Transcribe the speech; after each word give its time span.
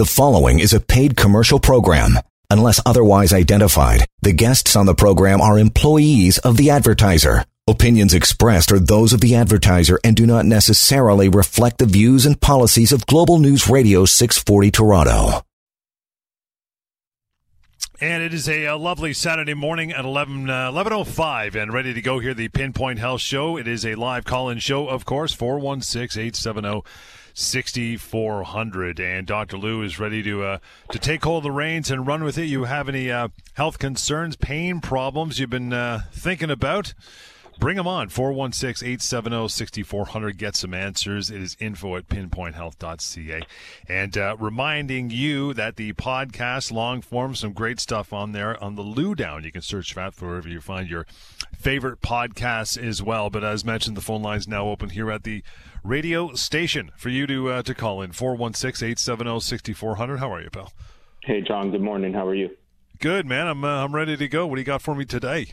The 0.00 0.06
following 0.06 0.60
is 0.60 0.72
a 0.72 0.80
paid 0.80 1.14
commercial 1.14 1.60
program. 1.60 2.18
Unless 2.48 2.80
otherwise 2.86 3.34
identified, 3.34 4.06
the 4.22 4.32
guests 4.32 4.74
on 4.74 4.86
the 4.86 4.94
program 4.94 5.42
are 5.42 5.58
employees 5.58 6.38
of 6.38 6.56
the 6.56 6.70
advertiser. 6.70 7.44
Opinions 7.68 8.14
expressed 8.14 8.72
are 8.72 8.78
those 8.78 9.12
of 9.12 9.20
the 9.20 9.34
advertiser 9.34 10.00
and 10.02 10.16
do 10.16 10.24
not 10.24 10.46
necessarily 10.46 11.28
reflect 11.28 11.76
the 11.76 11.84
views 11.84 12.24
and 12.24 12.40
policies 12.40 12.92
of 12.92 13.04
Global 13.04 13.38
News 13.38 13.68
Radio 13.68 14.06
640 14.06 14.70
Toronto. 14.70 15.42
And 18.00 18.22
it 18.22 18.32
is 18.32 18.48
a, 18.48 18.64
a, 18.64 18.76
lovely 18.78 19.12
Saturday 19.12 19.52
morning 19.52 19.92
at 19.92 20.06
11, 20.06 20.48
uh, 20.48 20.72
11.05 20.72 21.62
and 21.62 21.74
ready 21.74 21.92
to 21.92 22.00
go 22.00 22.20
here, 22.20 22.32
the 22.32 22.48
Pinpoint 22.48 22.98
Health 22.98 23.20
Show. 23.20 23.58
It 23.58 23.68
is 23.68 23.84
a 23.84 23.96
live 23.96 24.24
call-in 24.24 24.60
show, 24.60 24.88
of 24.88 25.04
course, 25.04 25.36
416-870- 25.36 26.86
6400 27.40 29.00
and 29.00 29.26
Dr. 29.26 29.56
Lou 29.56 29.82
is 29.82 29.98
ready 29.98 30.22
to 30.22 30.44
uh, 30.44 30.58
to 30.90 30.98
take 30.98 31.24
hold 31.24 31.38
of 31.38 31.42
the 31.44 31.50
reins 31.50 31.90
and 31.90 32.06
run 32.06 32.22
with 32.22 32.36
it. 32.38 32.44
You 32.44 32.64
have 32.64 32.88
any 32.88 33.10
uh, 33.10 33.28
health 33.54 33.78
concerns, 33.78 34.36
pain 34.36 34.80
problems 34.80 35.38
you've 35.38 35.50
been 35.50 35.72
uh, 35.72 36.02
thinking 36.12 36.50
about? 36.50 36.94
Bring 37.60 37.76
them 37.76 37.86
on 37.86 38.08
416 38.08 38.88
870 38.88 39.48
6400. 39.48 40.38
Get 40.38 40.56
some 40.56 40.72
answers. 40.72 41.30
It 41.30 41.42
is 41.42 41.58
info 41.60 41.96
at 41.96 42.08
pinpointhealth.ca. 42.08 43.42
And 43.86 44.16
uh, 44.16 44.36
reminding 44.40 45.10
you 45.10 45.52
that 45.52 45.76
the 45.76 45.92
podcast, 45.92 46.72
long 46.72 47.02
form, 47.02 47.34
some 47.34 47.52
great 47.52 47.78
stuff 47.78 48.14
on 48.14 48.32
there 48.32 48.62
on 48.64 48.76
the 48.76 48.82
Lou 48.82 49.14
Down. 49.14 49.44
You 49.44 49.52
can 49.52 49.60
search 49.60 49.94
that 49.94 50.14
for 50.14 50.28
wherever 50.28 50.48
you 50.48 50.62
find 50.62 50.88
your 50.88 51.06
favorite 51.54 52.00
podcasts 52.00 52.82
as 52.82 53.02
well. 53.02 53.28
But 53.28 53.44
as 53.44 53.62
mentioned, 53.62 53.94
the 53.94 54.00
phone 54.00 54.22
line's 54.22 54.48
now 54.48 54.66
open 54.66 54.88
here 54.88 55.10
at 55.10 55.24
the 55.24 55.42
radio 55.82 56.32
station 56.34 56.90
for 56.96 57.08
you 57.08 57.26
to 57.26 57.50
uh, 57.50 57.62
to 57.62 57.74
call 57.74 58.02
in 58.02 58.12
416-870-6400. 58.12 60.18
How 60.18 60.32
are 60.32 60.40
you, 60.40 60.50
pal? 60.50 60.72
Hey, 61.22 61.40
John. 61.40 61.70
Good 61.70 61.82
morning. 61.82 62.12
How 62.12 62.26
are 62.26 62.34
you? 62.34 62.50
Good, 62.98 63.26
man. 63.26 63.46
I'm 63.46 63.64
uh, 63.64 63.84
I'm 63.84 63.94
ready 63.94 64.16
to 64.16 64.28
go. 64.28 64.46
What 64.46 64.56
do 64.56 64.60
you 64.60 64.66
got 64.66 64.82
for 64.82 64.94
me 64.94 65.04
today? 65.04 65.52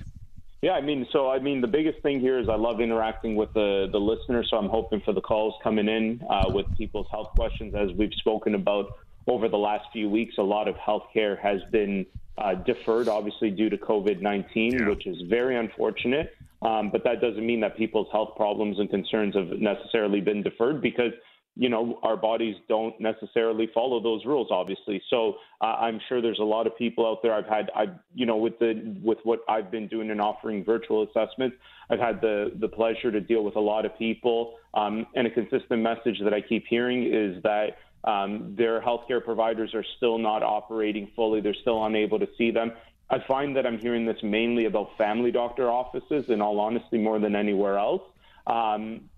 Yeah, 0.61 0.72
I 0.72 0.81
mean, 0.81 1.08
so 1.11 1.30
I 1.30 1.39
mean, 1.39 1.61
the 1.61 1.67
biggest 1.67 2.02
thing 2.02 2.20
here 2.20 2.39
is 2.39 2.50
I 2.50 2.55
love 2.55 2.81
interacting 2.81 3.36
with 3.36 3.53
the 3.53 3.88
the 3.92 4.00
listeners. 4.00 4.48
So 4.50 4.58
I'm 4.58 4.70
hoping 4.70 5.02
for 5.02 5.14
the 5.14 5.22
calls 5.22 5.53
coming 5.64 5.88
in 5.88 6.22
uh, 6.30 6.45
with 6.48 6.66
people's 6.78 7.08
health 7.11 7.30
questions, 7.36 7.75
as 7.75 7.92
we've 7.98 8.14
spoken 8.16 8.55
about 8.55 8.98
over 9.28 9.48
the 9.48 9.58
last 9.58 9.86
few 9.94 10.09
weeks. 10.09 10.36
A 10.38 10.44
lot 10.44 10.67
of 10.67 10.75
healthcare 10.75 11.38
has 11.39 11.61
been 11.72 12.05
uh, 12.38 12.55
deferred, 12.55 13.08
obviously 13.08 13.52
due 13.52 13.70
to 13.70 13.78
COVID 13.78 14.22
19, 14.22 14.73
yeah. 14.73 14.89
which 14.89 15.05
is 15.05 15.17
very 15.30 15.58
unfortunate. 15.58 16.36
Um, 16.61 16.89
but 16.91 17.03
that 17.03 17.22
doesn't 17.22 17.45
mean 17.45 17.59
that 17.61 17.77
people's 17.77 18.08
health 18.11 18.31
problems 18.36 18.80
and 18.80 18.89
concerns 18.89 19.36
have 19.36 19.59
necessarily 19.59 20.22
been 20.22 20.41
deferred 20.41 20.81
because 20.81 21.11
you 21.55 21.69
know 21.69 21.99
our 22.03 22.16
bodies 22.16 22.55
don't 22.69 22.99
necessarily 22.99 23.67
follow 23.73 24.02
those 24.02 24.25
rules 24.25 24.47
obviously. 24.52 25.02
So 25.09 25.36
uh, 25.61 25.66
i'm 25.66 25.99
sure 26.08 26.22
there's 26.22 26.39
a 26.39 26.44
lot 26.44 26.67
of 26.67 26.77
people 26.77 27.05
out 27.08 27.19
there. 27.23 27.33
I've 27.33 27.47
had 27.47 27.69
i 27.75 27.86
you 28.14 28.25
know 28.25 28.38
with 28.38 28.58
the 28.59 28.95
with 29.03 29.17
what 29.23 29.39
i've 29.49 29.72
been 29.72 29.88
doing 29.88 30.11
and 30.11 30.22
offering 30.22 30.64
virtual 30.64 31.03
assessments 31.03 31.55
i've 31.89 31.99
had 31.99 32.22
the 32.22 32.52
the 32.59 32.67
pleasure 32.67 33.11
to 33.11 33.19
deal 33.19 33.44
with 33.44 33.55
a 33.55 33.59
lot 33.59 33.86
of 33.86 33.97
people. 33.97 34.55
Um, 34.73 35.08
and 35.16 35.25
a 35.25 35.31
consistent 35.31 35.81
message 35.81 36.19
that 36.23 36.33
i 36.33 36.42
keep 36.42 36.66
hearing 36.69 37.11
is 37.11 37.42
that 37.44 37.77
um, 38.03 38.55
their 38.58 38.81
healthcare 38.81 39.23
providers 39.23 39.71
are 39.73 39.83
still 39.97 40.17
not 40.17 40.42
operating 40.42 41.09
fully. 41.16 41.42
They're 41.42 41.55
still 41.61 41.86
unable 41.86 42.19
to 42.19 42.27
see 42.38 42.52
them 42.52 42.71
I 43.09 43.17
find 43.27 43.55
that 43.55 43.66
I'm 43.66 43.80
hearing 43.80 44.05
this 44.05 44.17
mainly 44.22 44.66
about 44.66 44.89
family 44.97 45.31
doctor 45.31 45.69
offices, 45.69 46.25
in 46.30 46.41
all 46.41 46.59
honesty, 46.59 46.97
more 46.97 47.19
than 47.19 47.36
anywhere 47.36 47.77
else. 47.77 48.02
Um, 48.47 49.09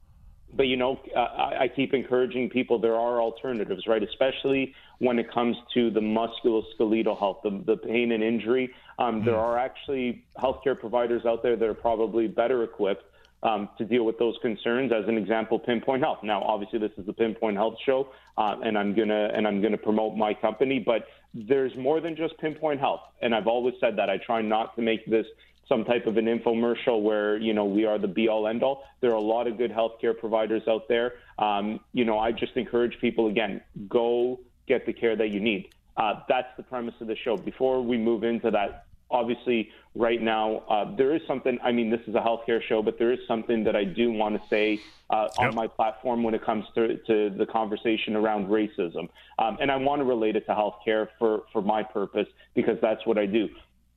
but 0.53 0.63
you 0.63 0.77
know, 0.77 0.99
I, 1.15 1.63
I 1.63 1.67
keep 1.75 1.93
encouraging 1.93 2.49
people 2.49 2.79
there 2.79 2.95
are 2.95 3.21
alternatives, 3.21 3.83
right? 3.87 4.01
Especially 4.01 4.73
when 4.99 5.19
it 5.19 5.31
comes 5.31 5.55
to 5.75 5.91
the 5.91 5.99
musculoskeletal 5.99 7.17
health, 7.17 7.39
the, 7.43 7.63
the 7.65 7.77
pain 7.77 8.11
and 8.11 8.23
injury. 8.23 8.71
Um. 8.97 9.23
There 9.23 9.37
are 9.37 9.57
actually 9.57 10.25
healthcare 10.37 10.79
providers 10.79 11.23
out 11.25 11.43
there 11.43 11.55
that 11.55 11.67
are 11.67 11.73
probably 11.73 12.27
better 12.27 12.63
equipped 12.63 13.03
um, 13.43 13.69
to 13.77 13.85
deal 13.85 14.05
with 14.05 14.17
those 14.19 14.35
concerns. 14.41 14.91
As 14.91 15.07
an 15.07 15.17
example, 15.17 15.59
Pinpoint 15.59 16.01
Health. 16.03 16.19
Now, 16.23 16.41
obviously, 16.41 16.79
this 16.79 16.91
is 16.97 17.05
the 17.05 17.13
Pinpoint 17.13 17.55
Health 17.55 17.75
show, 17.85 18.09
uh, 18.37 18.57
and 18.63 18.77
I'm 18.77 18.93
gonna 18.95 19.29
and 19.33 19.47
I'm 19.47 19.61
gonna 19.61 19.77
promote 19.77 20.15
my 20.15 20.33
company. 20.33 20.79
But 20.79 21.05
there's 21.33 21.75
more 21.75 22.01
than 22.01 22.15
just 22.15 22.37
Pinpoint 22.39 22.79
Health, 22.79 23.01
and 23.21 23.35
I've 23.35 23.47
always 23.47 23.75
said 23.79 23.97
that. 23.97 24.09
I 24.09 24.17
try 24.17 24.41
not 24.41 24.75
to 24.75 24.81
make 24.81 25.05
this 25.05 25.25
some 25.67 25.85
type 25.85 26.07
of 26.07 26.17
an 26.17 26.25
infomercial 26.25 27.01
where 27.01 27.37
you 27.37 27.53
know 27.53 27.65
we 27.65 27.85
are 27.85 27.99
the 27.99 28.07
be 28.07 28.27
all 28.27 28.47
end 28.47 28.63
all. 28.63 28.83
There 29.01 29.11
are 29.11 29.15
a 29.15 29.21
lot 29.21 29.47
of 29.47 29.57
good 29.57 29.71
healthcare 29.71 30.17
providers 30.17 30.63
out 30.67 30.87
there. 30.87 31.13
Um, 31.37 31.79
you 31.93 32.05
know, 32.05 32.17
I 32.17 32.31
just 32.31 32.57
encourage 32.57 32.99
people 32.99 33.27
again, 33.27 33.61
go 33.87 34.39
get 34.67 34.85
the 34.85 34.93
care 34.93 35.15
that 35.15 35.29
you 35.29 35.39
need. 35.39 35.69
Uh, 35.95 36.21
that's 36.27 36.47
the 36.57 36.63
premise 36.63 36.95
of 37.01 37.07
the 37.07 37.15
show. 37.15 37.37
Before 37.37 37.81
we 37.81 37.97
move 37.97 38.23
into 38.23 38.49
that 38.51 38.85
obviously 39.11 39.69
right 39.95 40.21
now 40.21 40.57
uh, 40.69 40.95
there 40.95 41.15
is 41.15 41.21
something 41.27 41.57
i 41.63 41.71
mean 41.71 41.89
this 41.89 42.01
is 42.07 42.15
a 42.15 42.19
healthcare 42.19 42.61
show 42.61 42.81
but 42.81 42.97
there 42.99 43.11
is 43.11 43.19
something 43.27 43.63
that 43.63 43.75
i 43.75 43.83
do 43.83 44.11
want 44.11 44.35
to 44.35 44.41
say 44.49 44.79
uh, 45.09 45.27
yep. 45.39 45.49
on 45.49 45.55
my 45.55 45.65
platform 45.65 46.21
when 46.21 46.35
it 46.35 46.45
comes 46.45 46.65
to, 46.75 46.97
to 46.97 47.31
the 47.35 47.45
conversation 47.47 48.15
around 48.15 48.47
racism. 48.47 49.09
Um, 49.39 49.57
and 49.59 49.71
i 49.71 49.75
want 49.75 49.99
to 49.99 50.05
relate 50.05 50.35
it 50.35 50.45
to 50.45 50.51
healthcare 50.51 51.07
for, 51.17 51.43
for 51.51 51.61
my 51.61 51.83
purpose 51.83 52.27
because 52.55 52.77
that's 52.81 53.05
what 53.05 53.17
i 53.17 53.25
do. 53.25 53.49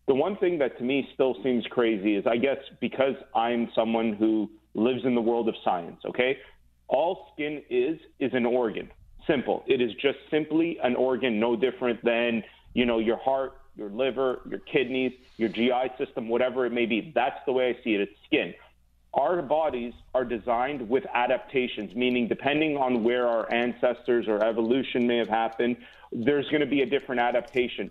The 0.08 0.14
one 0.14 0.36
thing 0.36 0.58
that 0.58 0.76
to 0.78 0.84
me 0.84 1.08
still 1.14 1.36
seems 1.42 1.66
crazy 1.66 2.16
is 2.16 2.26
i 2.26 2.36
guess 2.36 2.58
because 2.80 3.14
i'm 3.34 3.70
someone 3.74 4.14
who 4.14 4.50
lives 4.74 5.04
in 5.04 5.14
the 5.14 5.20
world 5.20 5.48
of 5.48 5.54
science 5.64 6.00
okay? 6.06 6.38
All 6.88 7.28
skin 7.32 7.62
is 7.70 7.98
is 8.18 8.32
an 8.34 8.46
organ. 8.46 8.90
Simple. 9.26 9.62
It 9.66 9.80
is 9.80 9.92
just 9.94 10.18
simply 10.30 10.78
an 10.82 10.96
organ 10.96 11.38
no 11.38 11.56
different 11.56 12.04
than 12.04 12.42
you 12.74 12.86
know 12.86 12.98
your 12.98 13.18
heart 13.18 13.54
your 13.76 13.90
liver, 13.90 14.40
your 14.48 14.60
kidneys, 14.60 15.12
your 15.36 15.48
GI 15.48 15.92
system, 15.98 16.28
whatever 16.28 16.66
it 16.66 16.72
may 16.72 16.86
be. 16.86 17.12
That's 17.14 17.38
the 17.46 17.52
way 17.52 17.70
I 17.70 17.84
see 17.84 17.94
it. 17.94 18.00
It's 18.02 18.12
skin. 18.26 18.54
Our 19.14 19.42
bodies 19.42 19.92
are 20.14 20.24
designed 20.24 20.88
with 20.88 21.04
adaptations, 21.12 21.94
meaning 21.94 22.28
depending 22.28 22.76
on 22.76 23.04
where 23.04 23.26
our 23.26 23.52
ancestors 23.52 24.26
or 24.26 24.42
evolution 24.42 25.06
may 25.06 25.18
have 25.18 25.28
happened, 25.28 25.76
there's 26.12 26.48
going 26.48 26.60
to 26.60 26.66
be 26.66 26.80
a 26.82 26.86
different 26.86 27.20
adaptation. 27.20 27.90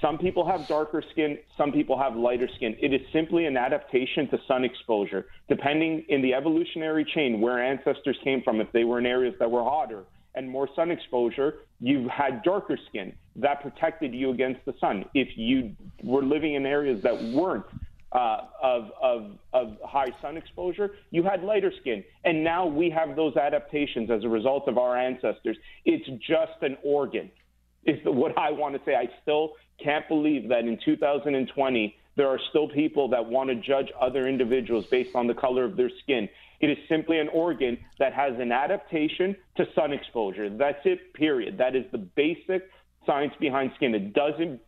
Some 0.00 0.18
people 0.18 0.46
have 0.46 0.66
darker 0.68 1.02
skin, 1.12 1.38
some 1.56 1.72
people 1.72 1.98
have 1.98 2.16
lighter 2.16 2.48
skin. 2.54 2.76
It 2.80 2.92
is 2.92 3.00
simply 3.12 3.46
an 3.46 3.56
adaptation 3.56 4.28
to 4.28 4.38
sun 4.46 4.64
exposure. 4.64 5.26
Depending 5.48 6.04
in 6.08 6.20
the 6.20 6.34
evolutionary 6.34 7.04
chain 7.04 7.40
where 7.40 7.62
ancestors 7.62 8.18
came 8.22 8.42
from, 8.42 8.60
if 8.60 8.70
they 8.72 8.84
were 8.84 8.98
in 8.98 9.06
areas 9.06 9.34
that 9.38 9.50
were 9.50 9.62
hotter, 9.62 10.04
and 10.34 10.50
more 10.50 10.68
sun 10.76 10.90
exposure, 10.90 11.54
you 11.80 12.08
had 12.08 12.42
darker 12.42 12.78
skin. 12.88 13.14
That 13.36 13.62
protected 13.62 14.14
you 14.14 14.30
against 14.30 14.64
the 14.64 14.74
sun. 14.80 15.04
If 15.14 15.36
you 15.36 15.74
were 16.02 16.22
living 16.22 16.54
in 16.54 16.66
areas 16.66 17.02
that 17.02 17.22
weren't 17.22 17.66
uh, 18.12 18.42
of, 18.62 18.90
of, 19.02 19.30
of 19.52 19.76
high 19.84 20.12
sun 20.22 20.36
exposure, 20.36 20.92
you 21.10 21.22
had 21.22 21.42
lighter 21.42 21.72
skin. 21.80 22.02
And 22.24 22.42
now 22.42 22.66
we 22.66 22.88
have 22.90 23.14
those 23.14 23.36
adaptations 23.36 24.10
as 24.10 24.24
a 24.24 24.28
result 24.28 24.68
of 24.68 24.78
our 24.78 24.96
ancestors. 24.96 25.56
It's 25.84 26.06
just 26.26 26.62
an 26.62 26.78
organ, 26.82 27.30
is 27.84 27.98
what 28.04 28.36
I 28.38 28.52
want 28.52 28.74
to 28.74 28.80
say. 28.84 28.94
I 28.94 29.08
still 29.22 29.52
can't 29.82 30.08
believe 30.08 30.48
that 30.48 30.60
in 30.60 30.78
2020, 30.84 31.96
there 32.16 32.28
are 32.28 32.40
still 32.48 32.68
people 32.68 33.08
that 33.10 33.26
want 33.26 33.50
to 33.50 33.56
judge 33.56 33.92
other 34.00 34.26
individuals 34.26 34.86
based 34.90 35.14
on 35.14 35.26
the 35.26 35.34
color 35.34 35.64
of 35.64 35.76
their 35.76 35.90
skin. 36.02 36.28
It 36.60 36.70
is 36.70 36.78
simply 36.88 37.18
an 37.18 37.28
organ 37.28 37.76
that 37.98 38.14
has 38.14 38.32
an 38.38 38.50
adaptation 38.50 39.36
to 39.56 39.66
sun 39.74 39.92
exposure. 39.92 40.48
That's 40.48 40.80
it, 40.86 41.12
period. 41.12 41.58
That 41.58 41.76
is 41.76 41.84
the 41.92 41.98
basic 41.98 42.70
science 43.06 43.32
behind 43.40 43.72
skin. 43.76 43.94
It 43.94 44.12
doesn't 44.12 44.60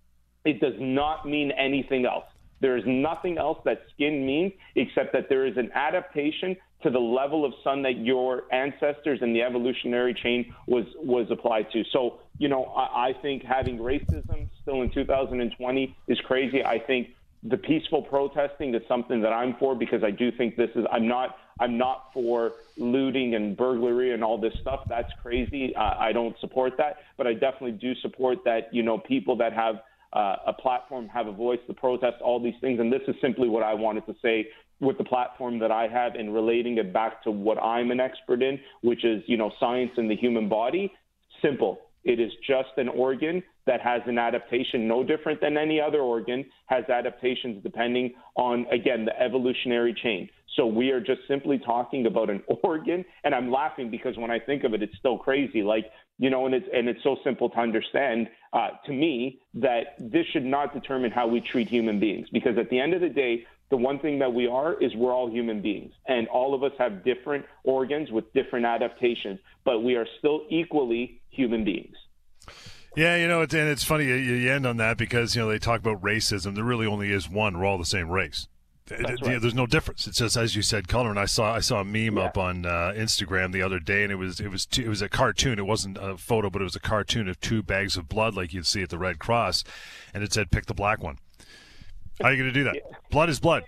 it 0.45 0.61
does 0.61 0.75
not 0.79 1.27
mean 1.27 1.51
anything 1.53 2.07
else. 2.07 2.25
There 2.61 2.77
is 2.77 2.85
nothing 2.87 3.39
else 3.39 3.59
that 3.65 3.83
skin 3.95 4.27
means 4.27 4.53
except 4.75 5.13
that 5.13 5.29
there 5.29 5.47
is 5.47 5.57
an 5.57 5.71
adaptation 5.75 6.57
to 6.83 6.91
the 6.91 6.99
level 6.99 7.45
of 7.45 7.53
sun 7.63 7.83
that 7.83 7.99
your 7.99 8.45
ancestors 8.53 9.19
and 9.21 9.35
the 9.35 9.43
evolutionary 9.43 10.15
chain 10.15 10.53
was 10.67 10.85
was 10.97 11.27
applied 11.31 11.71
to. 11.73 11.83
So, 11.93 12.21
you 12.39 12.49
know, 12.49 12.65
I, 12.65 13.09
I 13.09 13.13
think 13.21 13.43
having 13.45 13.79
racism 13.79 14.49
still 14.63 14.83
in 14.83 14.91
2020 14.93 15.97
is 16.09 16.19
crazy. 16.21 16.65
I 16.65 16.79
think 16.79 17.09
the 17.43 17.57
peaceful 17.57 18.03
protesting 18.03 18.75
is 18.75 18.83
something 18.89 19.21
that 19.23 19.33
I'm 19.33 19.55
for 19.59 19.75
because 19.75 20.03
I 20.03 20.11
do 20.11 20.31
think 20.33 20.57
this 20.57 20.71
is 20.75 20.85
I'm 20.91 21.07
not 21.07 21.37
I'm 21.61 21.77
not 21.79 22.05
for 22.13 22.53
looting 22.77 23.35
and 23.35 23.57
burglary 23.57 24.15
and 24.15 24.23
all 24.23 24.39
this 24.41 24.53
stuff. 24.61 24.81
That's 24.89 25.09
crazy. 25.23 25.75
Uh, 25.77 25.95
I 25.99 26.13
don't 26.13 26.37
support 26.41 26.75
that, 26.79 26.97
but 27.17 27.27
I 27.27 27.33
definitely 27.33 27.73
do 27.73 27.95
support 28.03 28.39
that 28.45 28.73
you 28.73 28.83
know 28.83 28.99
people 28.99 29.37
that 29.39 29.53
have 29.53 29.77
uh, 30.13 30.37
a 30.47 30.53
platform 30.53 31.09
have 31.09 31.27
a 31.27 31.33
voice 31.33 31.59
to 31.67 31.75
protest 31.75 32.17
all 32.23 32.43
these 32.43 32.55
things 32.63 32.81
and 32.81 32.91
this 32.91 33.03
is 33.07 33.15
simply 33.21 33.49
what 33.49 33.63
I 33.63 33.75
wanted 33.75 34.07
to 34.07 34.15
say 34.23 34.47
with 34.81 34.97
the 34.97 35.05
platform 35.05 35.59
that 35.59 35.71
I 35.71 35.87
have 35.89 36.15
and 36.15 36.33
relating 36.33 36.79
it 36.79 36.93
back 36.93 37.23
to 37.25 37.31
what 37.31 37.63
I'm 37.63 37.91
an 37.91 38.01
expert 38.01 38.43
in, 38.43 38.59
which 38.83 39.05
is 39.05 39.23
you 39.27 39.37
know 39.37 39.51
science 39.61 39.91
and 39.97 40.11
the 40.11 40.17
human 40.17 40.49
body. 40.49 40.93
Simple. 41.43 41.81
It 42.05 42.21
is 42.21 42.33
just 42.47 42.71
an 42.79 42.89
organ 42.89 43.43
that 43.67 43.81
has 43.83 44.01
an 44.07 44.19
adaptation 44.19 44.89
no 44.89 45.05
different 45.05 45.41
than 45.41 45.59
any 45.59 45.81
other 45.81 46.01
organ, 46.01 46.47
has 46.67 46.85
adaptations 46.89 47.63
depending 47.63 48.15
on, 48.35 48.67
again, 48.73 49.05
the 49.05 49.21
evolutionary 49.21 49.95
chain. 50.03 50.29
So 50.57 50.67
we 50.67 50.91
are 50.91 51.01
just 51.01 51.21
simply 51.29 51.59
talking 51.59 52.07
about 52.07 52.31
an 52.31 52.43
organ, 52.63 53.05
and 53.25 53.35
I'm 53.35 53.51
laughing 53.51 53.91
because 53.91 54.17
when 54.17 54.31
I 54.31 54.39
think 54.39 54.65
of 54.65 54.75
it, 54.75 54.83
it's 54.83 54.97
still 54.99 55.19
crazy. 55.19 55.63
Like 55.63 55.87
you 56.19 56.31
know, 56.31 56.47
and 56.47 56.55
it's 56.55 56.67
and 56.73 56.89
it's 56.89 57.03
so 57.03 57.17
simple 57.23 57.49
to 57.51 57.59
understand 57.59 58.29
uh, 58.53 58.71
to 58.87 58.93
me 58.93 59.41
that 59.55 59.95
this 59.99 60.27
should 60.33 60.45
not 60.45 60.75
determine 60.75 61.11
how 61.11 61.27
we 61.29 61.41
treat 61.41 61.69
human 61.69 62.01
beings 62.01 62.29
because 62.33 62.59
at 62.59 62.71
the 62.71 62.81
end 62.81 62.95
of 62.95 63.01
the 63.01 63.09
day, 63.09 63.47
the 63.71 63.77
one 63.77 63.99
thing 63.99 64.19
that 64.19 64.33
we 64.33 64.47
are 64.47 64.75
is 64.83 64.95
we're 64.95 65.13
all 65.13 65.31
human 65.31 65.61
beings, 65.61 65.93
and 66.07 66.27
all 66.29 66.55
of 66.55 66.63
us 66.63 66.73
have 66.79 67.05
different 67.05 67.45
organs 67.65 68.11
with 68.11 68.33
different 68.33 68.67
adaptations, 68.67 69.39
but 69.65 69.81
we 69.81 69.95
are 69.95 70.07
still 70.19 70.47
equally 70.51 71.21
human 71.31 71.65
beings. 71.65 71.95
Yeah, 72.97 73.17
you 73.17 73.29
know, 73.29 73.43
it's, 73.43 73.55
and 73.55 73.69
it's 73.69 73.85
funny 73.85 74.07
you 74.07 74.51
end 74.51 74.67
on 74.67 74.79
that 74.79 74.97
because 74.97 75.37
you 75.37 75.43
know 75.43 75.49
they 75.49 75.59
talk 75.59 75.81
about 75.81 76.03
racism. 76.03 76.55
There 76.55 76.65
really 76.65 76.87
only 76.87 77.13
is 77.13 77.29
one. 77.29 77.59
We're 77.59 77.67
all 77.67 77.79
the 77.79 77.85
same 77.85 78.11
race. 78.11 78.49
Right. 78.91 79.41
There's 79.41 79.55
no 79.55 79.67
difference. 79.67 80.07
It's 80.07 80.19
just 80.19 80.37
as 80.37 80.57
you 80.57 80.63
said, 80.63 80.89
color. 80.89 81.11
And 81.11 81.19
I 81.19 81.27
saw 81.27 81.55
I 81.55 81.61
saw 81.61 81.81
a 81.81 81.85
meme 81.85 82.17
yeah. 82.17 82.25
up 82.25 82.39
on 82.39 82.67
uh, 82.67 82.93
Instagram 82.97 83.53
the 83.53 83.63
other 83.63 83.79
day, 83.79 84.03
and 84.03 84.13
it 84.13 84.17
was 84.17 84.41
it 84.41 84.51
was 84.51 84.67
it 84.79 84.89
was 84.89 85.03
a 85.03 85.09
cartoon. 85.09 85.59
It 85.59 85.67
wasn't 85.67 85.99
a 86.01 86.17
photo, 86.17 86.51
but 86.51 86.63
it 86.63 86.65
was 86.65 86.77
a 86.77 86.81
cartoon 86.81 87.29
of 87.29 87.41
two 87.41 87.63
bags 87.63 87.97
of 87.97 88.09
blood, 88.09 88.35
like 88.35 88.53
you'd 88.53 88.67
see 88.67 88.83
at 88.83 88.91
the 88.91 88.99
Red 88.99 89.19
Cross, 89.19 89.65
and 90.15 90.23
it 90.23 90.33
said, 90.33 90.51
"Pick 90.51 90.67
the 90.67 90.75
black 90.75 91.03
one." 91.03 91.19
How 92.21 92.29
are 92.29 92.33
you 92.33 92.43
going 92.43 92.53
to 92.53 92.59
do 92.59 92.65
that? 92.65 93.11
Blood 93.11 93.29
is 93.29 93.39
blood. 93.39 93.65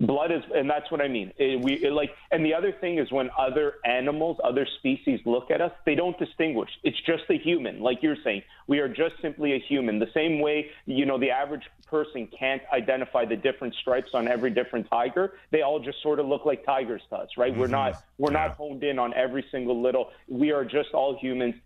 Blood 0.00 0.30
is, 0.30 0.42
and 0.54 0.70
that's 0.70 0.90
what 0.90 1.00
I 1.00 1.08
mean. 1.08 1.32
It, 1.36 1.60
we 1.60 1.74
it 1.74 1.92
like, 1.92 2.10
and 2.30 2.44
the 2.44 2.54
other 2.54 2.70
thing 2.70 2.98
is 2.98 3.10
when 3.10 3.30
other 3.36 3.74
animals, 3.84 4.38
other 4.44 4.66
species 4.78 5.20
look 5.24 5.50
at 5.50 5.60
us, 5.60 5.72
they 5.84 5.96
don't 5.96 6.16
distinguish. 6.18 6.70
It's 6.84 7.00
just 7.00 7.24
a 7.30 7.34
human, 7.36 7.80
like 7.80 8.02
you're 8.02 8.16
saying. 8.22 8.42
We 8.68 8.78
are 8.78 8.88
just 8.88 9.16
simply 9.20 9.54
a 9.54 9.58
human. 9.58 9.98
The 9.98 10.10
same 10.14 10.40
way, 10.40 10.70
you 10.86 11.04
know, 11.04 11.18
the 11.18 11.30
average 11.30 11.64
person 11.86 12.28
can't 12.38 12.62
identify 12.72 13.24
the 13.24 13.36
different 13.36 13.74
stripes 13.74 14.10
on 14.14 14.28
every 14.28 14.50
different 14.50 14.88
tiger. 14.88 15.34
They 15.50 15.62
all 15.62 15.80
just 15.80 16.00
sort 16.00 16.20
of 16.20 16.26
look 16.26 16.44
like 16.44 16.64
tigers 16.64 17.02
to 17.10 17.16
us, 17.16 17.30
right? 17.36 17.50
Mm-hmm. 17.50 17.60
We're 17.60 17.66
not, 17.66 18.04
we're 18.18 18.32
yeah. 18.32 18.46
not 18.46 18.56
honed 18.56 18.84
in 18.84 19.00
on 19.00 19.12
every 19.14 19.44
single 19.50 19.82
little. 19.82 20.10
We 20.28 20.52
are 20.52 20.64
just 20.64 20.90
all 20.94 21.18
humans. 21.18 21.56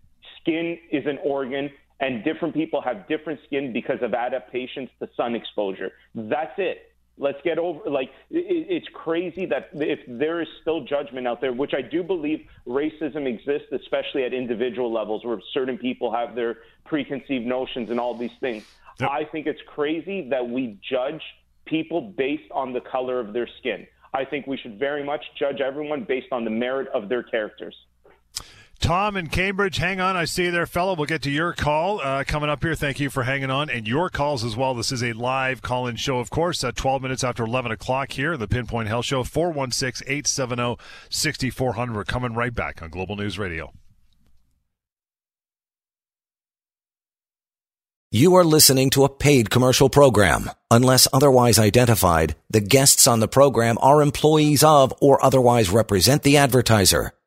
Skin 0.40 0.78
is 0.90 1.06
an 1.06 1.19
organ 1.23 1.70
and 2.02 2.25
different 2.25 2.52
people 2.52 2.82
have 2.82 3.06
different 3.08 3.40
skin 3.46 3.72
because 3.72 4.02
of 4.02 4.12
adaptations 4.12 4.90
to 4.99 5.08
sun 5.16 5.34
exposure. 5.34 5.93
That's 6.14 6.52
it. 6.58 6.93
Let's 7.16 7.38
get 7.44 7.58
over 7.58 7.88
like 7.88 8.10
it, 8.31 8.66
it's 8.69 8.88
crazy 8.93 9.46
that 9.46 9.70
if 9.75 10.00
there 10.08 10.43
is 10.43 10.49
still 10.60 10.84
judgment 10.84 11.28
out 11.28 11.40
there, 11.40 11.52
which 11.52 11.75
I 11.75 11.81
do 11.81 12.02
believe 12.02 12.40
racism 12.66 13.26
exists, 13.26 13.69
especially 13.70 14.25
at 14.25 14.34
individual 14.34 14.93
levels 14.93 15.25
where 15.25 15.38
certain 15.54 15.78
people 15.78 16.12
have 16.12 16.34
their 16.34 16.58
preconceived 16.84 17.46
notions 17.46 17.90
and 17.90 18.00
all 18.00 18.16
these 18.16 18.37
things. 18.40 18.64
Yep. 19.00 19.10
I 19.10 19.25
think 19.25 19.46
it's 19.46 19.62
crazy 19.66 20.28
that 20.31 20.49
we 20.49 20.78
judge 20.90 21.22
people 21.66 22.00
based 22.00 22.50
on 22.50 22.72
the 22.72 22.81
color 22.81 23.20
of 23.20 23.32
their 23.32 23.49
skin. 23.60 23.87
I 24.12 24.25
think 24.25 24.46
we 24.46 24.56
should 24.56 24.78
very 24.78 25.04
much 25.04 25.25
judge 25.38 25.60
everyone 25.60 26.04
based 26.04 26.32
on 26.32 26.44
the 26.44 26.50
merit 26.50 26.88
of 26.88 27.08
their 27.08 27.22
characters. 27.22 27.76
Tom 28.82 29.17
in 29.17 29.29
Cambridge, 29.29 29.76
hang 29.76 30.00
on. 30.00 30.17
I 30.17 30.25
see 30.25 30.46
you 30.46 30.50
there, 30.50 30.67
fellow. 30.67 30.96
We'll 30.96 31.06
get 31.06 31.23
to 31.23 31.31
your 31.31 31.52
call 31.52 32.00
uh, 32.00 32.25
coming 32.25 32.50
up 32.50 32.64
here. 32.64 32.75
Thank 32.75 32.99
you 32.99 33.11
for 33.11 33.23
hanging 33.23 33.49
on 33.49 33.70
and 33.70 33.87
your 33.87 34.11
calls 34.11 34.43
as 34.43 34.56
well. 34.56 34.75
This 34.75 34.90
is 34.90 35.05
a 35.05 35.12
live 35.12 35.62
call 35.62 35.87
in 35.87 35.94
show, 35.94 36.19
of 36.19 36.31
course, 36.31 36.64
at 36.64 36.75
12 36.75 37.00
minutes 37.00 37.23
after 37.23 37.44
11 37.44 37.70
o'clock 37.70 38.11
here, 38.11 38.37
the 38.37 38.49
Pinpoint 38.49 38.88
Health 38.88 39.05
Show, 39.05 39.23
416 39.23 40.05
870 40.08 40.76
6400. 41.08 41.94
We're 41.94 42.05
coming 42.05 42.34
right 42.34 42.52
back 42.52 42.82
on 42.82 42.90
Global 42.90 43.14
News 43.14 43.38
Radio. 43.38 43.73
You 48.11 48.35
are 48.35 48.44
listening 48.44 48.90
to 48.90 49.05
a 49.05 49.08
paid 49.08 49.49
commercial 49.49 49.90
program. 49.90 50.50
Unless 50.73 51.06
otherwise 51.12 51.58
identified, 51.58 52.35
the 52.50 52.61
guests 52.61 53.06
on 53.06 53.20
the 53.20 53.28
program 53.28 53.78
are 53.81 54.02
employees 54.02 54.64
of 54.64 54.93
or 55.00 55.25
otherwise 55.25 55.70
represent 55.70 56.25
the 56.25 56.37
advertiser. 56.37 57.12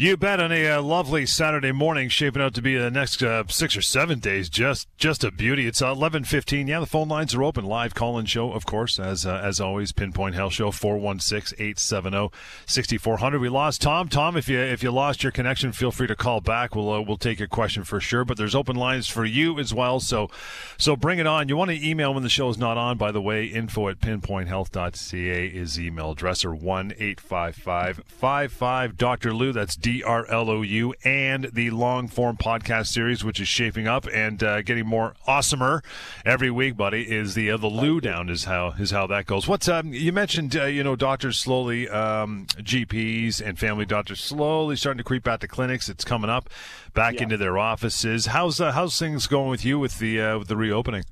You 0.00 0.16
bet 0.16 0.40
on 0.40 0.50
a 0.50 0.66
uh, 0.66 0.80
lovely 0.80 1.26
Saturday 1.26 1.72
morning, 1.72 2.08
shaping 2.08 2.40
out 2.40 2.54
to 2.54 2.62
be 2.62 2.74
the 2.74 2.90
next 2.90 3.22
uh, 3.22 3.44
six 3.48 3.76
or 3.76 3.82
seven 3.82 4.18
days. 4.18 4.48
Just, 4.48 4.88
just 4.96 5.22
a 5.22 5.30
beauty. 5.30 5.66
It's 5.66 5.82
eleven 5.82 6.24
fifteen. 6.24 6.68
Yeah, 6.68 6.80
the 6.80 6.86
phone 6.86 7.08
lines 7.08 7.34
are 7.34 7.42
open. 7.42 7.66
Live 7.66 7.94
call-in 7.94 8.24
show, 8.24 8.50
of 8.50 8.64
course, 8.64 8.98
as 8.98 9.26
uh, 9.26 9.42
as 9.44 9.60
always. 9.60 9.92
Pinpoint 9.92 10.34
Health 10.34 10.54
Show 10.54 10.70
416-870-6400. 10.70 13.40
We 13.42 13.50
lost 13.50 13.82
Tom. 13.82 14.08
Tom, 14.08 14.38
if 14.38 14.48
you 14.48 14.58
if 14.58 14.82
you 14.82 14.90
lost 14.90 15.22
your 15.22 15.32
connection, 15.32 15.70
feel 15.70 15.92
free 15.92 16.06
to 16.06 16.16
call 16.16 16.40
back. 16.40 16.74
We'll 16.74 16.90
uh, 16.90 17.02
we'll 17.02 17.18
take 17.18 17.38
your 17.38 17.48
question 17.48 17.84
for 17.84 18.00
sure. 18.00 18.24
But 18.24 18.38
there's 18.38 18.54
open 18.54 18.76
lines 18.76 19.06
for 19.06 19.26
you 19.26 19.58
as 19.58 19.74
well. 19.74 20.00
So, 20.00 20.30
so 20.78 20.96
bring 20.96 21.18
it 21.18 21.26
on. 21.26 21.50
You 21.50 21.58
want 21.58 21.72
to 21.72 21.86
email 21.86 22.14
when 22.14 22.22
the 22.22 22.30
show 22.30 22.48
is 22.48 22.56
not 22.56 22.78
on. 22.78 22.96
By 22.96 23.12
the 23.12 23.20
way, 23.20 23.44
info 23.44 23.90
at 23.90 24.00
pinpointhealth.ca 24.00 25.46
is 25.48 25.78
email 25.78 26.12
address 26.12 26.42
or 26.42 26.54
one 26.54 26.94
eight 26.98 27.20
five 27.20 27.54
five 27.54 28.02
five 28.06 28.50
five 28.50 28.96
Dr. 28.96 29.34
Lou. 29.34 29.52
That's 29.52 29.76
D 29.76 29.89
D 29.90 30.04
R 30.04 30.24
L 30.26 30.48
O 30.48 30.62
U, 30.62 30.94
and 31.02 31.50
the 31.52 31.70
long 31.70 32.06
form 32.06 32.36
podcast 32.36 32.86
series, 32.86 33.24
which 33.24 33.40
is 33.40 33.48
shaping 33.48 33.88
up 33.88 34.06
and 34.12 34.40
uh, 34.40 34.62
getting 34.62 34.86
more 34.86 35.14
awesomer 35.26 35.82
every 36.24 36.48
week, 36.48 36.76
buddy. 36.76 37.02
Is 37.02 37.34
the 37.34 37.50
uh, 37.50 37.56
the 37.56 37.66
Lou 37.66 38.00
down 38.00 38.28
is 38.28 38.44
how 38.44 38.74
is 38.78 38.92
how 38.92 39.08
that 39.08 39.26
goes. 39.26 39.48
What's 39.48 39.68
um 39.68 39.92
you 39.92 40.12
mentioned 40.12 40.54
uh, 40.54 40.66
you 40.66 40.84
know 40.84 40.94
doctors 40.94 41.38
slowly 41.38 41.88
um, 41.88 42.46
GPs 42.58 43.40
and 43.44 43.58
family 43.58 43.84
doctors 43.84 44.20
slowly 44.20 44.76
starting 44.76 44.98
to 44.98 45.04
creep 45.04 45.26
out 45.26 45.40
to 45.40 45.48
clinics. 45.48 45.88
It's 45.88 46.04
coming 46.04 46.30
up 46.30 46.48
back 46.94 47.14
yeah. 47.14 47.24
into 47.24 47.36
their 47.36 47.58
offices. 47.58 48.26
How's 48.26 48.60
uh, 48.60 48.70
how's 48.70 48.96
things 48.96 49.26
going 49.26 49.50
with 49.50 49.64
you 49.64 49.80
with 49.80 49.98
the 49.98 50.20
uh, 50.20 50.38
with 50.38 50.46
the 50.46 50.56
reopening? 50.56 51.02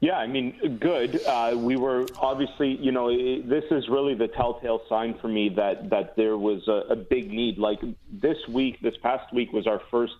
Yeah, 0.00 0.18
I 0.18 0.26
mean, 0.26 0.78
good. 0.80 1.24
Uh, 1.24 1.54
we 1.56 1.76
were 1.76 2.06
obviously, 2.18 2.76
you 2.76 2.92
know, 2.92 3.08
it, 3.08 3.48
this 3.48 3.64
is 3.70 3.88
really 3.88 4.14
the 4.14 4.28
telltale 4.28 4.82
sign 4.88 5.18
for 5.20 5.28
me 5.28 5.48
that 5.50 5.90
that 5.90 6.16
there 6.16 6.36
was 6.36 6.66
a, 6.68 6.92
a 6.92 6.96
big 6.96 7.30
need. 7.30 7.58
Like 7.58 7.80
this 8.12 8.36
week, 8.48 8.80
this 8.80 8.94
past 9.02 9.32
week 9.32 9.52
was 9.52 9.66
our 9.66 9.80
first 9.90 10.14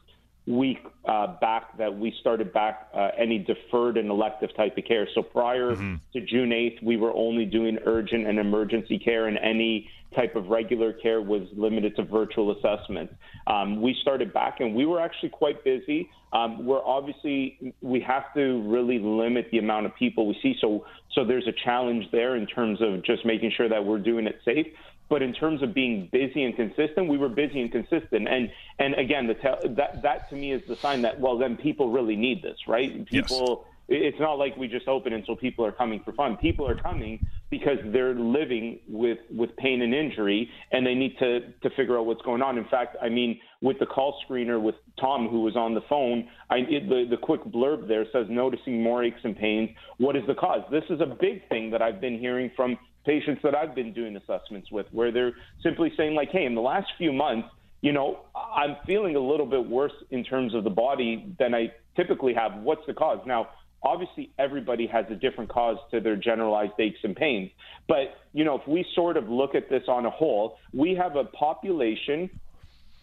week 0.47 0.79
uh, 1.07 1.39
back 1.39 1.77
that 1.79 1.99
we 1.99 2.15
started 2.21 2.53
back 2.53 2.89
uh, 2.95 3.11
any 3.17 3.39
deferred 3.39 3.97
and 3.97 4.11
elective 4.11 4.55
type 4.55 4.77
of 4.77 4.85
care. 4.85 5.09
So 5.15 5.23
prior 5.23 5.73
mm-hmm. 5.73 5.97
to 6.13 6.21
June 6.21 6.51
8th, 6.51 6.83
we 6.83 6.97
were 6.97 7.13
only 7.15 7.47
doing 7.47 7.79
urgent 7.87 8.27
and 8.27 8.39
emergency 8.39 8.99
care, 8.99 9.27
and 9.27 9.39
any 9.39 9.91
type 10.15 10.37
of 10.37 10.49
regular 10.49 10.93
care 10.93 11.21
was 11.21 11.43
limited 11.57 11.97
to 11.97 12.03
virtual 12.05 12.53
assessment. 12.53 13.15
Um, 13.47 13.81
we 13.81 13.97
started 14.01 14.33
back, 14.33 14.61
and 14.61 14.75
we 14.75 14.87
were 14.87 15.01
actually 15.01 15.31
quite 15.31 15.65
busy. 15.65 16.11
Um, 16.33 16.65
we're 16.65 16.85
obviously 16.85 17.75
we 17.81 18.01
have 18.01 18.33
to 18.35 18.63
really 18.69 18.99
limit 18.99 19.49
the 19.51 19.59
amount 19.59 19.87
of 19.87 19.95
people 19.95 20.27
we 20.27 20.39
see. 20.43 20.57
So 20.61 20.87
so 21.13 21.25
there's 21.25 21.47
a 21.47 21.65
challenge 21.65 22.07
there 22.13 22.37
in 22.37 22.47
terms 22.47 22.81
of 22.81 23.05
just 23.05 23.25
making 23.25 23.53
sure 23.57 23.69
that 23.69 23.85
we're 23.85 23.99
doing 23.99 24.27
it 24.27 24.41
safe. 24.45 24.67
But 25.11 25.21
in 25.23 25.35
terms 25.35 25.63
of 25.63 25.75
being 25.75 26.09
busy 26.11 26.45
and 26.45 26.57
consistent, 26.57 27.09
we 27.09 27.19
were 27.19 27.29
busy 27.29 27.61
and 27.61 27.71
consistent. 27.71 28.27
And 28.27 28.51
and 28.79 28.95
again, 28.95 29.27
the 29.27 29.35
te- 29.35 29.75
that 29.75 30.03
that 30.03 30.29
to 30.31 30.37
me 30.37 30.53
is 30.53 30.63
the 30.67 30.77
sign 30.77 31.03
that 31.03 31.21
well, 31.21 31.39
then 31.39 31.57
people 31.57 31.91
really 31.91 32.17
need 32.17 32.43
this, 32.43 32.59
right? 32.67 33.07
People. 33.07 33.65
Yes 33.65 33.71
it's 33.89 34.19
not 34.19 34.35
like 34.35 34.57
we 34.57 34.67
just 34.67 34.89
open 34.89 35.13
and 35.13 35.25
so 35.27 35.37
people 35.37 35.65
are 35.65 35.73
coming 35.73 36.01
for 36.05 36.13
fun. 36.13 36.37
People 36.39 36.67
are 36.69 36.75
coming 36.75 37.25
because 37.51 37.79
they're 37.93 38.15
living 38.15 38.81
with, 38.89 39.19
with 39.31 39.55
pain 39.57 39.83
and 39.83 39.95
injury 39.95 40.49
and 40.73 40.87
they 40.87 40.95
need 40.95 41.17
to, 41.19 41.41
to 41.63 41.71
figure 41.77 41.99
out 41.99 42.07
what's 42.07 42.23
going 42.23 42.41
on. 42.41 42.57
In 42.57 42.65
fact, 42.71 42.97
I 43.03 43.09
mean, 43.09 43.39
with 43.61 43.79
the 43.79 43.87
call 43.87 44.19
screener 44.27 44.61
with 44.61 44.75
Tom, 44.99 45.29
who 45.29 45.43
was 45.43 45.55
on 45.55 45.75
the 45.75 45.83
phone, 45.89 46.29
I, 46.51 46.57
it, 46.57 46.89
the, 46.89 47.05
the 47.11 47.17
quick 47.17 47.45
blurb 47.45 47.87
there 47.87 48.07
says 48.13 48.27
noticing 48.31 48.83
more 48.83 49.05
aches 49.05 49.21
and 49.23 49.37
pains. 49.37 49.71
What 49.99 50.17
is 50.17 50.23
the 50.27 50.35
cause? 50.35 50.63
This 50.71 50.85
is 50.89 51.01
a 51.01 51.07
big 51.07 51.47
thing 51.49 51.71
that 51.71 51.83
I've 51.83 52.01
been 52.01 52.19
hearing 52.19 52.51
from 52.57 52.79
patients 53.05 53.43
that 53.45 53.55
I've 53.55 53.75
been 53.75 53.93
doing 53.93 54.17
assessments 54.17 54.71
with, 54.73 54.87
where 54.93 55.13
they're 55.13 55.33
simply 55.63 55.93
saying, 55.97 56.15
like, 56.15 56.31
hey, 56.31 56.47
in 56.47 56.55
the 56.55 56.63
last 56.63 56.87
few 56.97 57.13
months, 57.13 57.49
you 57.83 57.93
know, 57.93 58.21
I'm 58.35 58.77
feeling 58.87 59.15
a 59.15 59.21
little 59.21 59.45
bit 59.45 59.69
worse 59.69 59.93
in 60.11 60.25
terms 60.25 60.55
of 60.55 60.65
the 60.65 60.71
body 60.71 61.35
than 61.39 61.55
I 61.55 61.71
typically 61.97 62.33
have. 62.33 62.63
What's 62.63 62.81
the 62.87 62.95
cause? 62.95 63.19
Now, 63.27 63.49
obviously 63.85 64.31
everybody 64.39 64.87
has 64.87 65.05
a 65.11 65.15
different 65.15 65.51
cause 65.51 65.77
to 65.91 66.01
their 66.01 66.17
generalized 66.17 66.73
aches 66.79 66.99
and 67.03 67.15
pains. 67.15 67.51
But, 67.87 68.17
you 68.33 68.45
know, 68.45 68.57
if 68.57 68.67
we 68.67 68.85
sort 68.95 69.17
of 69.17 69.29
look 69.29 69.55
at 69.55 69.69
this 69.69 69.83
on 69.89 70.07
a 70.07 70.11
whole, 70.11 70.57
we 70.73 70.95
have 70.95 71.17
a 71.17 71.25
population 71.25 72.31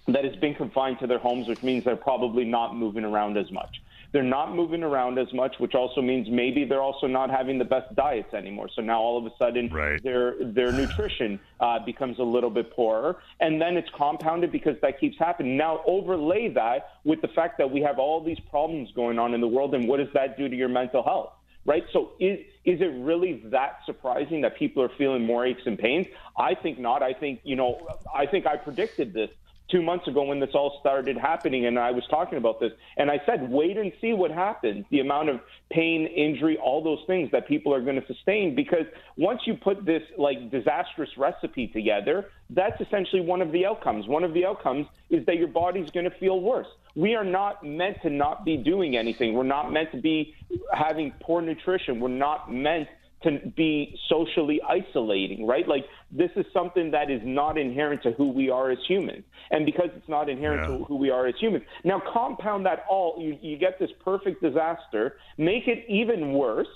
that 0.08 0.26
has 0.26 0.36
been 0.38 0.56
confined 0.56 0.98
to 1.00 1.08
their 1.08 1.20
homes, 1.20 1.48
which 1.48 1.62
means 1.62 1.86
they're 1.86 1.96
probably 1.96 2.44
not 2.44 2.76
moving 2.76 3.04
around 3.04 3.38
as 3.38 3.52
much. 3.52 3.70
They're 4.12 4.24
not 4.24 4.54
moving 4.56 4.84
around 4.84 5.18
as 5.20 5.32
much, 5.34 5.56
which 5.60 5.74
also 5.74 6.02
means 6.02 6.28
maybe 6.30 6.66
they're 6.66 6.82
also 6.82 7.08
not 7.08 7.30
having 7.30 7.58
the 7.58 7.66
best 7.66 7.96
diets 7.96 8.34
anymore. 8.34 8.70
So 8.76 8.82
now 8.82 9.00
all 9.00 9.18
of 9.18 9.26
a 9.26 9.36
sudden 9.38 9.70
right. 9.70 10.04
their 10.04 10.36
their 10.44 10.72
nutrition 10.72 11.40
uh, 11.60 11.80
becomes 11.86 12.20
a 12.20 12.24
little 12.24 12.50
bit 12.50 12.74
poorer, 12.74 13.18
and 13.40 13.62
then 13.62 13.78
it's 13.78 13.90
compounded 13.96 14.52
because 14.52 14.76
that 14.82 15.00
keeps 15.00 15.18
happening. 15.18 15.56
Now 15.56 15.82
overlay 15.86 16.50
that 16.50 16.90
with 17.04 17.22
the 17.22 17.30
fact 17.30 17.58
that 17.60 17.72
we 17.72 17.82
have 17.82 18.00
all 18.00 18.22
these 18.24 18.40
problems 18.50 18.90
going 18.96 19.18
on 19.18 19.34
in 19.34 19.42
the 19.42 19.48
world, 19.48 19.74
and 19.74 19.88
what 19.88 19.98
does 19.98 20.14
that 20.14 20.38
do 20.38 20.50
to 20.50 20.56
your 20.56 20.70
mental 20.70 21.04
health? 21.04 21.32
right? 21.66 21.84
So 21.94 22.12
is 22.20 22.40
is 22.66 22.82
it 22.82 22.94
really 23.04 23.42
that 23.46 23.80
surprising 23.86 24.42
that 24.42 24.58
people 24.58 24.84
are 24.84 24.92
feeling 24.98 25.26
more 25.26 25.46
aches 25.46 25.62
and 25.66 25.78
pains? 25.78 26.08
I 26.38 26.56
think 26.56 26.80
not. 26.80 27.04
I 27.04 27.14
think 27.14 27.42
you 27.44 27.56
know. 27.56 27.88
I 28.14 28.26
think 28.26 28.46
I 28.46 28.58
predicted 28.58 29.14
this 29.14 29.30
two 29.72 29.82
months 29.82 30.08
ago 30.08 30.24
when 30.24 30.40
this 30.40 30.50
all 30.54 30.78
started 30.80 31.18
happening, 31.18 31.66
and 31.66 31.80
I 31.80 31.92
was 31.92 32.04
talking 32.10 32.38
about 32.38 32.60
this, 32.60 32.72
and 32.98 33.10
I 33.10 33.20
said, 33.26 33.50
wait 33.50 33.78
and 33.78 33.92
see 34.02 34.14
what 34.14 34.32
happens. 34.32 34.86
The 34.92 35.00
amount 35.00 35.30
of 35.30 35.40
pain, 35.72 36.06
injury, 36.06 36.58
all 36.58 36.84
those 36.84 37.00
things 37.08 37.32
that 37.32 37.48
people 37.48 37.74
are 37.74 37.82
going 37.82 38.00
to 38.00 38.06
sustain, 38.08 38.56
because 38.56 38.86
once 39.18 39.42
you 39.46 39.56
put 39.56 39.86
this 39.86 40.04
like 40.18 40.52
disastrous 40.52 41.10
recipe 41.18 41.68
together, 41.68 42.30
that's 42.50 42.80
essentially 42.82 43.22
one 43.22 43.42
of 43.42 43.52
the 43.52 43.66
outcomes. 43.66 44.08
One 44.08 44.24
of 44.24 44.34
the 44.34 44.46
outcomes 44.46 44.88
is 45.10 45.26
that 45.26 45.38
your 45.38 45.48
body's 45.48 45.90
going 45.92 46.10
to 46.10 46.18
feel 46.20 46.42
worse. 46.42 46.68
We 46.96 47.16
are 47.16 47.24
not 47.24 47.66
meant 47.66 48.02
to 48.02 48.10
not 48.10 48.44
be 48.44 48.58
doing 48.58 48.98
anything. 48.98 49.34
We're 49.34 49.44
not 49.44 49.72
meant 49.72 49.92
to 49.94 50.02
be 50.02 50.36
having 50.74 51.14
poor 51.22 51.42
nutrition. 51.42 52.02
We're 52.02 52.10
not 52.10 52.52
meant 52.52 52.90
to 53.24 53.40
be 53.56 53.98
socially 54.10 54.62
isolating, 54.68 55.46
right? 55.46 55.68
Like 55.68 55.86
this 56.12 56.32
is 56.36 56.46
something 56.54 56.92
that 56.92 57.12
is 57.12 57.22
not 57.24 57.58
inherent 57.58 58.04
to 58.04 58.12
who 58.12 58.32
we 58.32 58.50
are 58.50 58.72
as 58.72 58.80
humans. 58.88 59.24
And 59.52 59.66
because 59.66 59.90
it's 59.96 60.10
not 60.10 60.30
inherent 60.30 60.70
yeah. 60.70 60.78
to 60.78 60.84
who 60.86 60.96
we 60.98 61.10
are 61.10 61.28
as 61.28 61.36
humans, 61.40 61.66
now 61.84 62.02
compound 62.14 62.66
that 62.66 62.86
all, 62.90 63.18
you, 63.20 63.38
you 63.42 63.58
get 63.58 63.80
this 63.80 63.92
perfect 64.04 64.42
disaster, 64.42 65.18
make 65.38 65.68
it 65.68 65.86
even 65.88 66.34
worse 66.34 66.68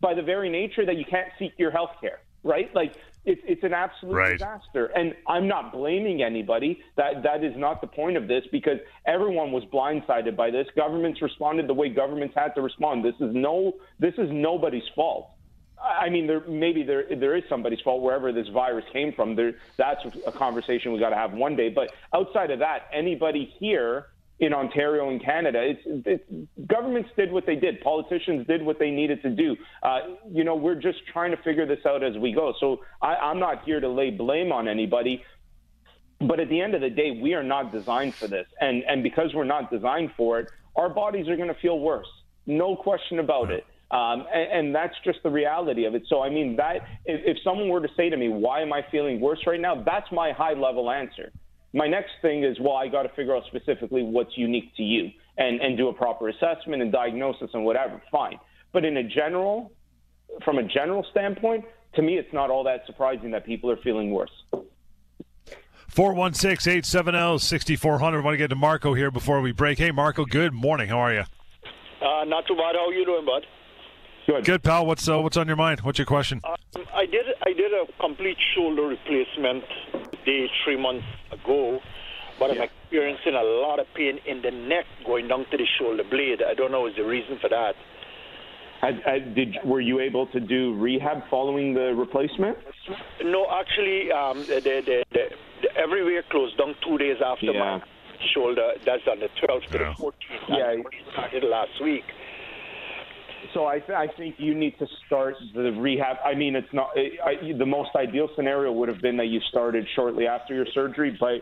by 0.00 0.14
the 0.14 0.22
very 0.22 0.48
nature 0.48 0.86
that 0.86 0.96
you 0.96 1.04
can't 1.04 1.28
seek 1.38 1.52
your 1.58 1.70
health 1.70 1.90
care, 2.00 2.20
right? 2.42 2.74
Like 2.74 2.94
it's 3.24 3.42
it's 3.44 3.62
an 3.62 3.74
absolute 3.74 4.14
right. 4.14 4.32
disaster. 4.32 4.86
And 4.86 5.14
I'm 5.26 5.46
not 5.46 5.72
blaming 5.72 6.22
anybody. 6.22 6.80
That 6.96 7.22
that 7.22 7.44
is 7.44 7.52
not 7.56 7.80
the 7.80 7.86
point 7.86 8.16
of 8.16 8.28
this 8.28 8.44
because 8.50 8.78
everyone 9.06 9.52
was 9.52 9.64
blindsided 9.64 10.36
by 10.36 10.50
this. 10.50 10.66
Governments 10.74 11.20
responded 11.20 11.68
the 11.68 11.74
way 11.74 11.90
governments 11.90 12.34
had 12.34 12.54
to 12.54 12.62
respond. 12.62 13.04
This 13.04 13.14
is 13.20 13.34
no 13.34 13.74
this 13.98 14.14
is 14.16 14.30
nobody's 14.30 14.88
fault. 14.94 15.30
I 15.82 16.10
mean, 16.10 16.26
there 16.26 16.40
maybe 16.40 16.82
there 16.82 17.04
there 17.16 17.36
is 17.36 17.44
somebody's 17.48 17.80
fault 17.80 18.02
wherever 18.02 18.32
this 18.32 18.48
virus 18.48 18.84
came 18.92 19.12
from. 19.12 19.34
There, 19.34 19.54
that's 19.76 20.00
a 20.26 20.32
conversation 20.32 20.92
we 20.92 20.98
got 20.98 21.10
to 21.10 21.16
have 21.16 21.32
one 21.32 21.56
day. 21.56 21.68
But 21.70 21.92
outside 22.14 22.50
of 22.50 22.58
that, 22.58 22.88
anybody 22.92 23.54
here 23.58 24.06
in 24.40 24.54
Ontario 24.54 25.10
and 25.10 25.22
Canada, 25.22 25.62
it's, 25.62 25.80
it's 26.06 26.24
governments 26.66 27.10
did 27.16 27.30
what 27.30 27.46
they 27.46 27.56
did. 27.56 27.80
Politicians 27.82 28.46
did 28.46 28.62
what 28.62 28.78
they 28.78 28.90
needed 28.90 29.22
to 29.22 29.30
do. 29.30 29.56
Uh, 29.82 30.00
you 30.30 30.44
know, 30.44 30.54
we're 30.54 30.74
just 30.74 30.98
trying 31.12 31.30
to 31.30 31.36
figure 31.38 31.66
this 31.66 31.84
out 31.86 32.02
as 32.02 32.16
we 32.16 32.32
go. 32.32 32.54
So 32.58 32.80
I, 33.02 33.16
I'm 33.16 33.38
not 33.38 33.64
here 33.64 33.80
to 33.80 33.88
lay 33.88 34.10
blame 34.10 34.52
on 34.52 34.68
anybody. 34.68 35.22
But 36.20 36.40
at 36.40 36.50
the 36.50 36.60
end 36.60 36.74
of 36.74 36.82
the 36.82 36.90
day, 36.90 37.12
we 37.12 37.32
are 37.32 37.42
not 37.42 37.72
designed 37.72 38.14
for 38.14 38.28
this, 38.28 38.46
and 38.60 38.82
and 38.84 39.02
because 39.02 39.32
we're 39.34 39.44
not 39.44 39.70
designed 39.70 40.12
for 40.18 40.40
it, 40.40 40.50
our 40.76 40.90
bodies 40.90 41.28
are 41.28 41.36
going 41.36 41.48
to 41.48 41.54
feel 41.54 41.78
worse. 41.78 42.08
No 42.46 42.76
question 42.76 43.18
about 43.18 43.50
it. 43.50 43.64
Um, 43.90 44.24
and, 44.32 44.52
and, 44.52 44.74
that's 44.74 44.94
just 45.04 45.18
the 45.24 45.30
reality 45.30 45.84
of 45.84 45.96
it. 45.96 46.04
So, 46.08 46.22
I 46.22 46.30
mean, 46.30 46.54
that 46.56 46.76
if, 47.06 47.36
if 47.36 47.42
someone 47.42 47.68
were 47.68 47.80
to 47.80 47.92
say 47.96 48.08
to 48.08 48.16
me, 48.16 48.28
"Why 48.28 48.62
am 48.62 48.72
I 48.72 48.82
feeling 48.88 49.20
worse 49.20 49.40
right 49.48 49.60
now?" 49.60 49.82
That's 49.82 50.06
my 50.12 50.30
high 50.30 50.52
level 50.52 50.90
answer. 50.92 51.32
My 51.72 51.88
next 51.88 52.12
thing 52.22 52.44
is, 52.44 52.56
well, 52.60 52.76
I 52.76 52.86
got 52.86 53.02
to 53.02 53.08
figure 53.10 53.34
out 53.34 53.42
specifically 53.48 54.04
what's 54.04 54.38
unique 54.38 54.76
to 54.76 54.84
you 54.84 55.10
and 55.38 55.60
and 55.60 55.76
do 55.76 55.88
a 55.88 55.92
proper 55.92 56.28
assessment 56.28 56.82
and 56.82 56.92
diagnosis 56.92 57.50
and 57.52 57.64
whatever. 57.64 58.00
Fine, 58.12 58.38
but 58.72 58.84
in 58.84 58.96
a 58.96 59.02
general, 59.02 59.72
from 60.44 60.58
a 60.58 60.62
general 60.62 61.04
standpoint, 61.10 61.64
to 61.94 62.02
me, 62.02 62.16
it's 62.16 62.32
not 62.32 62.48
all 62.48 62.62
that 62.64 62.86
surprising 62.86 63.32
that 63.32 63.44
people 63.44 63.72
are 63.72 63.78
feeling 63.78 64.12
worse. 64.12 64.30
416 65.88 66.70
870 66.70 67.38
6400. 67.38 68.24
want 68.24 68.34
to 68.34 68.38
get 68.38 68.48
to 68.48 68.54
Marco 68.54 68.94
here 68.94 69.10
before 69.10 69.40
we 69.40 69.50
break. 69.50 69.78
Hey, 69.78 69.90
Marco, 69.90 70.24
good 70.24 70.52
morning. 70.52 70.88
How 70.88 70.98
are 70.98 71.12
you? 71.12 71.24
Uh, 72.00 72.24
not 72.24 72.46
too 72.46 72.54
bad. 72.54 72.76
How 72.76 72.88
are 72.88 72.92
you 72.92 73.04
doing, 73.04 73.26
bud? 73.26 73.44
Good. 74.26 74.44
Good, 74.44 74.62
pal. 74.62 74.86
What's 74.86 75.08
uh, 75.08 75.20
what's 75.20 75.36
on 75.36 75.46
your 75.46 75.56
mind? 75.56 75.80
What's 75.80 75.98
your 75.98 76.06
question? 76.06 76.40
Um, 76.44 76.84
I 76.94 77.06
did 77.06 77.26
I 77.42 77.52
did 77.52 77.72
a 77.72 77.86
complete 77.98 78.36
shoulder 78.54 78.82
replacement 78.82 79.64
day 80.24 80.46
three 80.64 80.76
months 80.76 81.06
ago, 81.32 81.80
but 82.38 82.54
yeah. 82.54 82.62
I'm 82.62 82.68
experiencing 82.68 83.34
a 83.34 83.42
lot 83.42 83.78
of 83.80 83.86
pain 83.94 84.18
in 84.26 84.42
the 84.42 84.50
neck 84.50 84.84
going 85.06 85.28
down 85.28 85.46
to 85.50 85.56
the 85.56 85.66
shoulder 85.78 86.04
blade. 86.08 86.42
I 86.42 86.54
don't 86.54 86.70
know 86.70 86.82
what's 86.82 86.96
the 86.96 87.04
reason 87.04 87.38
for 87.40 87.48
that. 87.48 87.74
Had, 88.80 89.02
had, 89.04 89.34
did 89.34 89.56
were 89.64 89.80
you 89.80 90.00
able 90.00 90.26
to 90.28 90.40
do 90.40 90.74
rehab 90.74 91.22
following 91.28 91.74
the 91.74 91.94
replacement? 91.94 92.56
No, 93.22 93.46
actually, 93.50 94.10
um, 94.10 94.38
the, 94.46 94.60
the, 94.60 95.04
the, 95.12 95.24
the, 95.62 95.76
everywhere 95.76 96.22
closed 96.30 96.56
down 96.56 96.74
two 96.82 96.96
days 96.96 97.18
after 97.24 97.52
yeah. 97.52 97.78
my 97.78 97.82
shoulder. 98.32 98.72
That's 98.86 99.02
on 99.10 99.20
the 99.20 99.28
12th 99.42 99.70
to 99.72 99.78
yeah. 99.78 99.94
the 99.98 100.02
14th. 100.02 100.12
Yeah, 100.48 101.12
started 101.12 101.44
last 101.44 101.82
week 101.82 102.04
so 103.54 103.66
I, 103.66 103.78
th- 103.78 103.90
I 103.90 104.06
think 104.16 104.36
you 104.38 104.54
need 104.54 104.78
to 104.78 104.86
start 105.06 105.34
the 105.54 105.70
rehab. 105.72 106.16
I 106.24 106.34
mean, 106.34 106.56
it's 106.56 106.72
not 106.72 106.90
I, 106.96 107.52
the 107.56 107.66
most 107.66 107.90
ideal 107.96 108.28
scenario 108.36 108.72
would 108.72 108.88
have 108.88 109.00
been 109.00 109.16
that 109.18 109.26
you 109.26 109.40
started 109.48 109.86
shortly 109.94 110.26
after 110.26 110.54
your 110.54 110.66
surgery, 110.74 111.16
but 111.18 111.40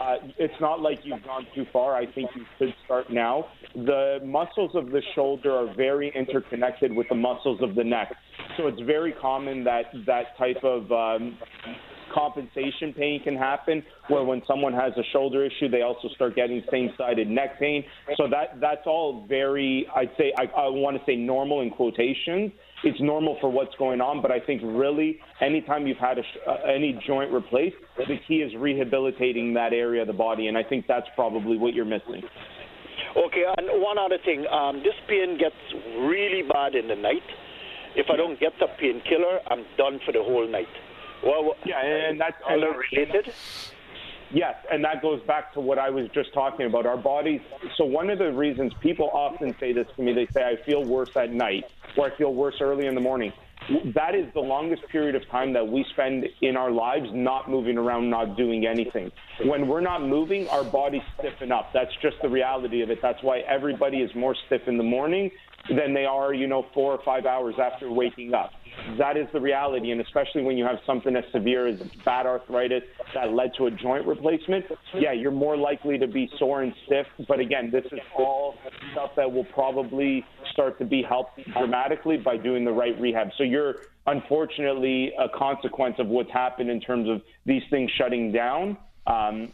uh, 0.00 0.16
it's 0.38 0.54
not 0.60 0.80
like 0.80 1.00
you've 1.02 1.22
gone 1.24 1.46
too 1.54 1.64
far. 1.72 1.96
I 1.96 2.06
think 2.12 2.30
you 2.34 2.44
should 2.58 2.74
start 2.84 3.10
now. 3.10 3.46
The 3.74 4.18
muscles 4.24 4.72
of 4.74 4.90
the 4.90 5.02
shoulder 5.14 5.52
are 5.52 5.74
very 5.74 6.12
interconnected 6.14 6.92
with 6.92 7.08
the 7.08 7.14
muscles 7.14 7.60
of 7.62 7.74
the 7.74 7.84
neck, 7.84 8.14
so 8.56 8.66
it's 8.66 8.80
very 8.82 9.12
common 9.12 9.64
that 9.64 9.84
that 10.06 10.36
type 10.38 10.62
of 10.62 10.90
um, 10.92 11.38
compensation 12.14 12.92
pain 12.96 13.20
can 13.22 13.36
happen 13.36 13.82
where 14.08 14.22
when 14.24 14.42
someone 14.46 14.72
has 14.72 14.92
a 14.96 15.02
shoulder 15.12 15.44
issue 15.44 15.68
they 15.68 15.82
also 15.82 16.08
start 16.14 16.36
getting 16.36 16.62
same-sided 16.70 17.28
neck 17.28 17.58
pain. 17.58 17.84
So 18.16 18.28
that 18.30 18.60
that's 18.60 18.86
all 18.86 19.26
very 19.28 19.86
i'd 19.96 20.10
say 20.16 20.32
i, 20.38 20.44
I 20.44 20.68
want 20.68 20.96
to 20.96 21.02
say 21.04 21.16
normal 21.16 21.60
in 21.62 21.70
quotations. 21.70 22.52
It's 22.84 23.00
normal 23.00 23.38
for 23.40 23.50
what's 23.50 23.74
going 23.76 24.00
on 24.00 24.22
but 24.22 24.30
i 24.30 24.38
think 24.38 24.62
really 24.64 25.18
anytime 25.40 25.86
you've 25.86 25.98
had 25.98 26.18
a, 26.18 26.22
uh, 26.48 26.72
any 26.72 26.98
joint 27.06 27.32
replaced 27.32 27.76
the 27.96 28.18
key 28.28 28.36
is 28.36 28.52
rehabilitating 28.56 29.54
that 29.54 29.72
area 29.72 30.02
of 30.02 30.06
the 30.06 30.14
body 30.14 30.48
and 30.48 30.56
i 30.56 30.62
think 30.62 30.86
that's 30.86 31.06
probably 31.14 31.56
what 31.58 31.74
you're 31.74 31.84
missing. 31.84 32.22
Okay 33.16 33.44
and 33.58 33.82
one 33.82 33.98
other 33.98 34.18
thing 34.24 34.46
um, 34.46 34.78
this 34.78 34.94
pain 35.08 35.38
gets 35.38 35.56
really 36.00 36.42
bad 36.42 36.74
in 36.74 36.88
the 36.88 36.96
night. 36.96 37.26
If 37.96 38.06
I 38.10 38.16
don't 38.16 38.38
get 38.40 38.52
the 38.58 38.66
painkiller, 38.80 39.38
I'm 39.46 39.64
done 39.78 40.00
for 40.04 40.10
the 40.10 40.18
whole 40.18 40.48
night. 40.50 40.66
Well, 41.24 41.54
yeah, 41.64 41.80
and 41.80 42.20
that's 42.20 42.36
all 42.48 42.58
related. 42.58 43.32
Yes, 44.32 44.56
and 44.70 44.84
that 44.84 45.00
goes 45.00 45.22
back 45.26 45.52
to 45.54 45.60
what 45.60 45.78
I 45.78 45.90
was 45.90 46.08
just 46.12 46.34
talking 46.34 46.66
about. 46.66 46.86
Our 46.86 46.96
bodies. 46.96 47.40
So 47.76 47.84
one 47.84 48.10
of 48.10 48.18
the 48.18 48.32
reasons 48.32 48.72
people 48.80 49.10
often 49.12 49.54
say 49.60 49.72
this 49.72 49.86
to 49.96 50.02
me, 50.02 50.12
they 50.12 50.26
say, 50.34 50.42
"I 50.42 50.56
feel 50.64 50.84
worse 50.84 51.10
at 51.14 51.30
night," 51.30 51.64
or 51.96 52.06
"I 52.06 52.10
feel 52.10 52.34
worse 52.34 52.60
early 52.60 52.86
in 52.86 52.94
the 52.94 53.00
morning." 53.00 53.32
That 53.94 54.14
is 54.14 54.26
the 54.34 54.40
longest 54.40 54.86
period 54.88 55.14
of 55.14 55.26
time 55.30 55.52
that 55.54 55.66
we 55.66 55.84
spend 55.84 56.28
in 56.42 56.56
our 56.56 56.70
lives 56.70 57.08
not 57.12 57.48
moving 57.48 57.78
around, 57.78 58.10
not 58.10 58.36
doing 58.36 58.66
anything. 58.66 59.10
When 59.44 59.68
we're 59.68 59.80
not 59.80 60.02
moving, 60.02 60.48
our 60.48 60.64
bodies 60.64 61.02
stiffen 61.18 61.50
up. 61.50 61.72
That's 61.72 61.94
just 62.02 62.20
the 62.20 62.28
reality 62.28 62.82
of 62.82 62.90
it. 62.90 63.00
That's 63.00 63.22
why 63.22 63.38
everybody 63.40 64.02
is 64.02 64.14
more 64.14 64.34
stiff 64.46 64.68
in 64.68 64.76
the 64.76 64.84
morning 64.84 65.30
than 65.68 65.94
they 65.94 66.04
are, 66.04 66.34
you 66.34 66.46
know, 66.46 66.66
four 66.74 66.92
or 66.92 67.02
five 67.04 67.26
hours 67.26 67.54
after 67.58 67.90
waking 67.90 68.34
up 68.34 68.50
that 68.98 69.16
is 69.16 69.26
the 69.32 69.40
reality. 69.40 69.90
And 69.90 70.00
especially 70.00 70.42
when 70.42 70.56
you 70.56 70.64
have 70.64 70.78
something 70.86 71.14
as 71.16 71.24
severe 71.32 71.66
as 71.66 71.80
bad 72.04 72.26
arthritis 72.26 72.82
that 73.14 73.32
led 73.32 73.52
to 73.58 73.66
a 73.66 73.70
joint 73.70 74.06
replacement, 74.06 74.66
yeah, 74.94 75.12
you're 75.12 75.30
more 75.30 75.56
likely 75.56 75.98
to 75.98 76.06
be 76.06 76.30
sore 76.38 76.62
and 76.62 76.72
stiff. 76.86 77.06
But 77.28 77.40
again, 77.40 77.70
this 77.70 77.84
is 77.86 78.00
all 78.16 78.56
stuff 78.92 79.10
that 79.16 79.30
will 79.30 79.44
probably 79.44 80.24
start 80.52 80.78
to 80.78 80.84
be 80.84 81.02
helped 81.02 81.40
dramatically 81.52 82.16
by 82.16 82.36
doing 82.36 82.64
the 82.64 82.72
right 82.72 82.98
rehab. 83.00 83.28
So 83.36 83.44
you're 83.44 83.76
unfortunately 84.06 85.12
a 85.18 85.28
consequence 85.28 85.96
of 85.98 86.08
what's 86.08 86.30
happened 86.30 86.70
in 86.70 86.80
terms 86.80 87.08
of 87.08 87.22
these 87.46 87.62
things 87.70 87.90
shutting 87.96 88.32
down. 88.32 88.76
Um, 89.06 89.52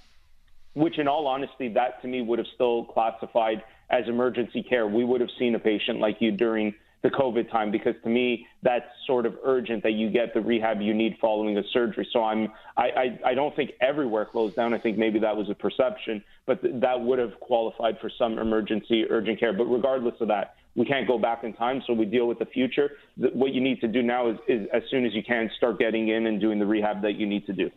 which, 0.75 1.00
in 1.00 1.09
all 1.09 1.26
honesty, 1.26 1.69
that 1.71 2.00
to 2.00 2.07
me 2.07 2.23
would 2.23 2.38
have 2.38 2.47
still 2.55 2.85
classified 2.85 3.64
as 3.90 4.06
emergency 4.09 4.62
care. 4.62 4.87
We 4.87 5.04
would 5.04 5.20
have 5.20 5.30
seen 5.38 5.54
a 5.54 5.59
patient 5.59 6.00
like 6.00 6.16
you 6.20 6.32
during 6.32 6.75
the 7.02 7.11
COVID 7.11 7.50
time 7.50 7.70
because 7.70 7.94
to 8.02 8.11
me 8.11 8.47
that's 8.62 8.85
sort 9.06 9.25
of 9.25 9.35
urgent 9.42 9.82
that 9.85 9.92
you 9.92 10.11
get 10.11 10.35
the 10.35 10.40
rehab 10.40 10.80
you 10.82 10.92
need 10.92 11.16
following 11.20 11.56
a 11.56 11.62
surgery. 11.73 12.06
So 12.12 12.23
I'm 12.23 12.49
I 12.76 12.88
I, 12.88 13.20
I 13.26 13.35
don't 13.35 13.54
think 13.56 13.73
everywhere 13.80 14.26
closed 14.26 14.56
down. 14.56 14.75
I 14.75 14.78
think 14.78 14.99
maybe 14.99 15.18
that 15.20 15.37
was 15.37 15.49
a 15.49 15.54
perception, 15.54 16.23
but 16.47 16.61
th- 16.62 16.75
that 16.80 17.00
would 17.00 17.18
have 17.18 17.38
qualified 17.40 17.99
for 18.00 18.11
some 18.18 18.38
emergency 18.38 19.06
urgent 19.09 19.40
care. 19.40 19.52
But 19.52 19.64
regardless 19.64 20.14
of 20.20 20.28
that, 20.28 20.56
we 20.76 20.85
can't 20.85 21.06
go 21.06 21.18
back 21.18 21.42
in 21.42 21.54
time, 21.54 21.82
so 21.87 21.94
we 21.94 22.04
deal 22.04 22.26
with 22.26 22.38
the 22.38 22.47
future. 22.47 22.90
Th- 23.18 23.32
what 23.32 23.52
you 23.52 23.61
need 23.61 23.80
to 23.80 23.88
do 23.88 24.02
now 24.02 24.30
is, 24.30 24.38
is 24.47 24.68
as 24.73 24.82
soon 24.90 25.06
as 25.06 25.14
you 25.14 25.23
can 25.23 25.50
start 25.56 25.78
getting 25.78 26.09
in 26.09 26.26
and 26.26 26.40
doing 26.40 26.59
the 26.59 26.66
rehab 26.66 27.02
that 27.02 27.14
you 27.14 27.26
need 27.26 27.47
to 27.47 27.52
do. 27.52 27.70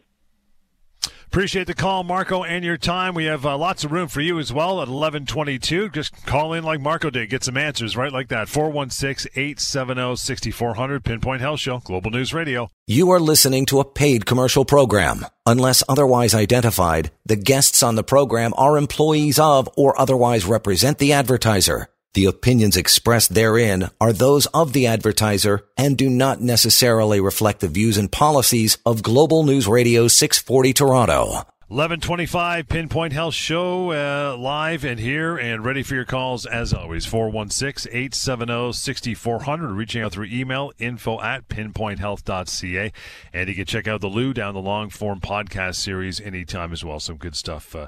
Appreciate 1.33 1.65
the 1.65 1.73
call, 1.73 2.03
Marco, 2.03 2.43
and 2.43 2.63
your 2.63 2.77
time. 2.77 3.15
We 3.15 3.25
have 3.25 3.43
uh, 3.43 3.57
lots 3.57 3.83
of 3.83 3.91
room 3.91 4.07
for 4.07 4.21
you 4.21 4.37
as 4.37 4.53
well 4.53 4.73
at 4.73 4.87
1122. 4.87 5.89
Just 5.89 6.27
call 6.27 6.53
in 6.53 6.63
like 6.63 6.79
Marco 6.79 7.09
did. 7.09 7.31
Get 7.31 7.43
some 7.43 7.57
answers 7.57 7.97
right 7.97 8.13
like 8.13 8.27
that. 8.27 8.49
416-870-6400. 8.49 11.03
Pinpoint 11.03 11.41
Health 11.41 11.59
Show, 11.59 11.79
Global 11.79 12.11
News 12.11 12.35
Radio. 12.35 12.69
You 12.85 13.09
are 13.09 13.19
listening 13.19 13.65
to 13.65 13.79
a 13.79 13.83
paid 13.83 14.27
commercial 14.27 14.63
program. 14.63 15.25
Unless 15.47 15.81
otherwise 15.89 16.35
identified, 16.35 17.09
the 17.25 17.35
guests 17.35 17.81
on 17.81 17.95
the 17.95 18.03
program 18.03 18.53
are 18.55 18.77
employees 18.77 19.39
of 19.39 19.67
or 19.75 19.99
otherwise 19.99 20.45
represent 20.45 20.99
the 20.99 21.13
advertiser. 21.13 21.87
The 22.13 22.25
opinions 22.25 22.77
expressed 22.77 23.33
therein 23.33 23.89
are 23.99 24.13
those 24.13 24.45
of 24.47 24.73
the 24.73 24.85
advertiser 24.85 25.65
and 25.75 25.97
do 25.97 26.11
not 26.11 26.41
necessarily 26.41 27.19
reflect 27.19 27.59
the 27.59 27.67
views 27.67 27.97
and 27.97 28.11
policies 28.11 28.77
of 28.85 29.01
Global 29.01 29.43
News 29.43 29.67
Radio 29.67 30.07
640 30.07 30.73
Toronto. 30.73 31.47
1125 31.69 32.67
Pinpoint 32.67 33.13
Health 33.13 33.33
Show 33.33 33.91
uh, 33.93 34.37
live 34.37 34.85
and 34.85 34.99
here 34.99 35.37
and 35.37 35.65
ready 35.65 35.81
for 35.81 35.95
your 35.95 36.05
calls 36.05 36.45
as 36.45 36.71
always. 36.71 37.03
416 37.07 37.91
870 37.91 38.73
6400. 38.73 39.71
Reaching 39.71 40.03
out 40.03 40.11
through 40.11 40.27
email 40.27 40.71
info 40.77 41.19
at 41.19 41.47
pinpointhealth.ca. 41.47 42.91
And 43.33 43.49
you 43.49 43.55
can 43.55 43.65
check 43.65 43.87
out 43.87 44.01
the 44.01 44.07
Lou 44.07 44.35
Down 44.35 44.53
the 44.53 44.61
Long 44.61 44.91
Form 44.91 45.19
podcast 45.19 45.77
series 45.77 46.21
anytime 46.21 46.73
as 46.73 46.85
well. 46.85 46.99
Some 46.99 47.17
good 47.17 47.35
stuff. 47.35 47.75
Uh, 47.75 47.87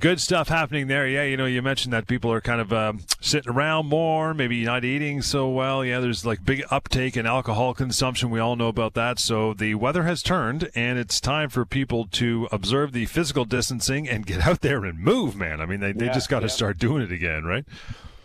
good 0.00 0.20
stuff 0.20 0.48
happening 0.48 0.86
there. 0.86 1.06
Yeah, 1.06 1.24
you 1.24 1.36
know, 1.36 1.46
you 1.46 1.62
mentioned 1.62 1.92
that 1.92 2.06
people 2.06 2.32
are 2.32 2.40
kind 2.40 2.60
of 2.60 2.72
um, 2.72 3.00
sitting 3.20 3.50
around 3.52 3.86
more, 3.86 4.34
maybe 4.34 4.64
not 4.64 4.84
eating 4.84 5.22
so 5.22 5.48
well. 5.48 5.84
Yeah, 5.84 6.00
there's 6.00 6.24
like 6.24 6.44
big 6.44 6.62
uptake 6.70 7.16
in 7.16 7.26
alcohol 7.26 7.74
consumption. 7.74 8.30
We 8.30 8.40
all 8.40 8.56
know 8.56 8.68
about 8.68 8.94
that. 8.94 9.18
So 9.18 9.54
the 9.54 9.74
weather 9.74 10.02
has 10.04 10.22
turned, 10.22 10.70
and 10.74 10.98
it's 10.98 11.20
time 11.20 11.48
for 11.48 11.64
people 11.64 12.06
to 12.12 12.48
observe 12.52 12.92
the 12.92 13.06
physical 13.06 13.44
distancing 13.44 14.08
and 14.08 14.26
get 14.26 14.46
out 14.46 14.60
there 14.60 14.84
and 14.84 14.98
move, 14.98 15.36
man. 15.36 15.60
I 15.60 15.66
mean, 15.66 15.80
they, 15.80 15.92
they 15.92 16.06
Yeah, 16.06 16.12
just 16.12 16.28
got 16.28 16.40
to 16.40 16.46
yeah. 16.46 16.52
start 16.52 16.78
doing 16.78 17.02
it 17.02 17.12
again, 17.12 17.44
right? 17.44 17.64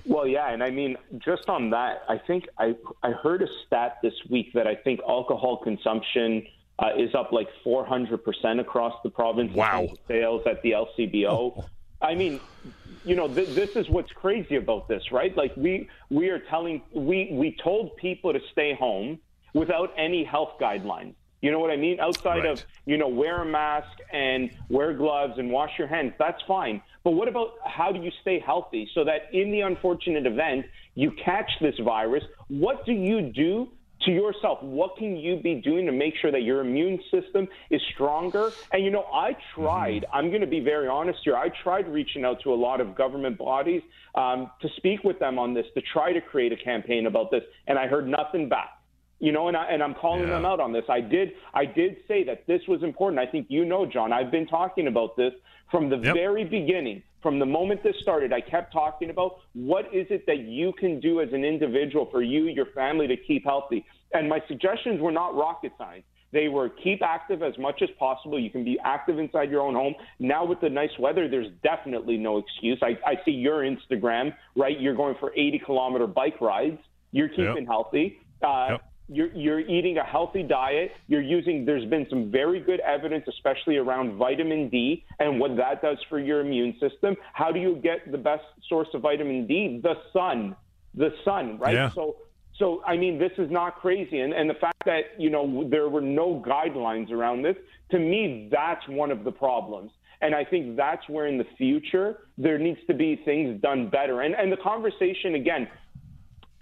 Well, 0.06 0.26
yeah, 0.28 0.52
and 0.52 0.64
I 0.64 0.72
mean, 0.72 0.98
just 1.24 1.50
on 1.50 1.70
that, 1.70 2.02
I 2.10 2.18
think 2.18 2.48
I 2.58 2.76
I 3.04 3.12
heard 3.12 3.44
a 3.44 3.48
stat 3.68 3.98
this 4.02 4.14
week 4.28 4.54
that 4.54 4.66
I 4.66 4.74
think 4.74 5.02
alcohol 5.08 5.58
consumption 5.58 6.48
uh, 6.80 6.96
is 6.98 7.14
up 7.14 7.32
like 7.32 7.48
400 7.64 8.24
percent 8.24 8.60
across 8.60 8.94
the 9.04 9.10
province. 9.10 9.52
Wow. 9.54 9.88
Sales 10.08 10.44
at 10.46 10.62
the 10.64 10.72
LCBO. 10.72 11.66
I 12.02 12.16
mean, 12.16 12.40
you 13.04 13.16
know, 13.16 13.28
th- 13.34 13.56
this 13.56 13.70
is 13.76 13.90
what's 13.90 14.12
crazy 14.14 14.56
about 14.56 14.88
this, 14.88 15.04
right? 15.12 15.36
Like 15.36 15.56
we 15.58 15.90
we 16.10 16.30
are 16.30 16.40
telling 16.40 16.82
we 16.94 17.30
we 17.32 17.58
told 17.64 17.96
people 17.98 18.32
to 18.34 18.40
stay 18.52 18.74
home 18.74 19.20
without 19.54 19.92
any 19.98 20.24
health 20.24 20.54
guidelines. 20.62 21.16
You 21.42 21.52
know 21.52 21.60
what 21.60 21.72
I 21.72 21.78
mean? 21.78 22.00
Outside 22.02 22.46
of 22.46 22.62
you 22.86 22.98
know, 22.98 23.08
wear 23.08 23.42
a 23.42 23.46
mask 23.46 23.98
and 24.12 24.52
wear 24.70 24.94
gloves 24.94 25.34
and 25.38 25.50
wash 25.52 25.72
your 25.78 25.88
hands. 25.88 26.14
That's 26.20 26.42
fine. 26.48 26.82
But 27.04 27.12
what 27.12 27.28
about 27.28 27.52
how 27.66 27.92
do 27.92 28.02
you 28.02 28.12
stay 28.22 28.40
healthy 28.40 28.90
so 28.94 29.06
that 29.06 29.34
in 29.34 29.52
the 29.52 29.62
unfortunate 29.62 30.26
event 30.26 30.66
you 30.96 31.12
catch 31.24 31.50
this 31.62 31.76
virus, 31.80 32.24
what 32.50 32.86
do 32.86 32.92
you 32.92 33.22
do 33.22 33.70
to 34.02 34.12
yourself? 34.12 34.62
What 34.62 34.98
can 34.98 35.16
you 35.18 35.42
be 35.42 35.56
doing 35.56 35.86
to 35.86 35.92
make 35.92 36.14
sure 36.22 36.32
that 36.32 36.44
your 36.44 36.62
immune 36.62 37.00
system 37.12 37.48
is 37.70 37.82
stronger? 37.94 38.54
And 38.72 38.84
you 38.84 38.92
know, 38.92 39.06
I 39.14 39.32
tried, 39.56 40.06
I'm 40.14 40.30
going 40.30 40.42
to 40.42 40.48
be 40.48 40.60
very 40.60 40.88
honest 40.88 41.20
here, 41.24 41.36
I 41.36 41.50
tried 41.64 41.88
reaching 41.88 42.24
out 42.26 42.38
to 42.44 42.54
a 42.54 42.56
lot 42.56 42.82
of 42.82 42.96
government 42.96 43.38
bodies 43.38 43.82
um, 44.16 44.52
to 44.62 44.70
speak 44.78 45.04
with 45.04 45.20
them 45.20 45.38
on 45.38 45.54
this, 45.54 45.66
to 45.76 45.82
try 45.94 46.14
to 46.14 46.22
create 46.22 46.52
a 46.52 46.58
campaign 46.58 47.08
about 47.08 47.32
this, 47.32 47.44
and 47.68 47.78
I 47.78 47.88
heard 47.88 48.08
nothing 48.08 48.50
back 48.50 48.70
you 49.22 49.34
know, 49.34 49.50
and, 49.50 49.58
I, 49.58 49.66
and 49.66 49.84
I'm 49.84 49.94
calling 49.96 50.30
Yeah. 50.30 50.36
them 50.36 50.46
out 50.46 50.62
on 50.62 50.72
this. 50.72 50.86
I 50.88 51.02
did, 51.02 51.34
I 51.54 51.66
did 51.66 51.98
say 52.08 52.24
that 52.24 52.48
this 52.48 52.62
was 52.70 52.84
important. 52.84 53.20
I 53.20 53.26
think 53.30 53.48
you 53.50 53.66
know, 53.66 53.86
John. 53.86 54.14
I've 54.14 54.32
been 54.32 54.48
talking 54.48 54.88
about 54.88 55.18
this 55.18 55.34
from 55.70 55.90
the 55.90 55.98
Yep. 55.98 56.14
very 56.16 56.46
beginning, 56.46 57.04
from 57.22 57.40
the 57.40 57.46
moment 57.46 57.84
this 57.84 57.96
started. 58.02 58.34
I 58.34 58.42
kept 58.42 58.72
talking 58.72 59.10
about 59.10 59.38
what 59.54 59.86
is 59.94 60.08
it 60.10 60.26
that 60.28 60.40
you 60.40 60.74
can 60.74 61.00
do 61.00 61.22
as 61.22 61.30
an 61.34 61.44
individual 61.44 62.08
for 62.12 62.22
you, 62.22 62.46
your 62.46 62.68
family, 62.68 63.08
to 63.08 63.18
keep 63.18 63.44
healthy. 63.46 63.86
And 64.14 64.30
my 64.30 64.40
suggestions 64.48 65.02
were 65.02 65.12
not 65.12 65.36
rocket 65.36 65.72
science. 65.78 66.06
They 66.32 66.48
were 66.48 66.70
keep 66.70 67.02
active 67.02 67.42
as 67.42 67.58
much 67.58 67.82
as 67.82 67.90
possible. 67.98 68.40
You 68.40 68.52
can 68.52 68.64
be 68.64 68.78
active 68.84 69.18
inside 69.18 69.50
your 69.50 69.62
own 69.62 69.74
home. 69.74 69.96
Now 70.20 70.46
with 70.46 70.62
the 70.62 70.70
nice 70.70 70.92
weather, 71.00 71.28
there's 71.28 71.52
definitely 71.64 72.18
no 72.18 72.38
excuse. 72.38 72.80
I, 72.84 72.98
I 73.06 73.16
see 73.26 73.32
your 73.32 73.64
Instagram, 73.64 74.34
right? 74.56 74.80
You're 74.80 74.96
going 74.96 75.16
for 75.20 75.32
80 75.34 75.62
kilometer 75.66 76.06
bike 76.06 76.40
rides. 76.40 76.78
You're 77.12 77.30
keeping 77.30 77.66
healthy. 77.66 78.20
Uh, 78.44 78.68
Yep. 78.72 78.82
You're, 79.12 79.32
you're 79.34 79.60
eating 79.60 79.98
a 79.98 80.04
healthy 80.04 80.44
diet. 80.44 80.92
You're 81.08 81.22
using, 81.22 81.66
there's 81.66 81.86
been 81.86 82.08
some 82.10 82.32
very 82.32 82.60
good 82.60 82.80
evidence, 82.82 83.26
especially 83.28 83.78
around 83.78 84.18
vitamin 84.18 84.70
D 84.70 85.04
and 85.20 85.40
what 85.40 85.58
that 85.58 85.82
does 85.82 85.98
for 86.10 86.20
your 86.20 86.40
immune 86.42 86.74
system. 86.80 87.16
How 87.34 87.52
do 87.52 87.60
you 87.60 87.76
get 87.76 88.12
the 88.12 88.18
best 88.18 88.44
source 88.68 88.88
of 88.94 89.02
vitamin 89.02 89.48
D? 89.48 89.80
The 89.82 89.96
sun. 90.14 90.56
The 90.96 91.14
sun, 91.26 91.60
right? 91.60 91.74
Yeah. 91.74 91.92
So, 91.94 92.16
so 92.58 92.82
I 92.86 92.98
mean, 92.98 93.20
this 93.20 93.32
is 93.38 93.50
not 93.50 93.78
crazy. 93.78 94.20
And, 94.20 94.34
and 94.34 94.50
the 94.50 94.56
fact 94.56 94.84
that, 94.86 95.02
you 95.18 95.30
know, 95.30 95.68
there 95.70 95.90
were 95.90 96.02
no 96.02 96.44
guidelines 96.46 97.12
around 97.12 97.44
this, 97.44 97.56
to 97.92 98.00
me, 98.00 98.50
that's 98.52 98.88
one 98.88 99.12
of 99.12 99.24
the 99.24 99.32
problems. 99.32 99.92
And 100.22 100.36
I 100.36 100.44
think 100.44 100.76
that's 100.76 101.08
where 101.08 101.28
in 101.28 101.38
the 101.38 101.48
future 101.58 102.18
there 102.38 102.58
needs 102.58 102.80
to 102.88 102.94
be 102.94 103.22
things 103.24 103.62
done 103.62 103.90
better. 103.90 104.22
And, 104.22 104.36
and 104.36 104.52
the 104.52 104.58
conversation, 104.58 105.36
again, 105.36 105.70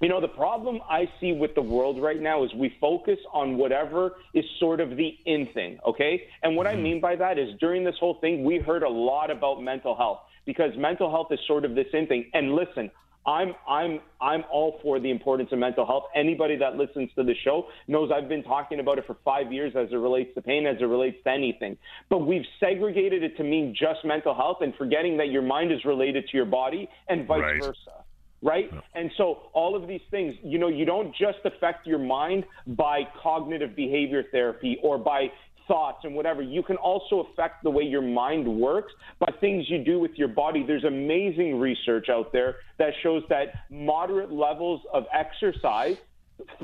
you 0.02 0.10
know, 0.10 0.22
the 0.22 0.28
problem 0.28 0.80
I 0.90 1.10
see 1.20 1.32
with 1.32 1.56
the 1.56 1.62
world 1.62 2.02
right 2.02 2.22
now 2.22 2.44
is 2.44 2.54
we 2.54 2.76
focus 2.80 3.18
on 3.34 3.58
whatever 3.58 4.14
is 4.34 4.46
sort 4.60 4.80
of 4.80 4.92
the 4.92 5.18
in 5.26 5.48
thing, 5.54 5.80
okay? 5.86 6.24
And 6.44 6.56
what 6.56 6.68
I 6.68 6.74
mm-hmm. 6.74 6.84
mean 6.84 7.02
by 7.02 7.16
that 7.16 7.40
is 7.40 7.50
during 7.60 7.84
this 7.84 7.96
whole 8.00 8.20
thing, 8.22 8.44
we 8.44 8.60
heard 8.60 8.84
a 8.84 8.90
lot 8.90 9.32
about 9.32 9.62
mental 9.62 9.96
health 9.96 10.20
because 10.46 10.72
mental 10.78 11.10
health 11.10 11.28
is 11.32 11.40
sort 11.48 11.66
of 11.66 11.74
this 11.74 11.88
in 11.94 12.06
thing. 12.06 12.30
And 12.34 12.54
listen, 12.54 12.92
I'm 13.26 13.56
I'm 13.68 14.00
I'm 14.22 14.44
all 14.52 14.80
for 14.82 15.00
the 15.00 15.12
importance 15.12 15.50
of 15.52 15.60
mental 15.60 15.86
health. 15.86 16.06
Anybody 16.16 16.56
that 16.58 16.78
listens 16.78 17.10
to 17.16 17.24
the 17.24 17.34
show 17.44 17.68
knows 17.88 18.10
I've 18.10 18.30
been 18.30 18.44
talking 18.44 18.80
about 18.80 19.00
it 19.00 19.06
for 19.06 19.18
five 19.26 19.52
years 19.52 19.74
as 19.76 19.90
it 19.92 19.96
relates 19.96 20.34
to 20.36 20.42
pain, 20.42 20.66
as 20.66 20.78
it 20.80 20.86
relates 20.86 21.18
to 21.26 21.32
anything. 21.32 21.78
But 22.10 22.20
we've 22.20 22.46
segregated 22.60 23.24
it 23.24 23.36
to 23.38 23.44
mean 23.44 23.76
just 23.78 24.06
mental 24.06 24.34
health 24.34 24.60
and 24.62 24.74
forgetting 24.76 25.18
that 25.18 25.30
your 25.30 25.42
mind 25.42 25.74
is 25.74 25.84
related 25.84 26.30
to 26.30 26.38
your 26.38 26.46
body 26.46 26.88
and 27.10 27.28
vice 27.28 27.42
Right. 27.42 27.62
versa 27.62 28.04
right? 28.42 28.70
And 28.94 29.12
so 29.18 29.50
all 29.54 29.76
of 29.76 29.88
these 29.88 30.02
things, 30.12 30.36
you 30.44 30.60
know, 30.60 30.68
you 30.68 30.86
don't 30.86 31.14
just 31.16 31.40
affect 31.46 31.88
your 31.88 32.00
mind 32.00 32.46
by 32.68 33.02
cognitive 33.22 33.76
behavior 33.76 34.24
therapy 34.32 34.78
or 34.84 34.98
by 34.98 35.28
thoughts 35.68 36.00
and 36.04 36.16
whatever. 36.16 36.42
You 36.42 36.64
can 36.64 36.78
also 36.78 37.28
affect 37.32 37.64
the 37.64 37.70
way 37.70 37.84
your 37.84 38.02
mind 38.02 38.48
works 38.48 38.94
by 39.20 39.28
things 39.42 39.66
you 39.70 39.84
do 39.84 40.00
with 40.00 40.12
your 40.16 40.30
body. 40.30 40.64
There's 40.66 40.86
amazing 40.86 41.60
research 41.60 42.08
out 42.10 42.32
there 42.32 42.58
that 42.80 42.94
shows 43.04 43.24
that 43.30 43.48
moderate 43.70 44.32
levels 44.32 44.82
of 44.94 45.04
exercise, 45.14 45.98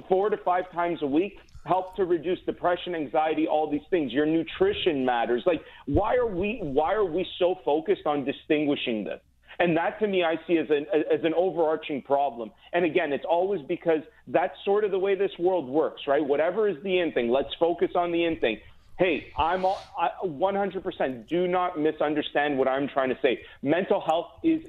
four 0.07 0.29
to 0.29 0.37
five 0.37 0.71
times 0.71 0.99
a 1.01 1.07
week, 1.07 1.37
help 1.65 1.95
to 1.95 2.05
reduce 2.05 2.39
depression, 2.45 2.95
anxiety, 2.95 3.47
all 3.47 3.69
these 3.69 3.81
things. 3.89 4.11
Your 4.11 4.25
nutrition 4.25 5.05
matters. 5.05 5.43
Like 5.45 5.61
why 5.85 6.15
are 6.15 6.27
we 6.27 6.59
why 6.61 6.93
are 6.93 7.05
we 7.05 7.25
so 7.39 7.55
focused 7.65 8.05
on 8.05 8.25
distinguishing 8.25 9.03
this? 9.03 9.19
And 9.59 9.77
that 9.77 9.99
to 9.99 10.07
me, 10.07 10.23
I 10.23 10.35
see 10.47 10.57
as 10.57 10.69
an, 10.69 10.85
as 10.93 11.23
an 11.23 11.33
overarching 11.35 12.01
problem. 12.01 12.51
And 12.71 12.85
again, 12.85 13.13
it's 13.13 13.25
always 13.25 13.61
because 13.61 14.01
that's 14.27 14.55
sort 14.65 14.83
of 14.83 14.91
the 14.91 14.99
way 14.99 15.15
this 15.15 15.31
world 15.37 15.67
works, 15.67 16.03
right? 16.07 16.23
Whatever 16.25 16.67
is 16.67 16.81
the 16.83 16.99
in 16.99 17.11
thing, 17.11 17.29
let's 17.29 17.53
focus 17.59 17.91
on 17.95 18.11
the 18.11 18.23
in 18.25 18.39
thing. 18.39 18.59
Hey, 18.97 19.31
I'm 19.37 19.65
all, 19.65 19.81
I, 19.97 20.09
100% 20.23 21.27
do 21.27 21.47
not 21.47 21.79
misunderstand 21.79 22.57
what 22.57 22.67
I'm 22.67 22.87
trying 22.87 23.09
to 23.09 23.17
say. 23.21 23.41
Mental 23.63 23.99
health 23.99 24.27
is 24.43 24.63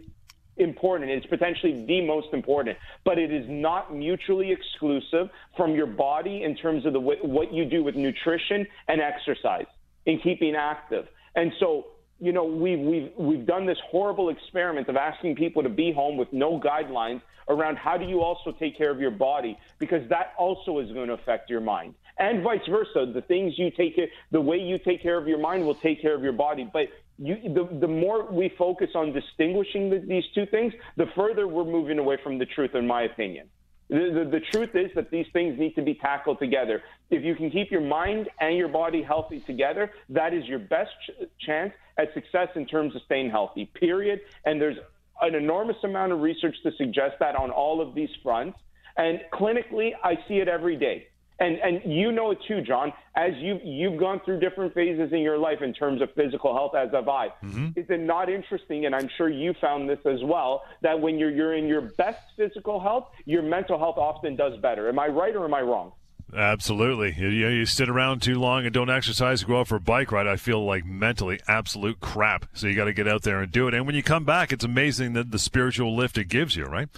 important. 0.56 1.10
It's 1.10 1.26
potentially 1.26 1.84
the 1.86 2.00
most 2.06 2.28
important, 2.32 2.78
but 3.04 3.18
it 3.18 3.32
is 3.32 3.44
not 3.48 3.94
mutually 3.94 4.52
exclusive 4.52 5.28
from 5.56 5.74
your 5.74 5.86
body 5.86 6.42
in 6.42 6.56
terms 6.56 6.86
of 6.86 6.92
the 6.92 7.00
what 7.00 7.52
you 7.52 7.64
do 7.64 7.82
with 7.82 7.96
nutrition 7.96 8.66
and 8.88 9.00
exercise 9.00 9.66
in 10.06 10.20
keeping 10.20 10.54
active. 10.54 11.06
And 11.34 11.52
so, 11.58 11.86
you 12.20 12.32
know, 12.32 12.44
we've, 12.44 12.78
we've, 12.78 13.10
we've 13.16 13.46
done 13.46 13.66
this 13.66 13.78
horrible 13.90 14.28
experiment 14.28 14.88
of 14.88 14.96
asking 14.96 15.36
people 15.36 15.62
to 15.62 15.68
be 15.68 15.92
home 15.92 16.16
with 16.16 16.32
no 16.32 16.60
guidelines 16.60 17.20
around 17.48 17.76
how 17.76 17.96
do 17.96 18.06
you 18.06 18.22
also 18.22 18.52
take 18.52 18.76
care 18.76 18.90
of 18.90 19.00
your 19.00 19.10
body 19.10 19.58
because 19.78 20.08
that 20.08 20.32
also 20.38 20.78
is 20.78 20.90
going 20.92 21.08
to 21.08 21.14
affect 21.14 21.50
your 21.50 21.60
mind 21.60 21.94
and 22.18 22.42
vice 22.42 22.60
versa. 22.68 23.10
The 23.12 23.22
things 23.22 23.54
you 23.56 23.70
take, 23.70 23.98
the 24.30 24.40
way 24.40 24.56
you 24.56 24.78
take 24.78 25.02
care 25.02 25.18
of 25.18 25.26
your 25.26 25.38
mind 25.38 25.66
will 25.66 25.74
take 25.74 26.00
care 26.00 26.14
of 26.14 26.22
your 26.22 26.32
body. 26.32 26.68
But 26.72 26.88
you, 27.18 27.36
the, 27.42 27.68
the 27.80 27.88
more 27.88 28.30
we 28.30 28.52
focus 28.56 28.90
on 28.94 29.12
distinguishing 29.12 29.90
the, 29.90 29.98
these 29.98 30.24
two 30.34 30.46
things, 30.46 30.72
the 30.96 31.06
further 31.14 31.46
we're 31.46 31.64
moving 31.64 31.98
away 31.98 32.18
from 32.22 32.38
the 32.38 32.46
truth, 32.46 32.74
in 32.74 32.86
my 32.86 33.02
opinion. 33.02 33.48
The, 33.88 34.24
the, 34.24 34.30
the 34.30 34.40
truth 34.52 34.74
is 34.74 34.90
that 34.94 35.10
these 35.10 35.26
things 35.32 35.58
need 35.58 35.74
to 35.74 35.82
be 35.82 35.94
tackled 35.94 36.38
together. 36.38 36.82
If 37.10 37.22
you 37.22 37.34
can 37.34 37.50
keep 37.50 37.70
your 37.70 37.82
mind 37.82 38.28
and 38.40 38.56
your 38.56 38.68
body 38.68 39.02
healthy 39.02 39.40
together, 39.40 39.90
that 40.08 40.32
is 40.32 40.46
your 40.46 40.58
best 40.58 40.90
ch- 41.06 41.28
chance 41.44 41.72
at 41.98 42.12
success 42.14 42.48
in 42.56 42.66
terms 42.66 42.96
of 42.96 43.02
staying 43.02 43.30
healthy, 43.30 43.66
period. 43.66 44.20
And 44.44 44.60
there's 44.60 44.78
an 45.20 45.34
enormous 45.34 45.76
amount 45.84 46.12
of 46.12 46.20
research 46.20 46.56
to 46.62 46.72
suggest 46.72 47.16
that 47.20 47.36
on 47.36 47.50
all 47.50 47.80
of 47.80 47.94
these 47.94 48.08
fronts. 48.22 48.58
And 48.96 49.20
clinically, 49.32 49.92
I 50.02 50.16
see 50.28 50.38
it 50.38 50.48
every 50.48 50.76
day. 50.76 51.08
And 51.40 51.58
and 51.58 51.80
you 51.84 52.12
know 52.12 52.30
it 52.30 52.38
too, 52.46 52.60
John, 52.60 52.92
as 53.16 53.32
you've 53.38 53.60
you've 53.64 53.98
gone 53.98 54.20
through 54.24 54.38
different 54.38 54.72
phases 54.72 55.12
in 55.12 55.18
your 55.18 55.36
life 55.36 55.62
in 55.62 55.74
terms 55.74 56.00
of 56.00 56.12
physical 56.14 56.54
health, 56.54 56.76
as 56.76 56.92
have 56.92 57.08
I. 57.08 57.28
Mm-hmm. 57.42 57.78
Is 57.78 57.86
it 57.88 58.00
not 58.00 58.28
interesting? 58.30 58.86
And 58.86 58.94
I'm 58.94 59.08
sure 59.16 59.28
you 59.28 59.52
found 59.60 59.88
this 59.88 59.98
as 60.06 60.22
well 60.22 60.62
that 60.82 61.00
when 61.00 61.18
you're 61.18 61.30
you're 61.30 61.54
in 61.54 61.66
your 61.66 61.80
best 61.80 62.20
physical 62.36 62.78
health, 62.78 63.08
your 63.24 63.42
mental 63.42 63.78
health 63.78 63.98
often 63.98 64.36
does 64.36 64.56
better. 64.60 64.88
Am 64.88 64.98
I 64.98 65.08
right 65.08 65.34
or 65.34 65.44
am 65.44 65.54
I 65.54 65.62
wrong? 65.62 65.92
Absolutely. 66.32 67.14
You, 67.16 67.28
you, 67.28 67.48
you 67.48 67.66
sit 67.66 67.88
around 67.88 68.22
too 68.22 68.40
long 68.40 68.64
and 68.64 68.74
don't 68.74 68.90
exercise, 68.90 69.44
go 69.44 69.60
out 69.60 69.68
for 69.68 69.76
a 69.76 69.80
bike 69.80 70.10
ride. 70.10 70.26
I 70.26 70.36
feel 70.36 70.64
like 70.64 70.84
mentally 70.84 71.38
absolute 71.46 72.00
crap. 72.00 72.46
So 72.54 72.66
you 72.66 72.74
got 72.74 72.86
to 72.86 72.92
get 72.92 73.06
out 73.06 73.22
there 73.22 73.40
and 73.40 73.52
do 73.52 73.68
it. 73.68 73.74
And 73.74 73.86
when 73.86 73.94
you 73.94 74.02
come 74.02 74.24
back, 74.24 74.52
it's 74.52 74.64
amazing 74.64 75.12
that 75.12 75.30
the 75.30 75.38
spiritual 75.38 75.94
lift 75.94 76.18
it 76.18 76.28
gives 76.28 76.56
you, 76.56 76.64
right? 76.64 76.88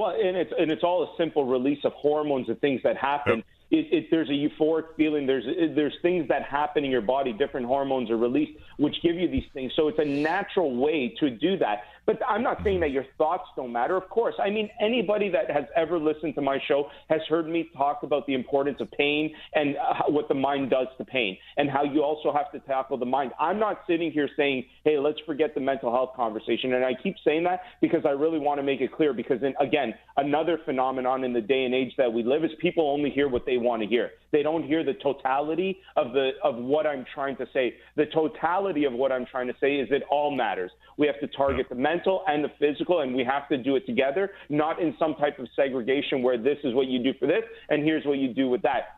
Well, 0.00 0.16
and 0.18 0.34
it's 0.34 0.52
and 0.58 0.70
it's 0.70 0.82
all 0.82 1.02
a 1.02 1.16
simple 1.18 1.44
release 1.44 1.84
of 1.84 1.92
hormones 1.92 2.48
and 2.48 2.58
things 2.58 2.80
that 2.84 2.96
happen. 2.96 3.36
Yep. 3.36 3.44
it, 3.70 3.92
it, 3.92 4.10
there's 4.10 4.30
a 4.30 4.32
euphoric 4.32 4.96
feeling. 4.96 5.26
There's 5.26 5.44
there's 5.74 5.94
things 6.00 6.26
that 6.28 6.42
happen 6.42 6.86
in 6.86 6.90
your 6.90 7.02
body. 7.02 7.34
Different 7.34 7.66
hormones 7.66 8.10
are 8.10 8.16
released, 8.16 8.58
which 8.78 8.96
give 9.02 9.16
you 9.16 9.28
these 9.28 9.44
things. 9.52 9.72
So 9.76 9.88
it's 9.88 9.98
a 9.98 10.04
natural 10.06 10.74
way 10.74 11.14
to 11.20 11.28
do 11.28 11.58
that. 11.58 11.82
But 12.06 12.18
I'm 12.28 12.42
not 12.42 12.58
saying 12.64 12.80
that 12.80 12.90
your 12.90 13.04
thoughts 13.18 13.44
don't 13.56 13.72
matter. 13.72 13.96
Of 13.96 14.08
course, 14.08 14.34
I 14.42 14.50
mean 14.50 14.68
anybody 14.80 15.28
that 15.30 15.50
has 15.50 15.64
ever 15.76 15.98
listened 15.98 16.34
to 16.36 16.40
my 16.40 16.58
show 16.66 16.88
has 17.08 17.20
heard 17.28 17.48
me 17.48 17.70
talk 17.76 18.02
about 18.02 18.26
the 18.26 18.34
importance 18.34 18.78
of 18.80 18.90
pain 18.92 19.32
and 19.54 19.76
uh, 19.76 20.02
what 20.08 20.28
the 20.28 20.34
mind 20.34 20.70
does 20.70 20.88
to 20.98 21.04
pain, 21.04 21.36
and 21.56 21.70
how 21.70 21.84
you 21.84 22.02
also 22.02 22.32
have 22.32 22.50
to 22.52 22.60
tackle 22.66 22.98
the 22.98 23.06
mind. 23.06 23.32
I'm 23.38 23.58
not 23.58 23.80
sitting 23.86 24.10
here 24.10 24.28
saying, 24.36 24.64
"Hey, 24.84 24.98
let's 24.98 25.18
forget 25.26 25.54
the 25.54 25.60
mental 25.60 25.92
health 25.92 26.10
conversation," 26.16 26.74
and 26.74 26.84
I 26.84 26.94
keep 27.02 27.16
saying 27.24 27.44
that 27.44 27.60
because 27.80 28.04
I 28.04 28.10
really 28.10 28.38
want 28.38 28.58
to 28.58 28.62
make 28.62 28.80
it 28.80 28.92
clear. 28.92 29.12
Because 29.12 29.40
then, 29.40 29.54
again, 29.60 29.94
another 30.16 30.58
phenomenon 30.64 31.24
in 31.24 31.32
the 31.32 31.40
day 31.40 31.64
and 31.64 31.74
age 31.74 31.92
that 31.98 32.12
we 32.12 32.22
live 32.22 32.44
is 32.44 32.50
people 32.60 32.90
only 32.90 33.10
hear 33.10 33.28
what 33.28 33.46
they 33.46 33.56
want 33.56 33.82
to 33.82 33.88
hear. 33.88 34.10
They 34.32 34.42
don't 34.42 34.64
hear 34.64 34.84
the 34.84 34.94
totality 34.94 35.78
of 35.96 36.12
the 36.12 36.30
of 36.42 36.56
what 36.56 36.86
I'm 36.86 37.04
trying 37.14 37.36
to 37.36 37.46
say. 37.52 37.74
The 37.96 38.06
totality 38.06 38.84
of 38.84 38.92
what 38.92 39.12
I'm 39.12 39.26
trying 39.26 39.48
to 39.48 39.54
say 39.60 39.76
is 39.76 39.88
it 39.90 40.02
all 40.10 40.34
matters. 40.34 40.70
We 40.96 41.06
have 41.06 41.20
to 41.20 41.26
target 41.36 41.66
the 41.68 41.74
mental 41.74 41.99
and 42.26 42.44
the 42.44 42.50
physical, 42.58 43.00
and 43.00 43.14
we 43.14 43.24
have 43.24 43.48
to 43.48 43.56
do 43.56 43.76
it 43.76 43.86
together, 43.86 44.30
not 44.48 44.80
in 44.80 44.94
some 44.98 45.14
type 45.14 45.38
of 45.38 45.48
segregation 45.54 46.22
where 46.22 46.38
this 46.38 46.58
is 46.64 46.74
what 46.74 46.86
you 46.86 47.02
do 47.02 47.12
for 47.18 47.26
this 47.26 47.42
and 47.68 47.82
here's 47.84 48.04
what 48.04 48.18
you 48.18 48.32
do 48.32 48.48
with 48.48 48.62
that 48.62 48.96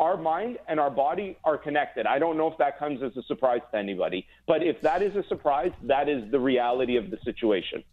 our 0.00 0.16
mind 0.16 0.58
and 0.66 0.80
our 0.80 0.90
body 0.90 1.36
are 1.44 1.58
connected. 1.58 2.06
I 2.06 2.18
don't 2.18 2.38
know 2.38 2.48
if 2.48 2.56
that 2.56 2.78
comes 2.78 3.02
as 3.02 3.14
a 3.18 3.22
surprise 3.24 3.60
to 3.70 3.78
anybody, 3.78 4.26
but 4.46 4.62
if 4.62 4.80
that 4.80 5.02
is 5.02 5.14
a 5.14 5.22
surprise, 5.28 5.72
that 5.82 6.08
is 6.08 6.28
the 6.30 6.40
reality 6.40 6.96
of 6.96 7.10
the 7.10 7.18
situation. 7.22 7.84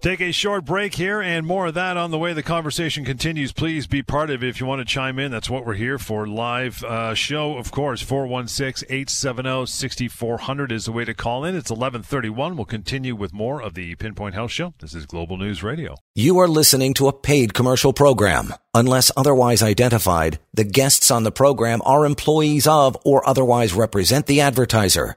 Take 0.00 0.20
a 0.20 0.30
short 0.30 0.64
break 0.64 0.94
here 0.94 1.20
and 1.20 1.44
more 1.44 1.66
of 1.66 1.74
that 1.74 1.96
on 1.96 2.12
the 2.12 2.18
way 2.18 2.32
the 2.32 2.44
conversation 2.44 3.04
continues. 3.04 3.50
Please 3.50 3.88
be 3.88 4.00
part 4.00 4.30
of 4.30 4.44
it 4.44 4.48
if 4.48 4.60
you 4.60 4.66
want 4.66 4.78
to 4.78 4.84
chime 4.84 5.18
in. 5.18 5.32
That's 5.32 5.50
what 5.50 5.66
we're 5.66 5.74
here 5.74 5.98
for. 5.98 6.24
Live 6.24 6.84
uh, 6.84 7.14
show, 7.14 7.58
of 7.58 7.72
course, 7.72 8.00
416-870-6400 8.04 10.70
is 10.70 10.84
the 10.84 10.92
way 10.92 11.04
to 11.04 11.14
call 11.14 11.44
in. 11.44 11.56
It's 11.56 11.70
1131. 11.70 12.56
We'll 12.56 12.64
continue 12.64 13.16
with 13.16 13.32
more 13.32 13.60
of 13.60 13.74
the 13.74 13.96
Pinpoint 13.96 14.36
Health 14.36 14.52
Show. 14.52 14.72
This 14.78 14.94
is 14.94 15.04
Global 15.04 15.36
News 15.36 15.64
Radio. 15.64 15.96
You 16.14 16.38
are 16.38 16.46
listening 16.46 16.94
to 16.94 17.08
a 17.08 17.12
paid 17.12 17.52
commercial 17.52 17.92
program. 17.92 18.54
Unless 18.74 19.10
otherwise 19.16 19.64
identified, 19.64 20.38
the 20.54 20.62
guests 20.62 21.10
on 21.10 21.24
the 21.24 21.32
program 21.32 21.82
are 21.84 22.06
employees 22.06 22.68
of 22.68 22.96
or 23.04 23.28
otherwise 23.28 23.74
represent 23.74 24.26
the 24.26 24.42
advertiser. 24.42 25.16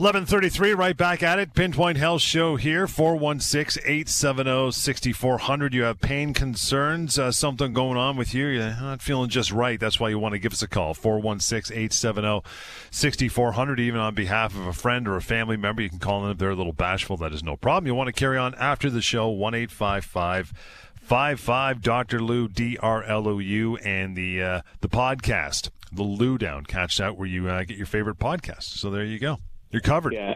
1133, 0.00 0.72
right 0.72 0.96
back 0.96 1.22
at 1.22 1.38
it. 1.38 1.52
Pinpoint 1.52 1.98
Health 1.98 2.22
Show 2.22 2.56
here, 2.56 2.86
416-870-6400. 2.86 5.74
You 5.74 5.82
have 5.82 6.00
pain 6.00 6.32
concerns, 6.32 7.18
uh, 7.18 7.30
something 7.30 7.74
going 7.74 7.98
on 7.98 8.16
with 8.16 8.32
you. 8.32 8.46
You're 8.46 8.80
not 8.80 9.02
feeling 9.02 9.28
just 9.28 9.52
right. 9.52 9.78
That's 9.78 10.00
why 10.00 10.08
you 10.08 10.18
want 10.18 10.32
to 10.32 10.38
give 10.38 10.54
us 10.54 10.62
a 10.62 10.68
call, 10.68 10.94
416-870-6400. 10.94 13.78
Even 13.78 14.00
on 14.00 14.14
behalf 14.14 14.54
of 14.54 14.66
a 14.66 14.72
friend 14.72 15.06
or 15.06 15.16
a 15.16 15.22
family 15.22 15.58
member, 15.58 15.82
you 15.82 15.90
can 15.90 15.98
call 15.98 16.24
in 16.24 16.30
if 16.30 16.38
they're 16.38 16.48
a 16.48 16.56
little 16.56 16.72
bashful. 16.72 17.18
That 17.18 17.34
is 17.34 17.44
no 17.44 17.58
problem. 17.58 17.86
You 17.86 17.94
want 17.94 18.06
to 18.06 18.14
carry 18.14 18.38
on 18.38 18.54
after 18.54 18.88
the 18.88 19.02
show, 19.02 19.28
1855 19.28 20.54
55 21.02 21.82
Dr. 21.82 22.22
Lou, 22.22 22.48
D 22.48 22.78
R 22.78 23.04
L 23.04 23.28
O 23.28 23.38
U, 23.38 23.76
and 23.76 24.16
the, 24.16 24.42
uh, 24.42 24.62
the 24.80 24.88
podcast, 24.88 25.68
the 25.92 26.04
Lou 26.04 26.38
Down. 26.38 26.64
Catch 26.64 26.96
that 26.96 27.18
where 27.18 27.28
you 27.28 27.50
uh, 27.50 27.64
get 27.64 27.76
your 27.76 27.84
favorite 27.84 28.18
podcast. 28.18 28.62
So 28.62 28.88
there 28.88 29.04
you 29.04 29.18
go. 29.18 29.36
You're 29.70 29.80
covered. 29.80 30.12
Yeah. 30.12 30.34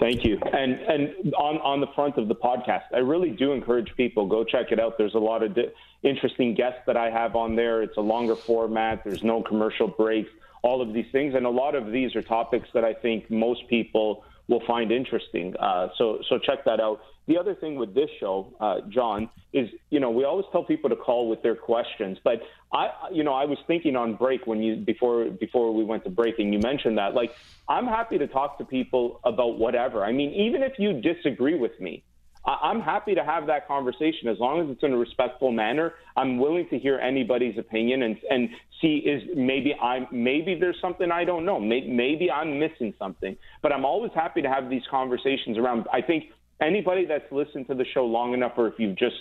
Thank 0.00 0.24
you. 0.24 0.38
And 0.52 0.72
and 0.80 1.34
on 1.34 1.58
on 1.58 1.80
the 1.80 1.86
front 1.94 2.18
of 2.18 2.26
the 2.28 2.34
podcast, 2.34 2.84
I 2.92 2.98
really 2.98 3.30
do 3.30 3.52
encourage 3.52 3.94
people 3.96 4.26
go 4.26 4.42
check 4.42 4.72
it 4.72 4.80
out. 4.80 4.98
There's 4.98 5.14
a 5.14 5.20
lot 5.20 5.42
of 5.42 5.54
di- 5.54 5.70
interesting 6.02 6.54
guests 6.54 6.80
that 6.86 6.96
I 6.96 7.10
have 7.10 7.36
on 7.36 7.54
there. 7.54 7.82
It's 7.82 7.96
a 7.96 8.00
longer 8.00 8.34
format. 8.34 9.04
There's 9.04 9.22
no 9.22 9.42
commercial 9.42 9.86
breaks. 9.86 10.30
All 10.62 10.82
of 10.82 10.92
these 10.92 11.06
things, 11.12 11.34
and 11.34 11.46
a 11.46 11.50
lot 11.50 11.74
of 11.74 11.92
these 11.92 12.16
are 12.16 12.22
topics 12.22 12.68
that 12.74 12.84
I 12.84 12.92
think 12.94 13.30
most 13.30 13.68
people 13.68 14.24
will 14.48 14.62
find 14.66 14.90
interesting. 14.90 15.54
Uh, 15.56 15.88
so 15.96 16.18
so 16.28 16.38
check 16.38 16.64
that 16.64 16.80
out. 16.80 17.00
The 17.26 17.38
other 17.38 17.54
thing 17.54 17.76
with 17.76 17.94
this 17.94 18.10
show, 18.20 18.52
uh, 18.60 18.80
John, 18.88 19.30
is 19.52 19.70
you 19.90 19.98
know 19.98 20.10
we 20.10 20.24
always 20.24 20.44
tell 20.52 20.62
people 20.62 20.90
to 20.90 20.96
call 20.96 21.28
with 21.28 21.42
their 21.42 21.56
questions, 21.56 22.18
but 22.22 22.42
I 22.72 22.90
you 23.10 23.24
know 23.24 23.32
I 23.32 23.46
was 23.46 23.58
thinking 23.66 23.96
on 23.96 24.14
break 24.16 24.46
when 24.46 24.62
you 24.62 24.76
before 24.76 25.30
before 25.30 25.72
we 25.72 25.84
went 25.84 26.04
to 26.04 26.10
break 26.10 26.38
and 26.38 26.52
you 26.52 26.58
mentioned 26.58 26.98
that 26.98 27.14
like 27.14 27.34
I'm 27.68 27.86
happy 27.86 28.18
to 28.18 28.26
talk 28.26 28.58
to 28.58 28.64
people 28.64 29.20
about 29.24 29.58
whatever. 29.58 30.04
I 30.04 30.12
mean 30.12 30.32
even 30.32 30.62
if 30.62 30.78
you 30.78 31.00
disagree 31.00 31.54
with 31.54 31.78
me, 31.80 32.04
I'm 32.46 32.80
happy 32.80 33.14
to 33.14 33.24
have 33.24 33.46
that 33.46 33.66
conversation 33.66 34.28
as 34.28 34.38
long 34.38 34.60
as 34.60 34.70
it's 34.70 34.82
in 34.82 34.92
a 34.92 34.98
respectful 34.98 35.50
manner. 35.50 35.94
I'm 36.14 36.38
willing 36.38 36.68
to 36.68 36.78
hear 36.78 36.98
anybody's 36.98 37.56
opinion 37.56 38.02
and 38.02 38.18
and 38.30 38.50
see 38.82 38.96
is 38.96 39.22
maybe 39.34 39.74
I'm 39.80 40.06
maybe 40.12 40.54
there's 40.54 40.78
something 40.80 41.10
I 41.10 41.24
don't 41.24 41.46
know. 41.46 41.58
Maybe, 41.58 41.88
maybe 41.88 42.30
I'm 42.30 42.58
missing 42.58 42.92
something. 42.98 43.34
But 43.62 43.72
I'm 43.72 43.86
always 43.86 44.12
happy 44.14 44.42
to 44.42 44.48
have 44.48 44.68
these 44.68 44.82
conversations 44.90 45.56
around. 45.56 45.86
I 45.90 46.02
think 46.02 46.24
anybody 46.60 47.06
that's 47.06 47.30
listened 47.30 47.66
to 47.68 47.74
the 47.74 47.84
show 47.94 48.04
long 48.04 48.34
enough, 48.34 48.52
or 48.56 48.68
if 48.68 48.74
you've 48.78 48.96
just 48.96 49.16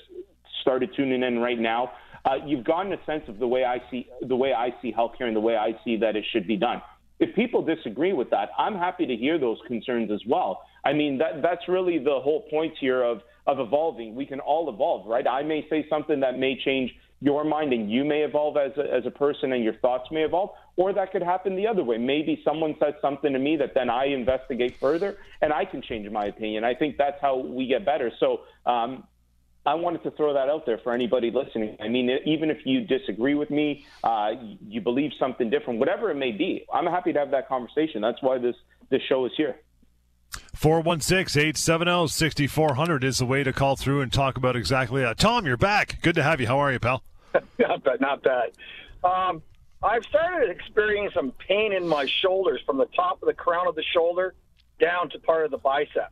started 0.61 0.89
tuning 0.95 1.23
in 1.23 1.39
right 1.39 1.59
now, 1.59 1.91
uh, 2.25 2.35
you've 2.45 2.63
gotten 2.63 2.93
a 2.93 3.05
sense 3.05 3.23
of 3.27 3.39
the 3.39 3.47
way 3.47 3.65
I 3.65 3.79
see 3.91 4.07
the 4.21 4.35
way 4.35 4.53
I 4.53 4.69
see 4.81 4.93
healthcare 4.93 5.27
and 5.27 5.35
the 5.35 5.41
way 5.41 5.57
I 5.57 5.71
see 5.83 5.97
that 5.97 6.15
it 6.15 6.23
should 6.31 6.47
be 6.47 6.55
done. 6.55 6.81
If 7.19 7.35
people 7.35 7.61
disagree 7.63 8.13
with 8.13 8.29
that, 8.31 8.49
I'm 8.57 8.75
happy 8.75 9.05
to 9.05 9.15
hear 9.15 9.37
those 9.37 9.57
concerns 9.67 10.09
as 10.11 10.21
well. 10.27 10.63
I 10.85 10.93
mean, 10.93 11.17
that 11.19 11.41
that's 11.41 11.67
really 11.67 11.99
the 11.99 12.19
whole 12.21 12.45
point 12.49 12.73
here 12.79 13.03
of 13.03 13.21
of 13.45 13.59
evolving. 13.59 14.15
We 14.15 14.25
can 14.25 14.39
all 14.39 14.69
evolve, 14.73 15.05
right? 15.05 15.27
I 15.27 15.43
may 15.43 15.65
say 15.69 15.85
something 15.89 16.21
that 16.21 16.39
may 16.39 16.57
change 16.63 16.91
your 17.23 17.45
mind 17.45 17.71
and 17.71 17.89
you 17.89 18.03
may 18.03 18.23
evolve 18.23 18.57
as 18.57 18.73
a, 18.77 18.93
as 18.93 19.05
a 19.05 19.11
person 19.11 19.53
and 19.53 19.63
your 19.63 19.75
thoughts 19.75 20.11
may 20.11 20.23
evolve, 20.23 20.49
or 20.75 20.91
that 20.91 21.13
could 21.13 21.23
happen 21.23 21.55
the 21.55 21.65
other 21.65 21.81
way. 21.81 21.97
Maybe 21.97 22.41
someone 22.43 22.75
says 22.81 22.95
something 23.01 23.31
to 23.31 23.39
me 23.39 23.55
that 23.57 23.73
then 23.73 23.89
I 23.89 24.07
investigate 24.07 24.75
further 24.75 25.15
and 25.41 25.53
I 25.53 25.63
can 25.63 25.81
change 25.81 26.09
my 26.09 26.25
opinion. 26.25 26.65
I 26.65 26.75
think 26.75 26.97
that's 26.97 27.21
how 27.21 27.37
we 27.37 27.67
get 27.67 27.85
better. 27.85 28.11
So, 28.19 28.41
um, 28.65 29.05
I 29.65 29.75
wanted 29.75 30.03
to 30.03 30.11
throw 30.11 30.33
that 30.33 30.49
out 30.49 30.65
there 30.65 30.77
for 30.79 30.91
anybody 30.91 31.31
listening. 31.31 31.77
I 31.79 31.87
mean, 31.87 32.09
even 32.25 32.49
if 32.49 32.65
you 32.65 32.81
disagree 32.81 33.33
with 33.33 33.49
me, 33.49 33.85
uh, 34.03 34.31
you 34.67 34.81
believe 34.81 35.11
something 35.17 35.49
different, 35.49 35.79
whatever 35.79 36.11
it 36.11 36.15
may 36.15 36.33
be, 36.33 36.65
I'm 36.73 36.85
happy 36.85 37.13
to 37.13 37.19
have 37.19 37.31
that 37.31 37.47
conversation. 37.47 38.01
That's 38.01 38.21
why 38.21 38.39
this, 38.39 38.57
this 38.89 39.01
show 39.07 39.25
is 39.25 39.31
here. 39.37 39.55
416-870-6400 40.57 43.05
is 43.05 43.19
the 43.19 43.25
way 43.25 43.45
to 43.45 43.53
call 43.53 43.77
through 43.77 44.01
and 44.01 44.11
talk 44.11 44.35
about 44.35 44.57
exactly 44.57 45.01
that. 45.01 45.17
Tom, 45.17 45.45
you're 45.45 45.55
back. 45.55 46.01
Good 46.01 46.15
to 46.15 46.23
have 46.23 46.41
you. 46.41 46.47
How 46.47 46.59
are 46.59 46.73
you, 46.73 46.79
pal? 46.79 47.01
not 47.59 47.83
bad. 47.83 48.01
Not 48.01 48.23
bad. 48.23 48.51
Um, 49.03 49.41
I've 49.81 50.03
started 50.05 50.49
experiencing 50.49 51.11
some 51.13 51.33
pain 51.47 51.73
in 51.73 51.87
my 51.87 52.05
shoulders 52.21 52.61
from 52.65 52.77
the 52.77 52.87
top 52.95 53.21
of 53.21 53.27
the 53.27 53.33
crown 53.33 53.67
of 53.67 53.75
the 53.75 53.83
shoulder 53.93 54.33
down 54.79 55.09
to 55.09 55.19
part 55.19 55.45
of 55.45 55.51
the 55.51 55.57
bicep. 55.57 56.11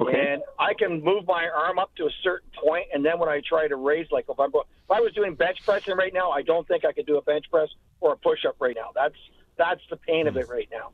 Okay. 0.00 0.32
And 0.32 0.42
I 0.58 0.74
can 0.74 1.02
move 1.02 1.26
my 1.26 1.48
arm 1.48 1.78
up 1.78 1.94
to 1.96 2.06
a 2.06 2.10
certain 2.22 2.50
point, 2.60 2.86
and 2.92 3.04
then 3.04 3.18
when 3.18 3.28
I 3.28 3.40
try 3.46 3.68
to 3.68 3.76
raise, 3.76 4.06
like 4.10 4.26
if, 4.28 4.38
I'm, 4.38 4.50
if 4.50 4.90
I 4.90 5.00
was 5.00 5.12
doing 5.14 5.34
bench 5.34 5.58
pressing 5.64 5.96
right 5.96 6.12
now, 6.12 6.30
I 6.30 6.42
don't 6.42 6.66
think 6.66 6.84
I 6.84 6.92
could 6.92 7.06
do 7.06 7.16
a 7.16 7.22
bench 7.22 7.44
press 7.50 7.68
or 8.00 8.14
a 8.14 8.16
push 8.16 8.44
up 8.44 8.56
right 8.60 8.74
now. 8.76 8.90
That's 8.94 9.14
that's 9.56 9.80
the 9.88 9.96
pain 9.96 10.26
of 10.26 10.36
it 10.36 10.48
right 10.48 10.68
now. 10.72 10.90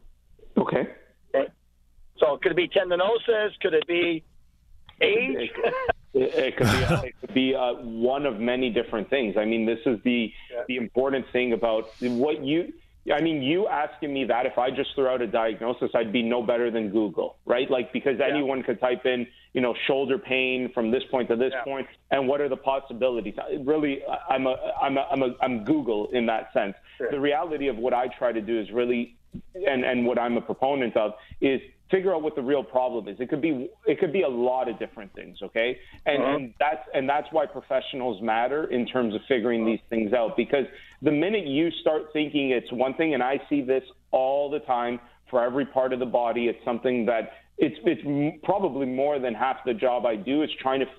Okay. 0.62 0.86
okay. 1.34 1.48
So 2.18 2.38
could 2.42 2.52
it 2.52 2.56
be 2.56 2.68
tendinosis? 2.68 3.58
Could 3.62 3.72
it 3.72 3.86
be 3.86 4.22
age? 5.00 5.50
It, 6.12 6.56
could 6.56 6.66
be 6.66 6.78
it 7.08 7.14
could 7.20 7.34
be 7.34 7.54
uh, 7.54 7.74
one 7.74 8.26
of 8.26 8.40
many 8.40 8.70
different 8.70 9.10
things. 9.10 9.36
I 9.36 9.44
mean, 9.44 9.66
this 9.66 9.78
is 9.86 9.98
the 10.04 10.32
yeah. 10.52 10.62
the 10.68 10.76
important 10.76 11.26
thing 11.32 11.52
about 11.52 11.88
what 12.00 12.44
you. 12.44 12.72
I 13.10 13.22
mean, 13.22 13.42
you 13.42 13.66
asking 13.66 14.12
me 14.12 14.24
that 14.24 14.44
if 14.44 14.58
I 14.58 14.70
just 14.70 14.94
threw 14.94 15.08
out 15.08 15.22
a 15.22 15.26
diagnosis, 15.26 15.90
I'd 15.94 16.12
be 16.12 16.22
no 16.22 16.42
better 16.42 16.70
than 16.70 16.90
Google, 16.90 17.36
right? 17.46 17.70
Like 17.70 17.92
because 17.92 18.16
yeah. 18.18 18.26
anyone 18.28 18.62
could 18.62 18.78
type 18.78 19.06
in, 19.06 19.26
you 19.54 19.62
know, 19.62 19.74
shoulder 19.86 20.18
pain 20.18 20.70
from 20.74 20.90
this 20.90 21.02
point 21.10 21.28
to 21.28 21.36
this 21.36 21.52
yeah. 21.54 21.64
point, 21.64 21.86
and 22.10 22.28
what 22.28 22.40
are 22.40 22.48
the 22.48 22.58
possibilities? 22.58 23.34
Really, 23.64 24.02
I'm 24.28 24.46
a 24.46 24.56
I'm 24.80 24.98
a 24.98 25.06
I'm 25.10 25.22
a 25.22 25.34
I'm 25.40 25.64
Google 25.64 26.08
in 26.12 26.26
that 26.26 26.52
sense. 26.52 26.74
Sure. 26.98 27.10
The 27.10 27.20
reality 27.20 27.68
of 27.68 27.76
what 27.76 27.94
I 27.94 28.08
try 28.08 28.32
to 28.32 28.40
do 28.40 28.60
is 28.60 28.70
really, 28.70 29.16
and 29.54 29.84
and 29.84 30.04
what 30.04 30.18
I'm 30.18 30.36
a 30.36 30.42
proponent 30.42 30.96
of 30.96 31.14
is 31.40 31.60
figure 31.90 32.14
out 32.14 32.22
what 32.22 32.36
the 32.36 32.42
real 32.42 32.62
problem 32.62 33.08
is. 33.08 33.18
It 33.20 33.28
could 33.28 33.40
be 33.40 33.68
it 33.86 33.98
could 33.98 34.12
be 34.12 34.22
a 34.22 34.28
lot 34.28 34.68
of 34.68 34.78
different 34.78 35.12
things, 35.14 35.38
okay? 35.42 35.78
And, 36.06 36.22
uh-huh. 36.22 36.36
and 36.36 36.54
that's 36.58 36.88
and 36.94 37.08
that's 37.08 37.26
why 37.32 37.46
professionals 37.46 38.22
matter 38.22 38.64
in 38.64 38.86
terms 38.86 39.14
of 39.14 39.20
figuring 39.28 39.66
these 39.66 39.80
things 39.88 40.12
out 40.12 40.36
because 40.36 40.66
the 41.02 41.10
minute 41.10 41.46
you 41.46 41.70
start 41.80 42.12
thinking 42.12 42.50
it's 42.50 42.70
one 42.72 42.94
thing 42.94 43.14
and 43.14 43.22
I 43.22 43.40
see 43.48 43.62
this 43.62 43.84
all 44.10 44.50
the 44.50 44.60
time 44.60 45.00
for 45.28 45.42
every 45.42 45.66
part 45.66 45.92
of 45.92 46.00
the 46.00 46.06
body, 46.06 46.46
it's 46.46 46.64
something 46.64 47.06
that 47.06 47.32
it's 47.58 47.76
it's 47.84 48.40
probably 48.44 48.86
more 48.86 49.18
than 49.18 49.34
half 49.34 49.58
the 49.64 49.74
job 49.74 50.06
I 50.06 50.16
do 50.16 50.42
is 50.42 50.50
trying 50.60 50.80
to 50.80 50.86
f- 50.86 50.92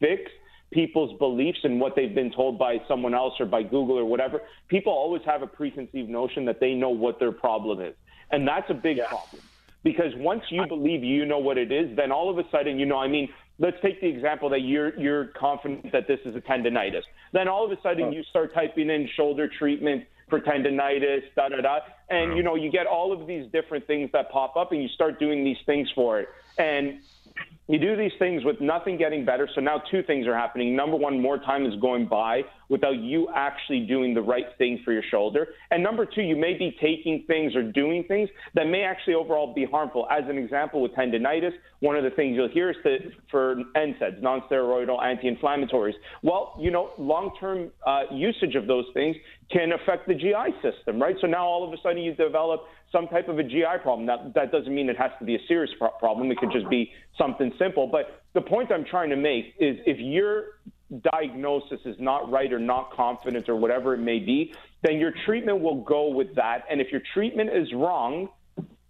fix 0.00 0.30
people's 0.70 1.18
beliefs 1.18 1.60
and 1.64 1.80
what 1.80 1.96
they've 1.96 2.14
been 2.14 2.30
told 2.30 2.58
by 2.58 2.76
someone 2.86 3.14
else 3.14 3.32
or 3.40 3.46
by 3.46 3.62
Google 3.62 3.98
or 3.98 4.04
whatever. 4.04 4.42
People 4.68 4.92
always 4.92 5.22
have 5.24 5.40
a 5.40 5.46
preconceived 5.46 6.10
notion 6.10 6.44
that 6.44 6.60
they 6.60 6.74
know 6.74 6.90
what 6.90 7.18
their 7.18 7.32
problem 7.32 7.80
is. 7.80 7.94
And 8.30 8.46
that's 8.46 8.68
a 8.68 8.74
big 8.74 8.98
yeah. 8.98 9.06
problem 9.06 9.40
because 9.84 10.12
once 10.16 10.42
you 10.50 10.66
believe 10.66 11.04
you 11.04 11.24
know 11.24 11.38
what 11.38 11.58
it 11.58 11.70
is, 11.70 11.96
then 11.96 12.10
all 12.10 12.30
of 12.30 12.38
a 12.38 12.48
sudden, 12.50 12.78
you 12.78 12.86
know, 12.86 12.98
I 12.98 13.08
mean, 13.08 13.28
let's 13.58 13.76
take 13.82 14.00
the 14.00 14.08
example 14.08 14.50
that 14.50 14.60
you're 14.60 14.98
you're 14.98 15.26
confident 15.38 15.92
that 15.92 16.06
this 16.08 16.18
is 16.24 16.34
a 16.34 16.40
tendonitis. 16.40 17.02
Then 17.32 17.48
all 17.48 17.64
of 17.64 17.70
a 17.70 17.80
sudden 17.82 18.12
you 18.12 18.22
start 18.30 18.54
typing 18.54 18.90
in 18.90 19.08
shoulder 19.16 19.48
treatment 19.58 20.04
for 20.28 20.40
tendonitis, 20.40 21.22
da 21.36 21.48
da 21.48 21.60
da, 21.60 21.78
and 22.10 22.36
you 22.36 22.42
know 22.42 22.54
you 22.54 22.70
get 22.70 22.86
all 22.86 23.12
of 23.12 23.26
these 23.26 23.50
different 23.52 23.86
things 23.86 24.10
that 24.12 24.30
pop 24.30 24.56
up, 24.56 24.72
and 24.72 24.82
you 24.82 24.88
start 24.88 25.18
doing 25.18 25.44
these 25.44 25.56
things 25.64 25.88
for 25.94 26.20
it, 26.20 26.28
and 26.58 27.00
you 27.68 27.78
do 27.78 27.96
these 27.96 28.12
things 28.18 28.44
with 28.44 28.60
nothing 28.60 28.96
getting 28.96 29.26
better. 29.26 29.48
So 29.54 29.60
now 29.60 29.82
two 29.90 30.02
things 30.02 30.26
are 30.26 30.34
happening. 30.34 30.74
Number 30.74 30.96
one, 30.96 31.20
more 31.20 31.36
time 31.36 31.66
is 31.66 31.74
going 31.80 32.08
by 32.08 32.42
without 32.70 32.96
you 32.96 33.28
actually 33.34 33.80
doing 33.86 34.14
the 34.14 34.22
right 34.22 34.46
thing 34.56 34.80
for 34.84 34.92
your 34.92 35.02
shoulder. 35.10 35.48
And 35.70 35.82
number 35.82 36.06
two, 36.06 36.22
you 36.22 36.34
may 36.34 36.54
be 36.54 36.76
taking 36.80 37.24
things 37.26 37.54
or 37.54 37.62
doing 37.62 38.04
things 38.08 38.30
that 38.54 38.66
may 38.66 38.82
actually 38.82 39.14
overall 39.14 39.54
be 39.54 39.66
harmful. 39.66 40.06
As 40.10 40.24
an 40.28 40.38
example, 40.38 40.80
with 40.80 40.92
tendonitis, 40.92 41.52
one 41.80 41.96
of 41.96 42.04
the 42.04 42.10
things 42.10 42.36
you'll 42.36 42.48
hear 42.48 42.70
is 42.70 42.76
that 42.84 42.98
for 43.30 43.56
NSAIDs, 43.76 44.22
non-steroidal 44.22 45.02
anti-inflammatories. 45.02 45.94
Well, 46.22 46.56
you 46.58 46.70
know, 46.70 46.90
long-term 46.98 47.70
uh, 47.86 48.02
usage 48.10 48.54
of 48.54 48.66
those 48.66 48.86
things 48.94 49.16
can 49.50 49.72
affect 49.72 50.08
the 50.08 50.14
GI 50.14 50.54
system, 50.62 51.00
right? 51.00 51.16
So 51.20 51.26
now 51.26 51.46
all 51.46 51.66
of 51.66 51.72
a 51.72 51.76
sudden 51.82 51.98
you 51.98 52.14
develop 52.14 52.62
some 52.92 53.06
type 53.08 53.28
of 53.28 53.38
a 53.38 53.42
GI 53.42 53.64
problem. 53.82 54.06
That, 54.06 54.34
that 54.34 54.52
doesn't 54.52 54.74
mean 54.74 54.88
it 54.88 54.96
has 54.98 55.10
to 55.18 55.24
be 55.24 55.36
a 55.36 55.38
serious 55.46 55.70
pro- 55.78 55.90
problem. 55.90 56.30
It 56.30 56.38
could 56.38 56.52
just 56.52 56.68
be 56.68 56.90
something 57.18 57.52
simple. 57.58 57.86
But 57.86 58.22
the 58.34 58.40
point 58.40 58.72
I'm 58.72 58.84
trying 58.84 59.10
to 59.10 59.16
make 59.16 59.54
is 59.58 59.78
if 59.86 59.98
your 59.98 60.44
diagnosis 61.12 61.80
is 61.84 61.96
not 61.98 62.30
right 62.30 62.52
or 62.52 62.58
not 62.58 62.92
confident 62.92 63.48
or 63.48 63.56
whatever 63.56 63.94
it 63.94 63.98
may 63.98 64.18
be, 64.18 64.54
then 64.82 64.98
your 64.98 65.12
treatment 65.26 65.60
will 65.60 65.82
go 65.82 66.08
with 66.08 66.34
that. 66.36 66.64
And 66.70 66.80
if 66.80 66.90
your 66.90 67.02
treatment 67.14 67.50
is 67.52 67.72
wrong, 67.72 68.28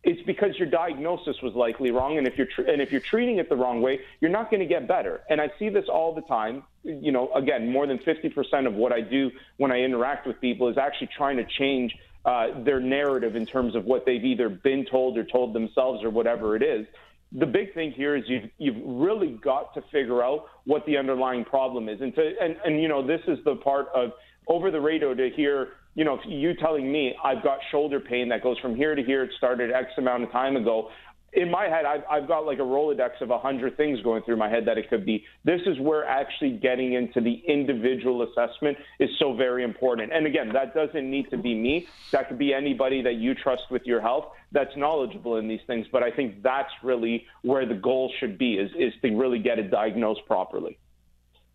it's 0.05 0.23
because 0.23 0.57
your 0.59 0.69
diagnosis 0.69 1.37
was 1.43 1.55
likely 1.55 1.91
wrong, 1.91 2.19
and 2.19 2.27
if 2.27 2.39
you're 2.39 2.47
tr- 2.47 2.63
and 2.63 2.81
if 2.81 2.93
you're 2.93 3.01
treating 3.01 3.39
it 3.39 3.49
the 3.49 3.57
wrong 3.57 3.83
way, 3.83 4.01
you're 4.21 4.31
not 4.31 4.49
going 4.51 4.61
to 4.61 4.67
get 4.67 4.87
better. 4.87 5.23
And 5.29 5.41
I 5.41 5.51
see 5.59 5.69
this 5.69 5.87
all 5.89 6.15
the 6.15 6.23
time. 6.23 6.63
You 6.85 7.13
know, 7.13 7.31
again, 7.35 7.71
more 7.71 7.87
than 7.87 7.99
50% 7.99 8.67
of 8.67 8.75
what 8.75 8.93
I 8.93 9.01
do 9.01 9.31
when 9.57 9.73
I 9.73 9.81
interact 9.81 10.27
with 10.27 10.41
people 10.41 10.69
is 10.69 10.79
actually 10.79 11.09
trying 11.09 11.37
to 11.39 11.45
change 11.45 11.95
uh, 12.25 12.63
their 12.63 12.81
narrative 12.81 13.37
in 13.37 13.45
terms 13.45 13.75
of 13.75 13.85
what 13.85 14.07
they've 14.07 14.25
either 14.25 14.49
been 14.49 14.87
told 14.87 15.19
or 15.19 15.25
told 15.25 15.53
themselves 15.53 16.05
or 16.05 16.11
whatever 16.11 16.57
it 16.57 16.63
is. 16.63 16.87
The 17.33 17.47
big 17.47 17.75
thing 17.75 17.93
here 17.93 18.17
is 18.17 18.25
you've 18.27 18.51
you've 18.59 18.83
really 18.85 19.39
got 19.43 19.75
to 19.75 19.83
figure 19.93 20.23
out 20.23 20.47
what 20.65 20.85
the 20.87 20.97
underlying 20.97 21.45
problem 21.45 21.89
is, 21.89 22.01
and 22.01 22.15
to 22.15 22.33
and 22.41 22.57
and 22.65 22.81
you 22.81 22.89
know 22.89 23.07
this 23.07 23.21
is 23.29 23.39
the 23.45 23.57
part 23.57 23.89
of 23.95 24.13
over 24.47 24.71
the 24.71 24.81
radio 24.81 25.15
to 25.15 25.29
hear 25.37 25.69
you 25.99 26.05
know, 26.05 26.17
you 26.29 26.55
telling 26.55 26.93
me 26.93 27.13
I've 27.25 27.43
got 27.43 27.59
shoulder 27.73 27.99
pain 27.99 28.29
that 28.29 28.41
goes 28.41 28.57
from 28.61 28.77
here 28.77 28.95
to 28.95 29.03
here, 29.03 29.25
it 29.25 29.31
started 29.37 29.73
X 29.73 29.87
amount 29.99 30.23
of 30.23 30.31
time 30.31 30.55
ago. 30.55 30.91
In 31.35 31.51
my 31.51 31.65
head, 31.65 31.85
I've, 31.85 32.03
I've 32.11 32.29
got 32.29 32.47
like 32.47 32.59
a 32.59 32.63
Rolodex 32.63 33.21
of 33.21 33.29
a 33.31 33.35
100 33.35 33.77
things 33.77 34.01
going 34.03 34.23
through 34.23 34.37
my 34.37 34.49
head 34.49 34.65
that 34.67 34.79
it 34.79 34.89
could 34.89 35.05
be. 35.05 35.25
This 35.45 35.61
is 35.67 35.79
where 35.79 36.05
actually 36.07 36.53
getting 36.53 36.95
into 36.95 37.21
the 37.21 37.43
individual 37.47 38.23
assessment 38.23 38.79
is 38.99 39.11
so 39.19 39.35
very 39.35 39.63
important. 39.63 40.13
And 40.13 40.27
again, 40.27 40.51
that 40.55 40.75
doesn't 40.75 41.09
need 41.09 41.29
to 41.31 41.37
be 41.37 41.55
me. 41.55 41.87
That 42.13 42.29
could 42.29 42.39
be 42.39 42.55
anybody 42.55 43.03
that 43.03 43.17
you 43.17 43.35
trust 43.35 43.65
with 43.71 43.83
your 43.85 44.01
health 44.01 44.27
that's 44.53 44.75
knowledgeable 44.77 45.37
in 45.37 45.49
these 45.49 45.61
things. 45.67 45.87
But 45.93 46.03
I 46.03 46.11
think 46.11 46.43
that's 46.43 46.73
really 46.83 47.27
where 47.43 47.67
the 47.67 47.75
goal 47.75 48.11
should 48.19 48.39
be 48.39 48.55
is, 48.55 48.71
is 48.79 48.95
to 49.03 49.15
really 49.15 49.39
get 49.39 49.59
it 49.59 49.71
diagnosed 49.71 50.23
properly. 50.27 50.79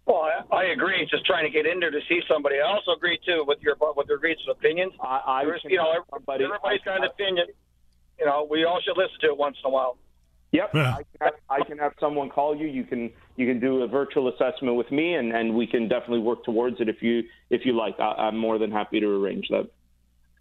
Well, 0.06 0.30
I, 0.52 0.56
I 0.56 0.64
agree. 0.66 1.08
Just 1.10 1.26
trying 1.26 1.46
to 1.46 1.50
get 1.50 1.66
in 1.66 1.80
there 1.80 1.92
to 1.92 2.00
see 2.10 2.22
somebody. 2.28 2.58
I 2.60 2.68
also 2.68 2.92
agree 2.92 3.18
too 3.26 3.46
with 3.48 3.60
your 3.62 3.76
with 3.96 4.08
your 4.08 4.18
agrees 4.18 4.38
opinions. 4.52 4.94
I, 5.02 5.22
I 5.26 5.42
you 5.64 5.78
know, 5.78 6.04
everybody, 6.12 6.44
everybody's 6.44 6.82
got 6.82 6.98
an 6.98 7.06
opinion. 7.06 7.48
You 8.24 8.30
know, 8.30 8.48
we 8.50 8.64
all 8.64 8.80
should 8.80 8.98
listen 8.98 9.20
to 9.22 9.28
it 9.28 9.38
once 9.38 9.58
in 9.62 9.68
a 9.68 9.74
while. 9.74 9.98
Yep, 10.54 10.70
yeah. 10.76 10.96
I, 10.96 10.96
can 10.96 11.06
have, 11.20 11.34
I 11.50 11.64
can 11.66 11.78
have 11.78 11.92
someone 12.00 12.30
call 12.30 12.56
you. 12.56 12.68
You 12.68 12.86
can 12.86 13.12
you 13.36 13.46
can 13.46 13.60
do 13.60 13.82
a 13.82 13.88
virtual 13.88 14.30
assessment 14.30 14.78
with 14.78 14.90
me, 14.92 15.16
and, 15.16 15.34
and 15.34 15.54
we 15.56 15.68
can 15.68 15.90
definitely 15.90 16.20
work 16.20 16.46
towards 16.46 16.80
it 16.80 16.88
if 16.88 17.02
you 17.02 17.24
if 17.50 17.66
you 17.66 17.76
like. 17.76 18.00
I, 18.00 18.30
am 18.30 18.38
more 18.38 18.58
than 18.58 18.72
happy 18.72 19.02
to 19.02 19.08
arrange 19.08 19.48
that. 19.50 19.70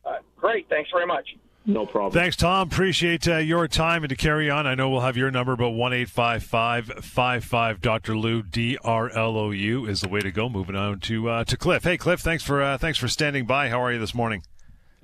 Uh, 0.05 0.19
great, 0.37 0.69
thanks 0.69 0.91
very 0.93 1.07
much. 1.07 1.27
No 1.67 1.87
problem. 1.87 2.13
Thanks, 2.13 2.37
Tom. 2.37 2.69
Appreciate 2.69 3.27
uh, 3.27 3.39
your 3.39 3.67
time 3.67 4.05
and 4.05 4.11
to 4.11 4.17
carry 4.17 4.49
on. 4.49 4.67
I 4.67 4.77
know 4.77 4.91
we'll 4.91 5.01
have 5.01 5.17
your 5.17 5.31
number, 5.33 5.57
but 5.57 5.71
one 5.71 5.93
eight 5.93 6.11
five 6.11 6.45
five 6.45 6.87
five 6.87 7.45
five 7.45 7.81
Dr. 7.81 8.17
Lou 8.17 8.43
D 8.43 8.79
R 8.85 9.11
L 9.11 9.37
O 9.37 9.51
U 9.51 9.87
is 9.87 10.03
the 10.03 10.09
way 10.09 10.21
to 10.21 10.31
go. 10.31 10.49
Moving 10.49 10.77
on 10.77 11.01
to 11.01 11.29
uh, 11.29 11.45
to 11.45 11.57
Cliff. 11.57 11.83
Hey, 11.83 11.97
Cliff. 11.97 12.21
Thanks 12.21 12.45
for 12.45 12.63
uh, 12.63 12.79
thanks 12.79 12.99
for 12.99 13.09
standing 13.09 13.45
by. 13.45 13.71
How 13.71 13.83
are 13.83 13.93
you 13.93 13.99
this 13.99 14.15
morning? 14.15 14.45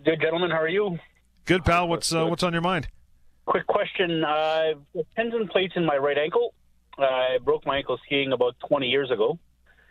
Good, 0.05 0.21
gentlemen. 0.21 0.51
How 0.51 0.61
are 0.61 0.69
you? 0.69 0.99
Good, 1.49 1.65
pal. 1.65 1.89
What's 1.89 2.13
uh, 2.13 2.27
what's 2.27 2.43
on 2.43 2.53
your 2.53 2.61
mind? 2.61 2.89
Quick 3.47 3.67
question. 3.67 4.23
Uh, 4.23 4.75
tendon 5.17 5.49
plates 5.49 5.73
in 5.77 5.87
my 5.87 5.97
right 5.97 6.19
ankle. 6.19 6.53
I 6.99 7.39
broke 7.43 7.65
my 7.65 7.79
ankle 7.79 7.99
skiing 8.05 8.33
about 8.33 8.55
20 8.69 8.87
years 8.87 9.11
ago. 9.11 9.39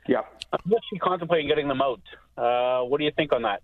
Yeah. 0.07 0.21
I'm 0.53 0.59
actually 0.71 0.99
contemplating 0.99 1.47
getting 1.47 1.67
them 1.67 1.81
out. 1.81 2.01
Uh, 2.37 2.85
what 2.85 2.99
do 2.99 3.05
you 3.05 3.11
think 3.15 3.33
on 3.33 3.41
that? 3.41 3.63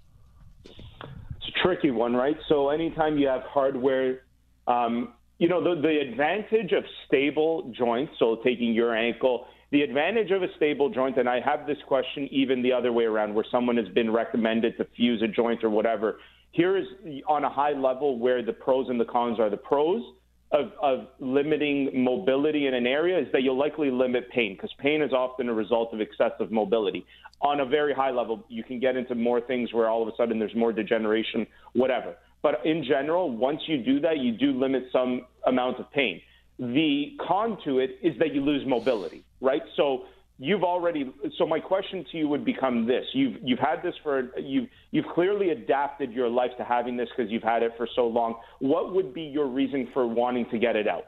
It's 0.65 1.49
a 1.49 1.61
tricky 1.61 1.91
one, 1.91 2.15
right? 2.15 2.35
So 2.49 2.71
anytime 2.71 3.19
you 3.19 3.27
have 3.27 3.43
hardware, 3.43 4.23
um, 4.67 5.13
you 5.37 5.47
know, 5.47 5.63
the, 5.63 5.79
the 5.79 5.99
advantage 5.99 6.71
of 6.71 6.83
stable 7.05 7.71
joints, 7.77 8.13
so 8.17 8.37
taking 8.43 8.73
your 8.73 8.95
ankle, 8.95 9.45
the 9.71 9.83
advantage 9.83 10.31
of 10.31 10.41
a 10.41 10.47
stable 10.55 10.89
joint, 10.89 11.19
and 11.19 11.29
I 11.29 11.41
have 11.41 11.67
this 11.67 11.77
question 11.87 12.27
even 12.31 12.63
the 12.63 12.73
other 12.73 12.91
way 12.91 13.03
around, 13.03 13.35
where 13.35 13.45
someone 13.51 13.77
has 13.77 13.87
been 13.89 14.11
recommended 14.11 14.77
to 14.77 14.85
fuse 14.95 15.21
a 15.21 15.27
joint 15.27 15.63
or 15.63 15.69
whatever. 15.69 16.17
Here 16.53 16.77
is 16.77 16.85
on 17.27 17.43
a 17.43 17.49
high 17.49 17.73
level 17.73 18.19
where 18.19 18.43
the 18.43 18.53
pros 18.53 18.87
and 18.87 18.99
the 18.99 19.05
cons 19.05 19.39
are. 19.39 19.49
The 19.49 19.57
pros 19.57 20.03
of, 20.51 20.71
of 20.79 21.07
limiting 21.19 22.03
mobility 22.03 22.67
in 22.67 22.75
an 22.75 22.85
area 22.85 23.19
is 23.19 23.27
that 23.33 23.41
you'll 23.41 23.57
likely 23.57 23.89
limit 23.89 24.29
pain 24.29 24.53
because 24.53 24.71
pain 24.77 25.01
is 25.01 25.11
often 25.11 25.49
a 25.49 25.53
result 25.53 25.93
of 25.93 25.99
excessive 25.99 26.51
mobility. 26.51 27.07
On 27.41 27.59
a 27.59 27.65
very 27.65 27.91
high 27.91 28.11
level, 28.11 28.45
you 28.49 28.63
can 28.63 28.79
get 28.79 28.95
into 28.95 29.15
more 29.15 29.41
things 29.41 29.73
where 29.73 29.89
all 29.89 30.03
of 30.03 30.07
a 30.07 30.15
sudden 30.15 30.37
there's 30.37 30.55
more 30.55 30.71
degeneration, 30.71 31.47
whatever. 31.73 32.15
But 32.43 32.63
in 32.65 32.83
general, 32.83 33.35
once 33.35 33.61
you 33.67 33.83
do 33.83 33.99
that, 34.01 34.19
you 34.19 34.33
do 34.33 34.51
limit 34.51 34.83
some 34.91 35.25
amount 35.47 35.79
of 35.79 35.91
pain. 35.91 36.21
The 36.59 37.17
con 37.25 37.57
to 37.65 37.79
it 37.79 37.97
is 38.03 38.17
that 38.19 38.35
you 38.35 38.41
lose 38.41 38.63
mobility, 38.67 39.23
right? 39.41 39.63
So 39.75 40.05
you've 40.39 40.63
already 40.63 41.13
so 41.37 41.45
my 41.45 41.59
question 41.59 42.05
to 42.11 42.17
you 42.17 42.27
would 42.27 42.43
become 42.43 42.87
this. 42.87 43.05
You've 43.13 43.35
you've 43.43 43.59
had 43.59 43.81
this 43.83 43.93
for 44.03 44.29
you've 44.39 44.67
you've 44.91 45.05
clearly 45.13 45.49
adapted 45.51 46.11
your 46.11 46.29
life 46.29 46.51
to 46.57 46.63
having 46.63 46.97
this 46.97 47.07
because 47.15 47.31
you've 47.31 47.43
had 47.43 47.63
it 47.63 47.73
for 47.77 47.87
so 47.95 48.07
long. 48.07 48.35
What 48.59 48.93
would 48.93 49.13
be 49.13 49.21
your 49.23 49.47
reason 49.47 49.89
for 49.93 50.07
wanting 50.07 50.47
to 50.51 50.57
get 50.57 50.75
it 50.75 50.87
out? 50.87 51.05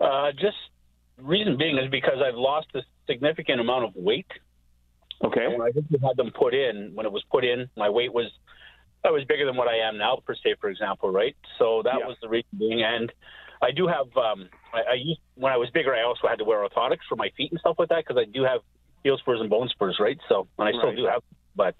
Uh, 0.00 0.32
just 0.32 0.56
reason 1.18 1.56
being 1.58 1.76
is 1.78 1.90
because 1.90 2.18
i've 2.24 2.36
lost 2.36 2.68
a 2.76 2.80
significant 3.08 3.60
amount 3.60 3.84
of 3.84 3.90
weight. 3.96 4.26
Okay. 5.24 5.44
And 5.44 5.58
when 5.58 5.62
i 5.62 6.06
had 6.06 6.16
them 6.16 6.30
put 6.38 6.54
in 6.54 6.92
when 6.94 7.06
it 7.06 7.12
was 7.12 7.24
put 7.30 7.44
in 7.44 7.68
my 7.76 7.90
weight 7.90 8.12
was 8.12 8.30
I 9.04 9.10
was 9.10 9.24
bigger 9.28 9.46
than 9.46 9.56
what 9.56 9.68
I 9.68 9.78
am 9.88 9.96
now 9.98 10.18
per 10.24 10.34
se 10.34 10.56
for 10.60 10.70
example 10.70 11.10
right? 11.10 11.36
So 11.58 11.82
that 11.84 11.96
Yeah. 12.00 12.06
was 12.06 12.16
the 12.22 12.28
reason 12.28 12.48
being. 12.58 12.82
And 12.82 13.12
I 13.62 13.70
do 13.70 13.86
have. 13.86 14.06
Um, 14.16 14.48
I, 14.72 14.92
I 14.92 14.94
used 14.94 15.20
when 15.34 15.52
I 15.52 15.56
was 15.56 15.70
bigger. 15.70 15.94
I 15.94 16.04
also 16.04 16.28
had 16.28 16.36
to 16.36 16.44
wear 16.44 16.66
orthotics 16.66 17.06
for 17.08 17.16
my 17.16 17.30
feet 17.36 17.50
and 17.50 17.60
stuff 17.60 17.76
like 17.78 17.88
that 17.88 18.04
because 18.06 18.20
I 18.20 18.30
do 18.30 18.44
have 18.44 18.60
heel 19.02 19.16
spurs 19.18 19.40
and 19.40 19.50
bone 19.50 19.68
spurs, 19.68 19.96
right? 20.00 20.18
So, 20.28 20.48
and 20.58 20.68
I 20.68 20.72
still 20.72 20.94
do 20.94 21.06
have. 21.06 21.22
But 21.56 21.74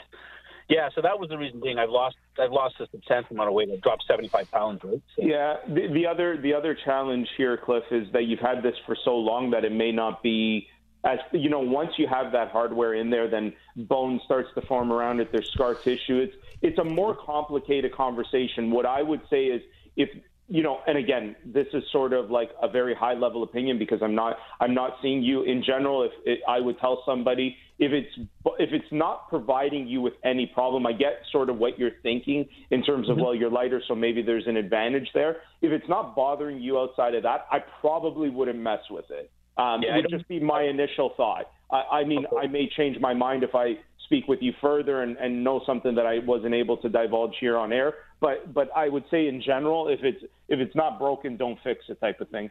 yeah, 0.69 0.89
so 0.95 1.01
that 1.03 1.19
was 1.19 1.29
the 1.31 1.39
reason 1.39 1.61
being. 1.61 1.79
I've 1.79 1.91
lost. 1.91 2.17
I've 2.39 2.53
lost 2.53 2.75
a 2.81 2.87
substantial 2.91 3.37
amount 3.37 3.49
of 3.49 3.55
weight. 3.55 3.69
I've 3.73 3.83
dropped 3.83 4.05
seventy 4.09 4.29
five 4.29 4.51
pounds, 4.51 4.81
right? 4.85 5.03
So, 5.17 5.25
yeah 5.25 5.57
the, 5.67 5.93
the 5.93 6.07
other 6.07 6.41
the 6.41 6.53
other 6.53 6.77
challenge 6.85 7.29
here 7.37 7.57
cliff 7.57 7.85
is 7.91 8.07
that 8.13 8.25
you've 8.25 8.41
had 8.41 8.63
this 8.63 8.75
for 8.87 8.97
so 9.05 9.15
long 9.15 9.51
that 9.51 9.65
it 9.65 9.73
may 9.73 9.93
not 9.93 10.23
be 10.23 10.67
as 11.05 11.19
you 11.33 11.49
know 11.49 11.61
once 11.61 11.91
you 11.97 12.07
have 12.09 12.33
that 12.33 12.51
hardware 12.51 12.95
in 12.95 13.11
there 13.11 13.31
then 13.31 13.53
bone 13.77 14.21
starts 14.25 14.49
to 14.55 14.63
form 14.63 14.93
around 14.93 15.21
it 15.21 15.31
there's 15.33 15.49
scar 15.55 15.75
tissue 15.77 16.19
it's 16.19 16.35
it's 16.61 16.79
a 16.79 16.85
more 16.85 17.17
complicated 17.17 17.95
conversation 17.95 18.71
what 18.71 18.85
i 18.85 19.01
would 19.01 19.21
say 19.31 19.45
is 19.45 19.63
if 19.97 20.09
you 20.49 20.63
know 20.63 20.79
and 20.87 20.97
again 20.97 21.37
this 21.45 21.67
is 21.75 21.83
sort 21.93 22.13
of 22.13 22.31
like 22.31 22.51
a 22.63 22.69
very 22.69 22.95
high 22.95 23.13
level 23.13 23.43
opinion 23.43 23.79
because 23.79 23.99
i'm 24.03 24.15
not 24.15 24.37
i'm 24.61 24.75
not 24.75 24.97
seeing 25.03 25.23
you 25.23 25.43
in 25.43 25.63
general. 25.65 26.03
If 26.05 26.13
it, 26.25 26.41
i 26.49 26.59
would 26.59 26.79
tell 26.81 27.03
somebody 27.05 27.57
if 27.79 27.93
it's 27.93 28.29
if 28.59 28.71
it's 28.73 28.91
not 28.91 29.29
providing 29.29 29.87
you 29.87 30.01
with 30.01 30.15
any 30.25 30.51
problem 30.53 30.87
i 30.87 30.93
get 30.93 31.21
sort 31.31 31.51
of 31.51 31.59
what 31.59 31.79
you're 31.79 31.91
thinking 32.03 32.49
in 32.71 32.83
terms 32.83 33.09
of 33.11 33.19
well 33.19 33.35
you're 33.35 33.51
lighter 33.51 33.83
so 33.87 33.95
maybe 33.95 34.23
there's 34.23 34.47
an 34.47 34.57
advantage 34.57 35.09
there. 35.15 35.37
If 35.61 35.73
it's 35.73 35.89
not 35.89 36.17
bothering 36.17 36.61
you 36.61 36.79
outside 36.79 37.15
of 37.15 37.23
that 37.25 37.47
i 37.51 37.59
probably 37.81 38.31
wouldn't 38.31 38.59
mess 38.59 38.81
with 38.91 39.07
it. 39.11 39.31
Um, 39.59 39.83
Yeah, 39.83 39.99
it 39.99 40.03
would 40.03 40.11
just 40.11 40.29
be 40.29 40.41
my 40.41 40.63
initial 40.63 41.13
thought. 41.17 41.51
I, 41.71 41.99
I 41.99 42.05
mean, 42.05 42.25
I 42.41 42.47
may 42.47 42.69
change 42.75 42.99
my 43.01 43.13
mind 43.13 43.43
if 43.43 43.55
I 43.55 43.75
speak 44.05 44.27
with 44.27 44.39
you 44.41 44.53
further 44.61 45.03
and, 45.03 45.17
and 45.19 45.45
know 45.45 45.61
something 45.67 45.95
that 45.97 46.07
I 46.07 46.21
wasn't 46.21 46.55
able 46.55 46.77
to 46.79 46.89
divulge 46.89 47.35
here 47.41 47.57
on 47.59 47.73
air. 47.73 47.93
But 48.21 48.53
but 48.53 48.71
I 48.77 48.89
would 48.89 49.05
say 49.11 49.29
in 49.29 49.41
general, 49.41 49.89
if 49.89 50.01
it's 50.03 50.23
if 50.49 50.59
it's 50.59 50.75
not 50.75 50.99
broken, 50.99 51.37
don't 51.37 51.59
fix 51.63 51.85
it 51.89 52.01
type 52.01 52.21
of 52.21 52.29
thing. 52.31 52.51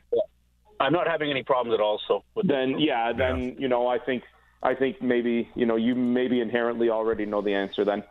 I'm 0.80 0.94
not 0.94 1.08
having 1.08 1.30
any 1.32 1.44
problems 1.44 1.74
at 1.74 1.82
all. 1.82 2.00
So 2.08 2.24
with 2.36 2.48
Then 2.48 2.80
yeah, 2.80 3.12
then 3.14 3.56
you 3.60 3.68
know 3.68 3.88
I 3.88 4.00
think 4.00 4.24
I 4.64 4.76
think 4.76 5.02
maybe 5.02 5.50
you 5.56 5.66
know 5.66 5.76
you 5.76 5.96
maybe 5.96 6.40
inherently 6.40 6.90
already 6.90 7.26
know 7.26 7.42
the 7.42 7.54
answer 7.54 7.84
then. 7.84 8.04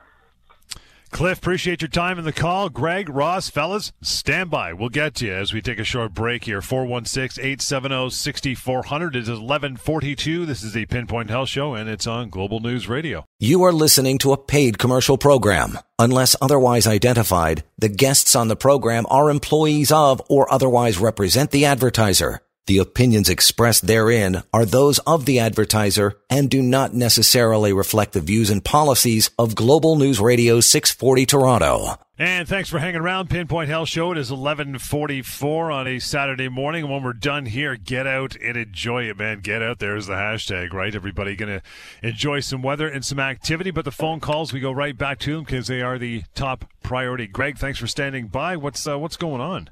Cliff, 1.10 1.38
appreciate 1.38 1.80
your 1.80 1.88
time 1.88 2.18
in 2.18 2.24
the 2.24 2.32
call. 2.32 2.68
Greg, 2.68 3.08
Ross, 3.08 3.48
fellas, 3.48 3.92
stand 4.02 4.50
by. 4.50 4.72
We'll 4.72 4.88
get 4.88 5.14
to 5.16 5.26
you 5.26 5.34
as 5.34 5.52
we 5.52 5.62
take 5.62 5.78
a 5.78 5.84
short 5.84 6.12
break 6.12 6.44
here. 6.44 6.60
416 6.60 7.42
870 7.42 8.10
6400 8.10 9.16
is 9.16 9.28
1142. 9.28 10.46
This 10.46 10.62
is 10.62 10.72
the 10.72 10.86
Pinpoint 10.86 11.30
Health 11.30 11.48
Show, 11.48 11.74
and 11.74 11.88
it's 11.88 12.06
on 12.06 12.28
Global 12.28 12.60
News 12.60 12.88
Radio. 12.88 13.24
You 13.38 13.62
are 13.64 13.72
listening 13.72 14.18
to 14.18 14.32
a 14.32 14.36
paid 14.36 14.78
commercial 14.78 15.16
program. 15.16 15.78
Unless 15.98 16.36
otherwise 16.42 16.86
identified, 16.86 17.64
the 17.78 17.88
guests 17.88 18.36
on 18.36 18.48
the 18.48 18.56
program 18.56 19.06
are 19.08 19.30
employees 19.30 19.90
of 19.90 20.20
or 20.28 20.52
otherwise 20.52 20.98
represent 20.98 21.50
the 21.50 21.64
advertiser. 21.64 22.40
The 22.66 22.78
opinions 22.78 23.28
expressed 23.28 23.86
therein 23.86 24.42
are 24.52 24.64
those 24.64 24.98
of 25.00 25.24
the 25.24 25.38
advertiser 25.38 26.18
and 26.28 26.50
do 26.50 26.60
not 26.60 26.94
necessarily 26.94 27.72
reflect 27.72 28.12
the 28.12 28.20
views 28.20 28.50
and 28.50 28.64
policies 28.64 29.30
of 29.38 29.54
Global 29.54 29.94
News 29.94 30.18
Radio 30.18 30.58
640 30.58 31.26
Toronto. 31.26 31.94
And 32.18 32.48
thanks 32.48 32.68
for 32.68 32.80
hanging 32.80 33.02
around. 33.02 33.30
Pinpoint 33.30 33.68
Health 33.68 33.88
Show. 33.88 34.10
It 34.10 34.18
is 34.18 34.32
1144 34.32 35.70
on 35.70 35.86
a 35.86 36.00
Saturday 36.00 36.48
morning. 36.48 36.88
When 36.88 37.04
we're 37.04 37.12
done 37.12 37.46
here, 37.46 37.76
get 37.76 38.08
out 38.08 38.34
and 38.34 38.56
enjoy 38.56 39.04
it, 39.04 39.16
man. 39.16 39.40
Get 39.40 39.62
out 39.62 39.78
there 39.78 39.94
is 39.94 40.08
the 40.08 40.14
hashtag, 40.14 40.72
right? 40.72 40.92
Everybody 40.92 41.36
going 41.36 41.60
to 41.60 41.62
enjoy 42.02 42.40
some 42.40 42.62
weather 42.62 42.88
and 42.88 43.04
some 43.04 43.20
activity. 43.20 43.70
But 43.70 43.84
the 43.84 43.92
phone 43.92 44.18
calls, 44.18 44.52
we 44.52 44.58
go 44.58 44.72
right 44.72 44.96
back 44.98 45.20
to 45.20 45.36
them 45.36 45.44
because 45.44 45.68
they 45.68 45.82
are 45.82 45.98
the 45.98 46.24
top 46.34 46.64
priority. 46.82 47.28
Greg, 47.28 47.58
thanks 47.58 47.78
for 47.78 47.86
standing 47.86 48.26
by. 48.26 48.56
What's 48.56 48.84
uh, 48.88 48.98
what's 48.98 49.16
going 49.16 49.40
on? 49.40 49.70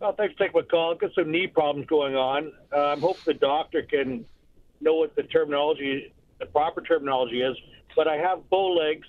Well, 0.00 0.14
thanks 0.16 0.34
for 0.34 0.44
taking 0.44 0.60
my 0.60 0.66
call. 0.66 0.92
I've 0.92 1.00
got 1.00 1.12
some 1.14 1.30
knee 1.30 1.48
problems 1.48 1.88
going 1.88 2.14
on. 2.14 2.52
Uh, 2.72 2.92
I'm 2.92 3.00
hoping 3.00 3.22
the 3.26 3.34
doctor 3.34 3.82
can 3.82 4.24
know 4.80 4.94
what 4.94 5.16
the 5.16 5.24
terminology, 5.24 6.12
the 6.38 6.46
proper 6.46 6.80
terminology 6.80 7.42
is. 7.42 7.56
But 7.96 8.06
I 8.06 8.16
have 8.16 8.48
bow 8.48 8.74
legs, 8.74 9.08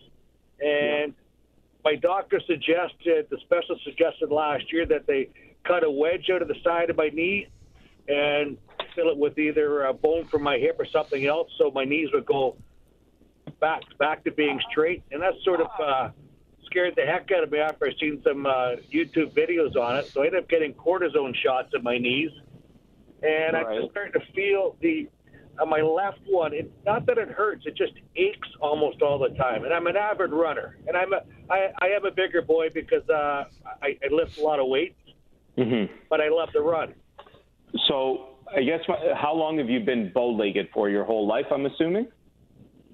and 0.60 1.14
my 1.86 1.96
doctor 1.96 2.42
suggested, 2.48 3.28
the 3.30 3.38
specialist 3.42 3.84
suggested 3.84 4.32
last 4.32 4.74
year 4.74 4.88
that 4.88 5.06
they 5.06 5.30
cut 5.64 5.84
a 5.84 5.92
wedge 5.92 6.30
out 6.34 6.42
of 6.42 6.48
the 6.48 6.56
side 6.64 6.90
of 6.90 6.98
my 6.98 7.10
knee 7.10 7.48
and 8.08 8.58
fill 8.96 9.10
it 9.10 9.18
with 9.18 9.38
either 9.38 9.84
a 9.84 9.94
bone 9.94 10.26
from 10.26 10.42
my 10.42 10.58
hip 10.58 10.78
or 10.80 10.86
something 10.86 11.28
else, 11.28 11.52
so 11.60 11.70
my 11.70 11.84
knees 11.84 12.10
would 12.14 12.26
go 12.26 12.56
back 13.60 13.84
back 14.00 14.24
to 14.24 14.32
being 14.32 14.60
straight. 14.72 15.04
And 15.12 15.22
that's 15.22 15.38
sort 15.44 15.62
of 15.62 15.68
uh, 15.80 16.10
scared 16.70 16.96
the 16.96 17.04
heck 17.04 17.30
out 17.36 17.44
of 17.44 17.52
me 17.52 17.60
after 17.60 17.88
I 17.88 17.92
seen 18.00 18.22
some 18.24 18.46
uh, 18.46 18.76
YouTube 18.94 19.34
videos 19.34 19.76
on 19.76 19.98
it. 19.98 20.08
So 20.08 20.22
I 20.22 20.28
ended 20.28 20.44
up 20.44 20.50
getting 20.50 20.74
cortisone 20.74 21.36
shots 21.36 21.70
at 21.76 21.84
my 21.84 21.98
knees, 21.98 22.32
and 23.22 23.54
right. 23.54 23.66
I'm 23.66 23.82
just 23.82 23.92
starting 23.92 24.14
to 24.14 24.34
feel 24.34 24.76
the 24.82 25.08
on 25.60 25.70
my 25.70 25.82
left 25.82 26.20
one. 26.28 26.54
It, 26.54 26.72
not 26.86 27.06
that 27.08 27.18
it 27.18 27.30
hurts; 27.30 27.66
it 27.66 27.76
just 27.76 27.94
aches 28.16 28.48
almost 28.62 29.02
all 29.02 29.20
the 29.20 29.30
time. 29.36 29.66
And 29.66 29.74
I'm 29.74 29.88
an 29.88 29.98
avid 29.98 30.32
runner, 30.32 30.78
and 30.88 30.96
I'm 30.96 31.14
a 31.14 31.22
I, 31.50 31.72
I 31.82 31.88
am 31.88 32.06
a 32.06 32.12
bigger 32.12 32.42
boy 32.42 32.70
because 32.74 33.08
uh, 33.10 33.46
I, 33.82 33.98
I 34.04 34.08
lift 34.12 34.38
a 34.38 34.44
lot 34.44 34.60
of 34.60 34.68
weights, 34.68 35.00
mm-hmm. 35.58 35.94
but 36.10 36.22
I 36.22 36.30
love 36.30 36.52
to 36.54 36.62
run. 36.62 36.94
So 37.88 38.38
I 38.56 38.64
guess 38.64 38.80
how 39.16 39.34
long 39.34 39.58
have 39.60 39.70
you 39.70 39.80
been 39.80 40.12
bow-legged 40.14 40.70
for? 40.74 40.90
Your 40.90 41.04
whole 41.04 41.28
life, 41.28 41.46
I'm 41.52 41.66
assuming. 41.66 42.08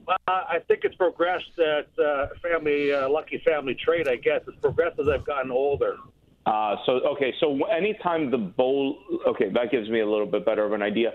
Uh, 0.07 0.17
I 0.27 0.59
think 0.67 0.81
it's 0.83 0.95
progressed. 0.95 1.45
That 1.57 1.87
uh, 1.97 2.27
family, 2.41 2.93
uh, 2.93 3.09
lucky 3.09 3.41
family 3.45 3.75
trait, 3.75 4.07
I 4.07 4.15
guess. 4.15 4.41
It's 4.47 4.59
progressed 4.61 4.99
as 4.99 5.07
I've 5.07 5.25
gotten 5.25 5.51
older. 5.51 5.97
Uh, 6.45 6.75
so 6.85 6.91
okay, 7.13 7.33
so 7.39 7.63
anytime 7.65 8.29
the 8.29 8.37
bowl, 8.37 8.99
okay, 9.27 9.49
that 9.51 9.71
gives 9.71 9.89
me 9.89 10.01
a 10.01 10.09
little 10.09 10.27
bit 10.27 10.45
better 10.45 10.63
of 10.63 10.73
an 10.73 10.81
idea. 10.83 11.13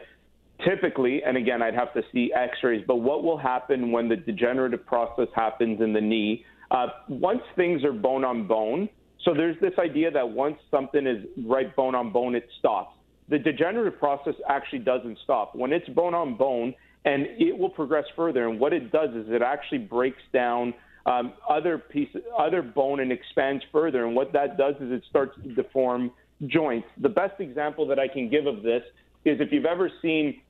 Typically, 0.65 1.23
and 1.23 1.37
again, 1.37 1.63
I'd 1.63 1.75
have 1.75 1.95
to 1.95 2.03
see 2.13 2.33
X-rays, 2.35 2.85
but 2.87 2.97
what 2.97 3.23
will 3.23 3.39
happen 3.39 3.93
when 3.93 4.09
the 4.09 4.17
degenerative 4.17 4.85
process 4.85 5.29
happens 5.35 5.81
in 5.81 5.93
the 5.93 6.01
knee? 6.01 6.45
Uh, 6.71 6.89
once 7.09 7.43
things 7.57 7.83
are 7.85 7.93
bone 7.93 8.25
on 8.25 8.47
bone, 8.47 8.89
so 9.25 9.33
there's 9.33 9.57
this 9.61 9.73
idea 9.79 10.11
that 10.11 10.29
once 10.29 10.57
something 10.71 11.07
is 11.07 11.25
right 11.47 11.75
bone 11.77 11.95
on 11.95 12.13
bone, 12.13 12.35
it 12.35 12.49
stops. 12.59 12.97
The 13.29 13.39
degenerative 13.39 13.99
process 13.99 14.35
actually 14.49 14.81
doesn't 14.81 15.19
stop. 15.23 15.55
When 15.55 15.73
it's 15.73 15.89
bone 15.91 16.15
on 16.15 16.37
bone, 16.37 16.75
and 17.05 17.27
it 17.39 17.57
will 17.57 17.71
progress 17.71 18.05
further. 18.15 18.49
And 18.49 18.61
what 18.61 18.73
it 18.73 18.93
does 18.93 19.11
is 19.11 19.27
it 19.29 19.43
actually 19.43 19.79
breaks 19.79 20.23
down 20.33 20.75
um, 21.07 21.33
other 21.49 21.79
pieces, 21.79 22.23
other 22.37 22.63
bone, 22.63 23.01
and 23.01 23.11
expands 23.11 23.65
further. 23.73 24.05
And 24.05 24.15
what 24.15 24.33
that 24.33 24.59
does 24.59 24.75
is 24.77 24.93
it 24.93 25.03
starts 25.09 25.35
to 25.43 25.55
deform 25.55 26.13
joints. 26.47 26.89
The 27.01 27.09
best 27.09 27.41
example 27.41 27.87
that 27.87 27.99
I 27.99 28.09
can 28.09 28.29
give 28.29 28.47
of 28.47 28.63
this 28.63 28.83
is 29.25 29.41
if 29.41 29.53
you've 29.53 29.65
ever 29.65 29.91
seen 30.03 30.41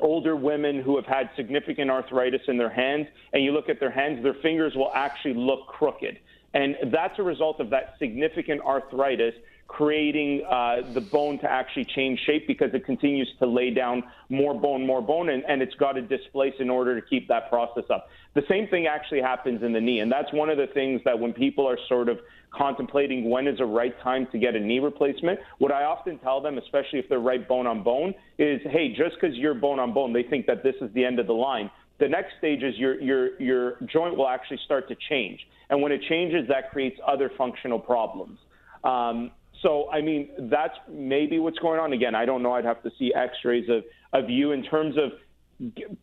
older 0.00 0.36
women 0.36 0.80
who 0.80 0.96
have 0.96 1.06
had 1.06 1.30
significant 1.36 1.90
arthritis 1.90 2.42
in 2.48 2.56
their 2.56 2.70
hands, 2.70 3.06
and 3.32 3.42
you 3.42 3.52
look 3.52 3.68
at 3.68 3.80
their 3.80 3.90
hands, 3.90 4.22
their 4.22 4.36
fingers 4.42 4.74
will 4.76 4.92
actually 4.94 5.34
look 5.34 5.66
crooked. 5.66 6.18
And 6.54 6.76
that's 6.92 7.18
a 7.18 7.22
result 7.22 7.60
of 7.60 7.70
that 7.70 7.94
significant 7.98 8.60
arthritis 8.62 9.34
creating 9.68 10.42
uh, 10.50 10.76
the 10.94 11.00
bone 11.00 11.38
to 11.38 11.50
actually 11.50 11.84
change 11.84 12.18
shape 12.26 12.46
because 12.46 12.70
it 12.72 12.84
continues 12.86 13.30
to 13.38 13.46
lay 13.46 13.70
down 13.70 14.02
more 14.30 14.58
bone, 14.58 14.84
more 14.84 15.02
bone, 15.02 15.28
and, 15.28 15.44
and 15.46 15.62
it's 15.62 15.74
got 15.74 15.92
to 15.92 16.02
displace 16.02 16.54
in 16.58 16.70
order 16.70 16.98
to 16.98 17.06
keep 17.06 17.28
that 17.28 17.48
process 17.50 17.84
up. 17.90 18.08
The 18.34 18.42
same 18.48 18.66
thing 18.68 18.86
actually 18.86 19.20
happens 19.20 19.62
in 19.62 19.72
the 19.72 19.80
knee, 19.80 20.00
and 20.00 20.10
that's 20.10 20.32
one 20.32 20.48
of 20.48 20.56
the 20.56 20.68
things 20.68 21.02
that 21.04 21.18
when 21.18 21.34
people 21.34 21.68
are 21.68 21.78
sort 21.86 22.08
of 22.08 22.18
contemplating 22.50 23.28
when 23.28 23.46
is 23.46 23.58
the 23.58 23.66
right 23.66 23.94
time 24.00 24.26
to 24.32 24.38
get 24.38 24.56
a 24.56 24.60
knee 24.60 24.78
replacement, 24.78 25.38
what 25.58 25.70
I 25.70 25.84
often 25.84 26.18
tell 26.18 26.40
them, 26.40 26.56
especially 26.56 26.98
if 26.98 27.08
they're 27.10 27.18
right 27.18 27.46
bone 27.46 27.66
on 27.66 27.82
bone, 27.82 28.14
is 28.38 28.60
hey, 28.70 28.94
just 28.96 29.16
because 29.20 29.36
you're 29.36 29.54
bone 29.54 29.78
on 29.78 29.92
bone, 29.92 30.14
they 30.14 30.22
think 30.22 30.46
that 30.46 30.62
this 30.62 30.76
is 30.80 30.90
the 30.94 31.04
end 31.04 31.18
of 31.18 31.26
the 31.26 31.34
line. 31.34 31.70
The 31.98 32.08
next 32.08 32.32
stage 32.38 32.62
is 32.62 32.76
your 32.78 33.00
your 33.00 33.40
your 33.40 33.76
joint 33.86 34.16
will 34.16 34.28
actually 34.28 34.60
start 34.64 34.88
to 34.88 34.96
change, 35.10 35.40
and 35.68 35.82
when 35.82 35.92
it 35.92 36.00
changes, 36.08 36.48
that 36.48 36.70
creates 36.70 36.98
other 37.06 37.30
functional 37.36 37.78
problems. 37.78 38.38
Um, 38.84 39.32
so, 39.62 39.90
I 39.90 40.00
mean, 40.00 40.30
that's 40.50 40.74
maybe 40.90 41.38
what's 41.38 41.58
going 41.58 41.80
on. 41.80 41.92
Again, 41.92 42.14
I 42.14 42.24
don't 42.24 42.42
know. 42.42 42.52
I'd 42.52 42.64
have 42.64 42.82
to 42.82 42.90
see 42.98 43.12
X-rays 43.14 43.68
of 43.68 43.84
of 44.12 44.30
you 44.30 44.52
in 44.52 44.62
terms 44.62 44.96
of 44.96 45.12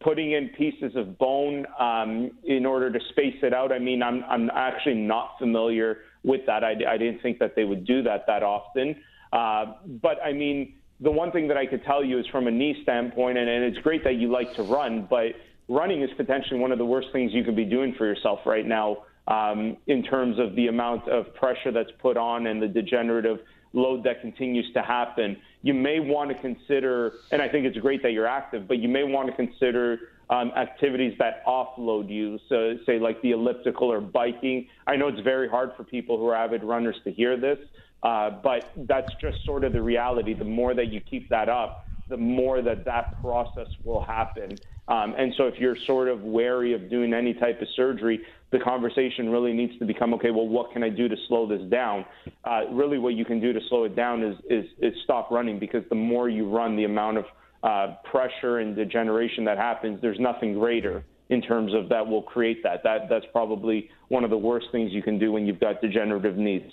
putting 0.01 0.33
in 0.33 0.49
pieces 0.49 0.95
of 0.95 1.17
bone 1.17 1.65
um, 1.79 2.31
in 2.43 2.65
order 2.65 2.91
to 2.91 2.99
space 3.09 3.37
it 3.41 3.53
out. 3.53 3.71
I 3.71 3.79
mean, 3.79 4.03
I'm 4.03 4.23
I'm 4.27 4.49
actually 4.53 4.95
not 4.95 5.35
familiar 5.39 5.99
with 6.23 6.41
that. 6.47 6.63
I, 6.63 6.73
I 6.87 6.97
didn't 6.97 7.21
think 7.21 7.39
that 7.39 7.55
they 7.55 7.63
would 7.63 7.85
do 7.85 8.03
that 8.03 8.25
that 8.27 8.43
often. 8.43 8.95
Uh, 9.31 9.73
but 10.01 10.17
I 10.23 10.33
mean, 10.33 10.75
the 10.99 11.11
one 11.11 11.31
thing 11.31 11.47
that 11.47 11.57
I 11.57 11.65
could 11.65 11.83
tell 11.83 12.03
you 12.03 12.19
is 12.19 12.25
from 12.31 12.47
a 12.47 12.51
knee 12.51 12.77
standpoint, 12.83 13.37
and, 13.37 13.49
and 13.49 13.63
it's 13.63 13.77
great 13.79 14.03
that 14.03 14.15
you 14.15 14.31
like 14.31 14.53
to 14.55 14.63
run, 14.63 15.07
but 15.09 15.27
running 15.67 16.01
is 16.01 16.09
potentially 16.17 16.59
one 16.59 16.71
of 16.71 16.77
the 16.77 16.85
worst 16.85 17.07
things 17.11 17.31
you 17.33 17.43
could 17.43 17.55
be 17.55 17.65
doing 17.65 17.95
for 17.97 18.05
yourself 18.05 18.39
right 18.45 18.65
now 18.65 18.97
um, 19.27 19.77
in 19.87 20.03
terms 20.03 20.37
of 20.39 20.55
the 20.55 20.67
amount 20.67 21.07
of 21.07 21.33
pressure 21.35 21.71
that's 21.71 21.91
put 22.01 22.17
on 22.17 22.47
and 22.47 22.61
the 22.61 22.67
degenerative 22.67 23.39
load 23.73 24.03
that 24.03 24.21
continues 24.21 24.71
to 24.73 24.81
happen. 24.81 25.37
You 25.61 25.73
may 25.73 25.99
want 25.99 26.29
to 26.29 26.35
consider, 26.35 27.13
and 27.31 27.41
I 27.41 27.49
think 27.49 27.65
it's 27.65 27.77
great 27.77 28.01
that 28.03 28.11
you're 28.11 28.27
active, 28.27 28.67
but 28.67 28.77
you 28.77 28.87
may 28.87 29.03
want 29.03 29.29
to 29.29 29.35
consider 29.35 29.99
um, 30.29 30.51
activities 30.55 31.13
that 31.19 31.45
offload 31.45 32.09
you, 32.09 32.39
so 32.49 32.75
say 32.85 32.99
like 32.99 33.21
the 33.21 33.31
elliptical 33.31 33.91
or 33.91 34.01
biking. 34.01 34.67
I 34.87 34.95
know 34.95 35.07
it's 35.07 35.19
very 35.21 35.47
hard 35.47 35.71
for 35.77 35.83
people 35.83 36.17
who 36.17 36.27
are 36.27 36.35
avid 36.35 36.63
runners 36.63 36.95
to 37.03 37.11
hear 37.11 37.39
this, 37.39 37.59
uh, 38.01 38.31
but 38.43 38.71
that's 38.87 39.11
just 39.21 39.37
sort 39.45 39.63
of 39.63 39.73
the 39.73 39.81
reality. 39.81 40.33
The 40.33 40.45
more 40.45 40.73
that 40.73 40.87
you 40.87 41.01
keep 41.01 41.29
that 41.29 41.49
up, 41.49 41.85
the 42.09 42.17
more 42.17 42.61
that 42.61 42.85
that 42.85 43.19
process 43.21 43.67
will 43.83 44.03
happen. 44.03 44.59
Um, 44.87 45.15
and 45.17 45.33
so 45.35 45.45
if 45.45 45.55
you're 45.57 45.77
sort 45.87 46.07
of 46.07 46.21
wary 46.21 46.73
of 46.73 46.89
doing 46.89 47.13
any 47.13 47.33
type 47.33 47.61
of 47.61 47.67
surgery, 47.75 48.21
the 48.51 48.59
conversation 48.59 49.29
really 49.29 49.51
needs 49.51 49.77
to 49.79 49.85
become 49.85 50.13
okay 50.13 50.31
well 50.31 50.47
what 50.47 50.71
can 50.71 50.83
i 50.83 50.89
do 50.89 51.07
to 51.07 51.15
slow 51.27 51.47
this 51.47 51.61
down? 51.69 52.05
Uh, 52.43 52.61
really 52.71 52.99
what 52.99 53.15
you 53.15 53.25
can 53.25 53.41
do 53.41 53.51
to 53.51 53.59
slow 53.69 53.85
it 53.85 53.95
down 53.95 54.23
is, 54.23 54.37
is, 54.49 54.65
is 54.79 54.93
stop 55.03 55.31
running 55.31 55.59
because 55.59 55.83
the 55.89 55.95
more 55.95 56.29
you 56.29 56.47
run 56.47 56.75
the 56.75 56.83
amount 56.83 57.17
of 57.17 57.25
uh, 57.63 57.95
pressure 58.09 58.59
and 58.59 58.75
degeneration 58.75 59.43
that 59.43 59.57
happens 59.57 59.99
there's 60.01 60.19
nothing 60.19 60.53
greater 60.53 61.03
in 61.29 61.41
terms 61.41 61.73
of 61.73 61.89
that 61.89 62.05
will 62.05 62.21
create 62.21 62.61
that. 62.63 62.83
That 62.83 63.09
that's 63.09 63.25
probably 63.31 63.89
one 64.09 64.23
of 64.23 64.29
the 64.29 64.37
worst 64.37 64.67
things 64.71 64.91
you 64.91 65.01
can 65.01 65.17
do 65.17 65.31
when 65.31 65.47
you've 65.47 65.59
got 65.59 65.81
degenerative 65.81 66.37
knees. 66.37 66.71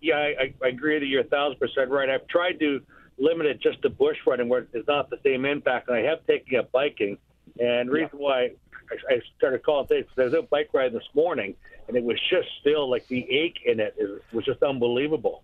Yeah 0.00 0.14
i, 0.14 0.54
I 0.64 0.68
agree 0.68 0.98
that 0.98 1.06
you're 1.06 1.22
a 1.22 1.24
thousand 1.24 1.58
percent 1.58 1.90
right. 1.90 2.08
I've 2.08 2.26
tried 2.28 2.58
to 2.60 2.80
limit 3.18 3.46
it 3.46 3.60
just 3.60 3.80
to 3.82 3.88
bush 3.88 4.16
running 4.26 4.48
where 4.48 4.66
it's 4.72 4.88
not 4.88 5.08
the 5.10 5.18
same 5.24 5.44
impact 5.44 5.88
and 5.88 5.96
i 5.96 6.02
have 6.02 6.24
taken 6.26 6.58
up 6.58 6.70
biking 6.72 7.16
and 7.58 7.90
reason 7.90 8.10
yeah. 8.14 8.18
why 8.18 8.50
I 9.10 9.20
started 9.36 9.64
calling 9.64 9.86
things 9.86 10.06
because 10.06 10.20
I 10.20 10.24
was 10.24 10.44
out 10.44 10.50
bike 10.50 10.70
riding 10.72 10.94
this 10.94 11.08
morning, 11.14 11.54
and 11.88 11.96
it 11.96 12.04
was 12.04 12.18
just 12.30 12.48
still 12.60 12.90
like 12.90 13.06
the 13.08 13.26
ache 13.30 13.58
in 13.64 13.80
it 13.80 13.94
is, 13.98 14.20
was 14.32 14.44
just 14.44 14.62
unbelievable. 14.62 15.42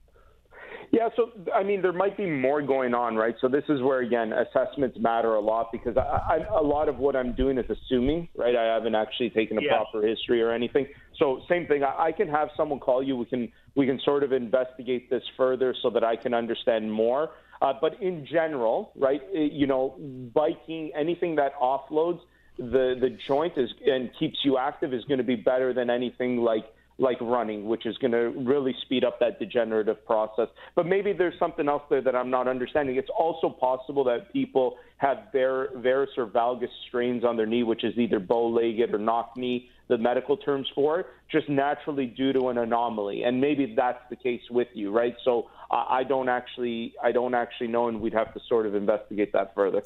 Yeah, 0.90 1.08
so 1.16 1.30
I 1.54 1.62
mean, 1.62 1.80
there 1.80 1.92
might 1.92 2.18
be 2.18 2.26
more 2.26 2.60
going 2.60 2.92
on, 2.92 3.16
right? 3.16 3.34
So 3.40 3.48
this 3.48 3.64
is 3.70 3.80
where 3.80 4.00
again 4.00 4.32
assessments 4.32 4.98
matter 5.00 5.34
a 5.34 5.40
lot 5.40 5.72
because 5.72 5.96
I, 5.96 6.00
I, 6.00 6.60
a 6.60 6.62
lot 6.62 6.90
of 6.90 6.98
what 6.98 7.16
I'm 7.16 7.32
doing 7.32 7.56
is 7.56 7.64
assuming, 7.70 8.28
right? 8.36 8.54
I 8.54 8.74
haven't 8.74 8.94
actually 8.94 9.30
taken 9.30 9.56
a 9.56 9.62
proper 9.68 10.06
history 10.06 10.42
or 10.42 10.52
anything. 10.52 10.86
So 11.18 11.40
same 11.48 11.66
thing. 11.66 11.82
I, 11.82 12.08
I 12.08 12.12
can 12.12 12.28
have 12.28 12.50
someone 12.58 12.78
call 12.78 13.02
you. 13.02 13.16
We 13.16 13.24
can 13.24 13.50
we 13.74 13.86
can 13.86 13.98
sort 14.04 14.22
of 14.22 14.32
investigate 14.32 15.08
this 15.08 15.22
further 15.34 15.74
so 15.82 15.88
that 15.90 16.04
I 16.04 16.14
can 16.14 16.34
understand 16.34 16.92
more. 16.92 17.30
Uh, 17.62 17.72
but 17.80 17.92
in 18.02 18.26
general, 18.26 18.90
right? 18.96 19.22
You 19.32 19.68
know, 19.68 19.94
biking, 20.34 20.90
anything 20.96 21.36
that 21.36 21.52
offloads 21.60 22.20
the 22.58 22.96
the 23.00 23.16
joint 23.26 23.54
is 23.56 23.70
and 23.86 24.10
keeps 24.18 24.38
you 24.44 24.58
active 24.58 24.92
is 24.92 25.04
going 25.04 25.18
to 25.18 25.24
be 25.24 25.36
better 25.36 25.72
than 25.72 25.88
anything 25.88 26.38
like 26.38 26.66
like 26.98 27.20
running, 27.20 27.66
which 27.66 27.86
is 27.86 27.96
going 27.98 28.12
to 28.12 28.30
really 28.50 28.74
speed 28.82 29.04
up 29.04 29.18
that 29.20 29.38
degenerative 29.38 30.04
process. 30.06 30.48
But 30.74 30.86
maybe 30.86 31.12
there's 31.12 31.38
something 31.38 31.68
else 31.68 31.82
there 31.88 32.02
that 32.02 32.14
I'm 32.14 32.30
not 32.30 32.48
understanding. 32.48 32.96
It's 32.96 33.10
also 33.18 33.48
possible 33.48 34.04
that 34.04 34.32
people 34.32 34.76
have 34.98 35.18
var- 35.32 35.70
varus 35.76 36.10
or 36.16 36.26
valgus 36.26 36.68
strains 36.88 37.24
on 37.24 37.36
their 37.36 37.46
knee, 37.46 37.62
which 37.62 37.82
is 37.82 37.96
either 37.96 38.20
bow-legged 38.20 38.94
or 38.94 38.98
knock 38.98 39.36
knee, 39.36 39.68
the 39.88 39.98
medical 39.98 40.36
terms 40.36 40.68
for 40.74 41.00
it, 41.00 41.06
just 41.30 41.48
naturally 41.48 42.06
due 42.06 42.32
to 42.34 42.48
an 42.48 42.58
anomaly. 42.58 43.24
And 43.24 43.40
maybe 43.40 43.74
that's 43.74 44.02
the 44.10 44.16
case 44.16 44.42
with 44.50 44.68
you, 44.74 44.92
right? 44.92 45.16
So 45.24 45.32
uh, 45.42 45.61
I 45.72 46.04
don't 46.04 46.28
actually, 46.28 46.94
I 47.02 47.12
don't 47.12 47.34
actually 47.34 47.68
know, 47.68 47.88
and 47.88 48.00
we'd 48.00 48.12
have 48.12 48.34
to 48.34 48.40
sort 48.48 48.66
of 48.66 48.74
investigate 48.74 49.32
that 49.32 49.54
further. 49.54 49.82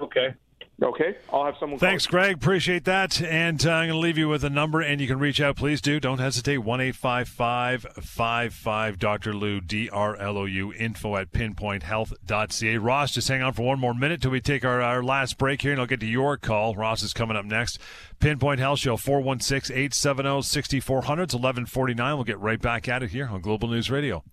Okay. 0.00 0.34
Okay, 0.82 1.14
I'll 1.30 1.44
have 1.44 1.56
someone. 1.60 1.78
Thanks, 1.78 2.06
Greg. 2.06 2.36
Appreciate 2.36 2.86
that. 2.86 3.20
And 3.20 3.66
uh, 3.66 3.70
I'm 3.70 3.88
going 3.88 4.00
to 4.00 4.02
leave 4.02 4.16
you 4.16 4.30
with 4.30 4.42
a 4.44 4.48
number, 4.48 4.80
and 4.80 4.98
you 4.98 5.06
can 5.06 5.18
reach 5.18 5.38
out. 5.38 5.56
Please 5.56 5.82
do. 5.82 6.00
Don't 6.00 6.18
hesitate. 6.18 6.58
One 6.58 6.80
eight 6.80 6.96
five 6.96 7.28
five 7.28 7.82
five 8.00 8.54
five 8.54 8.98
Dr. 8.98 9.34
Lou 9.34 9.60
D 9.60 9.90
R 9.90 10.16
L 10.16 10.38
O 10.38 10.46
U 10.46 10.72
info 10.72 11.16
at 11.16 11.32
pinpointhealth.ca. 11.32 12.78
Ross, 12.78 13.12
just 13.12 13.28
hang 13.28 13.42
on 13.42 13.52
for 13.52 13.62
one 13.62 13.78
more 13.78 13.92
minute 13.92 14.22
till 14.22 14.30
we 14.30 14.40
take 14.40 14.64
our, 14.64 14.80
our 14.80 15.02
last 15.02 15.36
break 15.36 15.60
here, 15.60 15.72
and 15.72 15.80
I'll 15.82 15.86
get 15.86 16.00
to 16.00 16.06
your 16.06 16.38
call. 16.38 16.74
Ross 16.74 17.02
is 17.02 17.12
coming 17.12 17.36
up 17.36 17.44
next. 17.44 17.78
Pinpoint 18.18 18.60
Health 18.60 18.78
Show 18.78 18.96
416 18.96 19.76
870 19.76 20.40
6400. 20.40 21.22
It's 21.24 21.34
1149. 21.34 22.14
We'll 22.14 22.24
get 22.24 22.38
right 22.38 22.60
back 22.60 22.88
at 22.88 23.02
it 23.02 23.10
here 23.10 23.28
on 23.28 23.42
Global 23.42 23.68
News 23.68 23.90
Radio. 23.90 24.24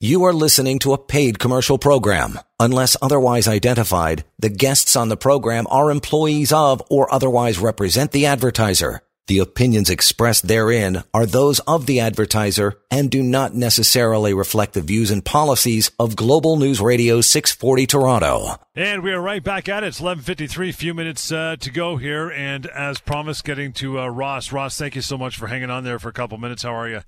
You 0.00 0.22
are 0.26 0.32
listening 0.32 0.78
to 0.80 0.92
a 0.92 0.98
paid 0.98 1.40
commercial 1.40 1.76
program. 1.76 2.38
Unless 2.60 2.96
otherwise 3.02 3.48
identified, 3.48 4.24
the 4.38 4.48
guests 4.48 4.94
on 4.94 5.08
the 5.08 5.16
program 5.16 5.66
are 5.72 5.90
employees 5.90 6.52
of 6.52 6.80
or 6.88 7.12
otherwise 7.12 7.58
represent 7.58 8.12
the 8.12 8.26
advertiser. 8.26 9.00
The 9.26 9.40
opinions 9.40 9.90
expressed 9.90 10.46
therein 10.46 11.02
are 11.12 11.26
those 11.26 11.58
of 11.66 11.86
the 11.86 11.98
advertiser 11.98 12.78
and 12.92 13.10
do 13.10 13.24
not 13.24 13.56
necessarily 13.56 14.32
reflect 14.32 14.74
the 14.74 14.82
views 14.82 15.10
and 15.10 15.24
policies 15.24 15.90
of 15.98 16.14
Global 16.14 16.58
News 16.58 16.80
Radio 16.80 17.20
640 17.20 17.86
Toronto. 17.88 18.54
And 18.76 19.02
we 19.02 19.10
are 19.10 19.20
right 19.20 19.42
back 19.42 19.68
at 19.68 19.82
it. 19.82 19.88
It's 19.88 20.00
11:53, 20.00 20.72
few 20.76 20.94
minutes 20.94 21.32
uh, 21.32 21.56
to 21.58 21.72
go 21.72 21.96
here, 21.96 22.30
and 22.30 22.66
as 22.66 23.00
promised, 23.00 23.44
getting 23.44 23.72
to 23.72 23.98
uh, 23.98 24.06
Ross. 24.06 24.52
Ross, 24.52 24.78
thank 24.78 24.94
you 24.94 25.02
so 25.02 25.18
much 25.18 25.36
for 25.36 25.48
hanging 25.48 25.70
on 25.70 25.82
there 25.82 25.98
for 25.98 26.08
a 26.08 26.12
couple 26.12 26.38
minutes. 26.38 26.62
How 26.62 26.72
are 26.72 26.88
you? 26.88 27.00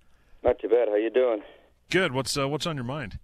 Not 0.43 0.59
too 0.59 0.69
bad. 0.69 0.89
How 0.89 0.97
you 0.97 1.11
doing? 1.11 1.43
Good. 1.91 2.13
What's 2.13 2.39
uh, 2.39 2.49
what's 2.49 2.67
on 2.67 2.77
your 2.77 2.85
mind? 2.85 3.19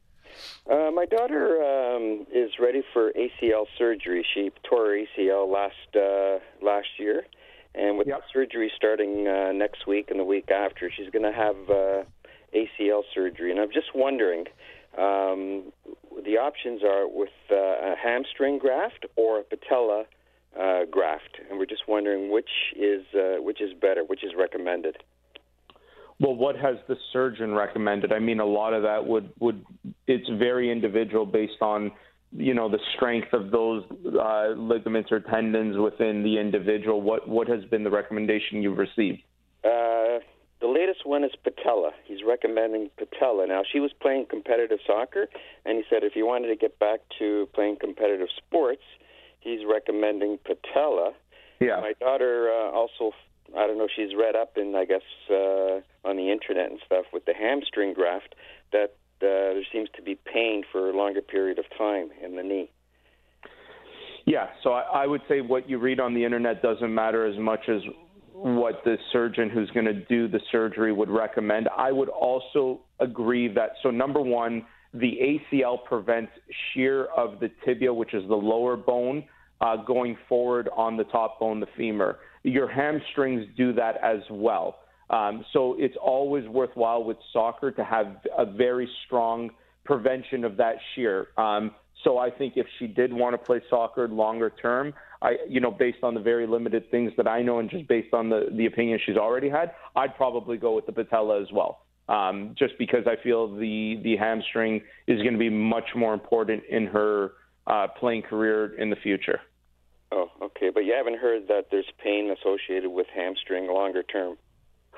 Uh, 0.69 0.91
my 0.93 1.07
daughter 1.07 1.63
um, 1.63 2.27
is 2.35 2.51
ready 2.59 2.83
for 2.93 3.13
ACL 3.13 3.67
surgery. 3.79 4.27
She 4.35 4.51
tore 4.69 4.87
her 4.87 5.05
ACL 5.07 5.49
last 5.51 5.95
uh, 5.95 6.41
last 6.65 6.89
year, 6.99 7.25
and 7.77 7.97
with 7.97 8.09
Yep. 8.09 8.19
the 8.19 8.25
surgery 8.33 8.73
starting 8.77 9.29
uh, 9.29 9.53
next 9.53 9.87
week 9.87 10.11
and 10.11 10.19
the 10.19 10.25
week 10.25 10.51
after, 10.51 10.91
she's 10.91 11.11
going 11.11 11.23
to 11.23 11.33
have 11.33 11.57
uh, 11.71 12.03
ACL 12.53 13.03
surgery. 13.15 13.53
And 13.53 13.61
I'm 13.61 13.71
just 13.73 13.95
wondering, 13.95 14.47
um, 14.99 15.73
the 16.25 16.37
options 16.39 16.83
are 16.83 17.07
with 17.09 17.31
uh, 17.51 17.55
a 17.55 17.95
hamstring 17.97 18.59
graft 18.59 19.07
or 19.15 19.39
a 19.39 19.45
patella 19.45 20.07
uh, 20.59 20.87
graft, 20.91 21.39
and 21.49 21.59
we're 21.59 21.67
just 21.67 21.87
wondering 21.87 22.33
which 22.33 22.51
is 22.77 23.05
uh, 23.15 23.41
which 23.41 23.61
is 23.61 23.73
better, 23.75 24.03
which 24.03 24.25
is 24.25 24.33
recommended. 24.37 24.97
Well, 26.19 26.35
what 26.35 26.57
has 26.57 26.77
the 26.89 26.97
surgeon 27.13 27.55
recommended? 27.55 28.13
I 28.13 28.19
mean, 28.19 28.41
a 28.41 28.47
lot 28.47 28.73
of 28.73 28.83
that 28.83 29.07
would 29.07 29.31
would 29.39 29.65
it's 30.07 30.29
very 30.39 30.71
individual 30.71 31.27
based 31.27 31.61
on 31.61 31.93
you 32.33 32.55
know 32.55 32.69
the 32.69 32.79
strength 32.97 33.33
of 33.33 33.51
those 33.51 33.85
uh, 34.19 34.49
ligaments 34.57 35.13
or 35.13 35.21
tendons 35.21 35.77
within 35.77 36.23
the 36.23 36.39
individual. 36.39 37.03
What 37.03 37.29
what 37.29 37.49
has 37.49 37.65
been 37.67 37.85
the 37.85 37.91
recommendation 37.91 38.63
you've 38.63 38.79
received? 38.79 39.23
Uh, 39.63 40.21
the 40.61 40.69
latest 40.69 41.05
one 41.05 41.23
is 41.23 41.33
patella. 41.45 41.91
He's 42.05 42.21
recommending 42.27 42.91
patella. 42.97 43.47
Now, 43.47 43.63
she 43.71 43.79
was 43.79 43.93
playing 44.01 44.27
competitive 44.31 44.79
soccer, 44.87 45.29
and 45.67 45.77
he 45.77 45.85
said 45.91 46.03
if 46.03 46.17
you 46.17 46.27
wanted 46.27 46.49
to 46.49 46.57
get 46.57 46.79
back 46.79 47.01
to 47.19 47.47
playing 47.55 47.77
competitive 47.79 48.29
sports, 48.37 48.83
he's 49.41 49.61
recommending 49.69 50.39
patella. 50.45 51.13
Yeah. 51.61 51.81
My 51.81 51.93
daughter 52.01 52.51
uh, 52.51 52.71
also, 52.71 53.13
I 53.57 53.67
don't 53.67 53.79
know, 53.79 53.89
she's 53.95 54.15
read 54.17 54.35
up 54.35 54.57
in, 54.57 54.75
I 54.75 54.85
guess, 54.85 55.03
uh, 55.31 55.81
on 56.09 56.17
the 56.17 56.31
internet 56.31 56.71
and 56.71 56.81
stuff 56.85 57.07
with 57.13 57.25
the 57.25 57.35
hamstring 57.35 57.95
graft 57.95 58.35
that 58.73 58.97
uh, 59.23 59.55
there 59.55 59.63
seems 59.73 59.89
to 59.97 60.03
be 60.03 60.15
pain 60.15 60.63
for 60.71 60.91
a 60.91 60.97
longer 60.97 61.23
period 61.23 61.59
of 61.59 61.65
time 61.77 62.11
in 62.23 62.37
the 62.37 62.43
knee. 62.43 62.71
Yeah, 64.27 64.49
so 64.63 64.73
I, 64.73 65.05
I 65.05 65.07
would 65.07 65.23
say 65.29 65.41
what 65.41 65.69
you 65.69 65.79
read 65.79 66.01
on 66.01 66.13
the 66.13 66.25
internet 66.25 66.61
doesn't 66.61 66.93
matter 66.93 67.27
as 67.27 67.39
much 67.39 67.69
as 67.69 67.81
what 68.33 68.83
the 68.85 68.97
surgeon 69.13 69.49
who's 69.49 69.71
going 69.71 69.87
to 69.87 69.95
do 69.95 70.29
the 70.29 70.41
surgery 70.53 70.93
would 70.93 71.09
recommend. 71.09 71.69
I 71.77 71.93
would 71.93 72.11
also 72.11 72.81
agree 73.01 73.49
that, 73.55 73.71
so 73.83 73.91
number 73.91 74.21
one, 74.21 74.67
the 74.93 75.41
ACL 75.53 75.83
prevents 75.85 76.33
shear 76.73 77.07
of 77.17 77.41
the 77.41 77.51
tibia, 77.65 77.93
which 77.93 78.15
is 78.15 78.27
the 78.29 78.35
lower 78.35 78.77
bone, 78.77 79.25
uh, 79.61 79.77
going 79.77 80.19
forward 80.29 80.69
on 80.77 80.97
the 80.97 81.05
top 81.05 81.41
bone, 81.41 81.61
the 81.61 81.67
femur. 81.77 82.19
Your 82.47 82.69
hamstrings 82.69 83.45
do 83.57 83.73
that 83.73 83.97
as 84.05 84.21
well. 84.31 84.79
Um, 85.11 85.45
so 85.53 85.75
it's 85.79 85.97
always 86.01 86.47
worthwhile 86.47 87.03
with 87.03 87.17
soccer 87.33 87.73
to 87.73 87.85
have 87.85 88.19
a 88.39 88.47
very 88.47 88.89
strong 89.05 89.51
prevention 89.85 90.45
of 90.45 90.57
that 90.57 90.77
shear. 90.95 91.29
Um, 91.37 91.73
so 92.05 92.19
I 92.19 92.31
think 92.31 92.55
if 92.57 92.67
she 92.79 92.87
did 92.87 93.13
want 93.13 93.35
to 93.35 93.39
play 93.39 93.61
soccer 93.69 94.07
longer 94.07 94.53
term, 94.63 94.95
I, 95.23 95.37
you 95.49 95.61
know, 95.61 95.73
based 95.73 95.99
on 96.05 96.15
the 96.15 96.21
very 96.21 96.47
limited 96.47 96.89
things 96.91 97.11
that 97.17 97.27
I 97.27 97.43
know 97.43 97.59
and 97.59 97.69
just 97.69 97.89
based 97.89 98.15
on 98.15 98.29
the, 98.29 98.49
the 98.53 98.67
opinion 98.67 99.01
she's 99.05 99.17
already 99.17 99.49
had, 99.49 99.73
I'd 99.97 100.15
probably 100.17 100.57
go 100.57 100.75
with 100.77 100.87
the 100.87 100.93
patella 100.93 101.43
as 101.43 101.49
well. 101.53 101.81
Um, 102.09 102.55
just 102.57 102.75
because 102.79 103.07
I 103.07 103.21
feel 103.25 103.49
the, 103.57 104.01
the 104.05 104.17
hamstring 104.17 104.83
is 105.09 105.21
going 105.23 105.33
to 105.33 105.39
be 105.39 105.51
much 105.51 105.89
more 105.97 106.15
important 106.15 106.63
in 106.71 106.87
her 106.87 107.33
uh, 107.67 107.89
playing 107.99 108.23
career 108.23 108.81
in 108.81 108.91
the 108.91 108.97
future. 108.97 109.41
Oh, 110.13 110.31
okay. 110.43 110.71
But 110.73 110.81
you 110.81 110.95
haven't 110.97 111.19
heard 111.19 111.49
that 111.49 111.67
there's 111.71 111.91
pain 112.03 112.35
associated 112.39 112.91
with 112.91 113.07
hamstring 113.15 113.67
longer 113.67 114.03
term. 114.03 114.37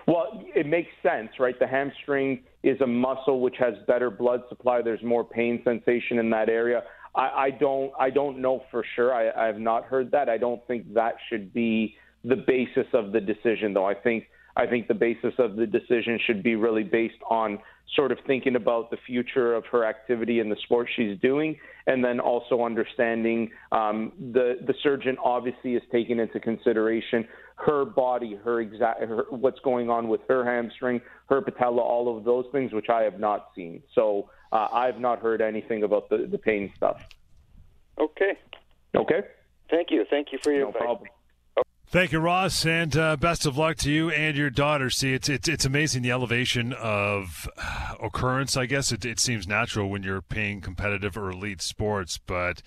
Well, 0.06 0.42
it 0.54 0.66
makes 0.66 0.90
sense, 1.02 1.30
right? 1.38 1.58
The 1.58 1.66
hamstring 1.66 2.44
is 2.62 2.80
a 2.80 2.86
muscle 2.86 3.40
which 3.40 3.56
has 3.58 3.74
better 3.86 4.10
blood 4.10 4.42
supply. 4.48 4.80
There's 4.80 5.02
more 5.02 5.24
pain 5.24 5.60
sensation 5.64 6.18
in 6.18 6.30
that 6.30 6.48
area. 6.48 6.82
I, 7.14 7.28
I 7.28 7.50
don't, 7.50 7.92
I 7.98 8.10
don't 8.10 8.38
know 8.38 8.62
for 8.70 8.84
sure. 8.96 9.12
I, 9.12 9.30
I 9.30 9.46
have 9.46 9.58
not 9.58 9.84
heard 9.84 10.10
that. 10.12 10.28
I 10.28 10.38
don't 10.38 10.66
think 10.66 10.94
that 10.94 11.16
should 11.28 11.52
be 11.52 11.96
the 12.24 12.36
basis 12.36 12.86
of 12.94 13.12
the 13.12 13.20
decision, 13.20 13.74
though. 13.74 13.86
I 13.86 13.94
think, 13.94 14.24
I 14.56 14.66
think 14.66 14.88
the 14.88 14.94
basis 14.94 15.34
of 15.38 15.56
the 15.56 15.66
decision 15.66 16.18
should 16.26 16.42
be 16.42 16.56
really 16.56 16.84
based 16.84 17.22
on 17.28 17.58
sort 17.96 18.12
of 18.12 18.18
thinking 18.26 18.56
about 18.56 18.90
the 18.90 18.98
future 19.06 19.54
of 19.54 19.64
her 19.72 19.84
activity 19.84 20.40
and 20.40 20.50
the 20.50 20.56
sport 20.64 20.88
she's 20.94 21.18
doing, 21.20 21.56
and 21.86 22.04
then 22.04 22.20
also 22.20 22.62
understanding 22.62 23.50
um, 23.72 24.12
the 24.32 24.58
the 24.66 24.74
surgeon 24.82 25.16
obviously 25.24 25.74
is 25.74 25.82
taking 25.90 26.18
into 26.18 26.38
consideration 26.38 27.26
her 27.56 27.84
body, 27.84 28.38
her 28.44 28.60
exact, 28.60 29.00
her, 29.00 29.24
what's 29.30 29.58
going 29.60 29.90
on 29.90 30.08
with 30.08 30.20
her 30.28 30.44
hamstring, 30.44 31.00
her 31.28 31.40
patella, 31.40 31.82
all 31.82 32.16
of 32.16 32.24
those 32.24 32.44
things, 32.52 32.72
which 32.72 32.88
I 32.88 33.02
have 33.02 33.18
not 33.18 33.48
seen. 33.56 33.82
So 33.94 34.30
uh, 34.52 34.68
I've 34.72 35.00
not 35.00 35.18
heard 35.20 35.40
anything 35.40 35.82
about 35.82 36.08
the 36.08 36.28
the 36.30 36.38
pain 36.38 36.72
stuff. 36.76 36.96
Okay. 38.00 38.32
Okay. 38.96 39.20
Thank 39.70 39.88
you. 39.90 40.04
Thank 40.08 40.28
you 40.32 40.38
for 40.42 40.52
your 40.52 40.62
No 40.62 40.68
advice. 40.68 40.82
problem. 40.82 41.08
Thank 41.90 42.12
you, 42.12 42.18
Ross, 42.18 42.66
and 42.66 42.94
uh, 42.98 43.16
best 43.16 43.46
of 43.46 43.56
luck 43.56 43.78
to 43.78 43.90
you 43.90 44.10
and 44.10 44.36
your 44.36 44.50
daughter. 44.50 44.90
See, 44.90 45.14
it's 45.14 45.26
it's 45.30 45.48
it's 45.48 45.64
amazing 45.64 46.02
the 46.02 46.10
elevation 46.10 46.74
of 46.74 47.48
uh, 47.56 47.94
occurrence. 48.02 48.58
I 48.58 48.66
guess 48.66 48.92
it, 48.92 49.06
it 49.06 49.18
seems 49.18 49.48
natural 49.48 49.88
when 49.88 50.02
you're 50.02 50.20
playing 50.20 50.60
competitive 50.60 51.16
or 51.16 51.30
elite 51.30 51.62
sports, 51.62 52.18
but 52.18 52.60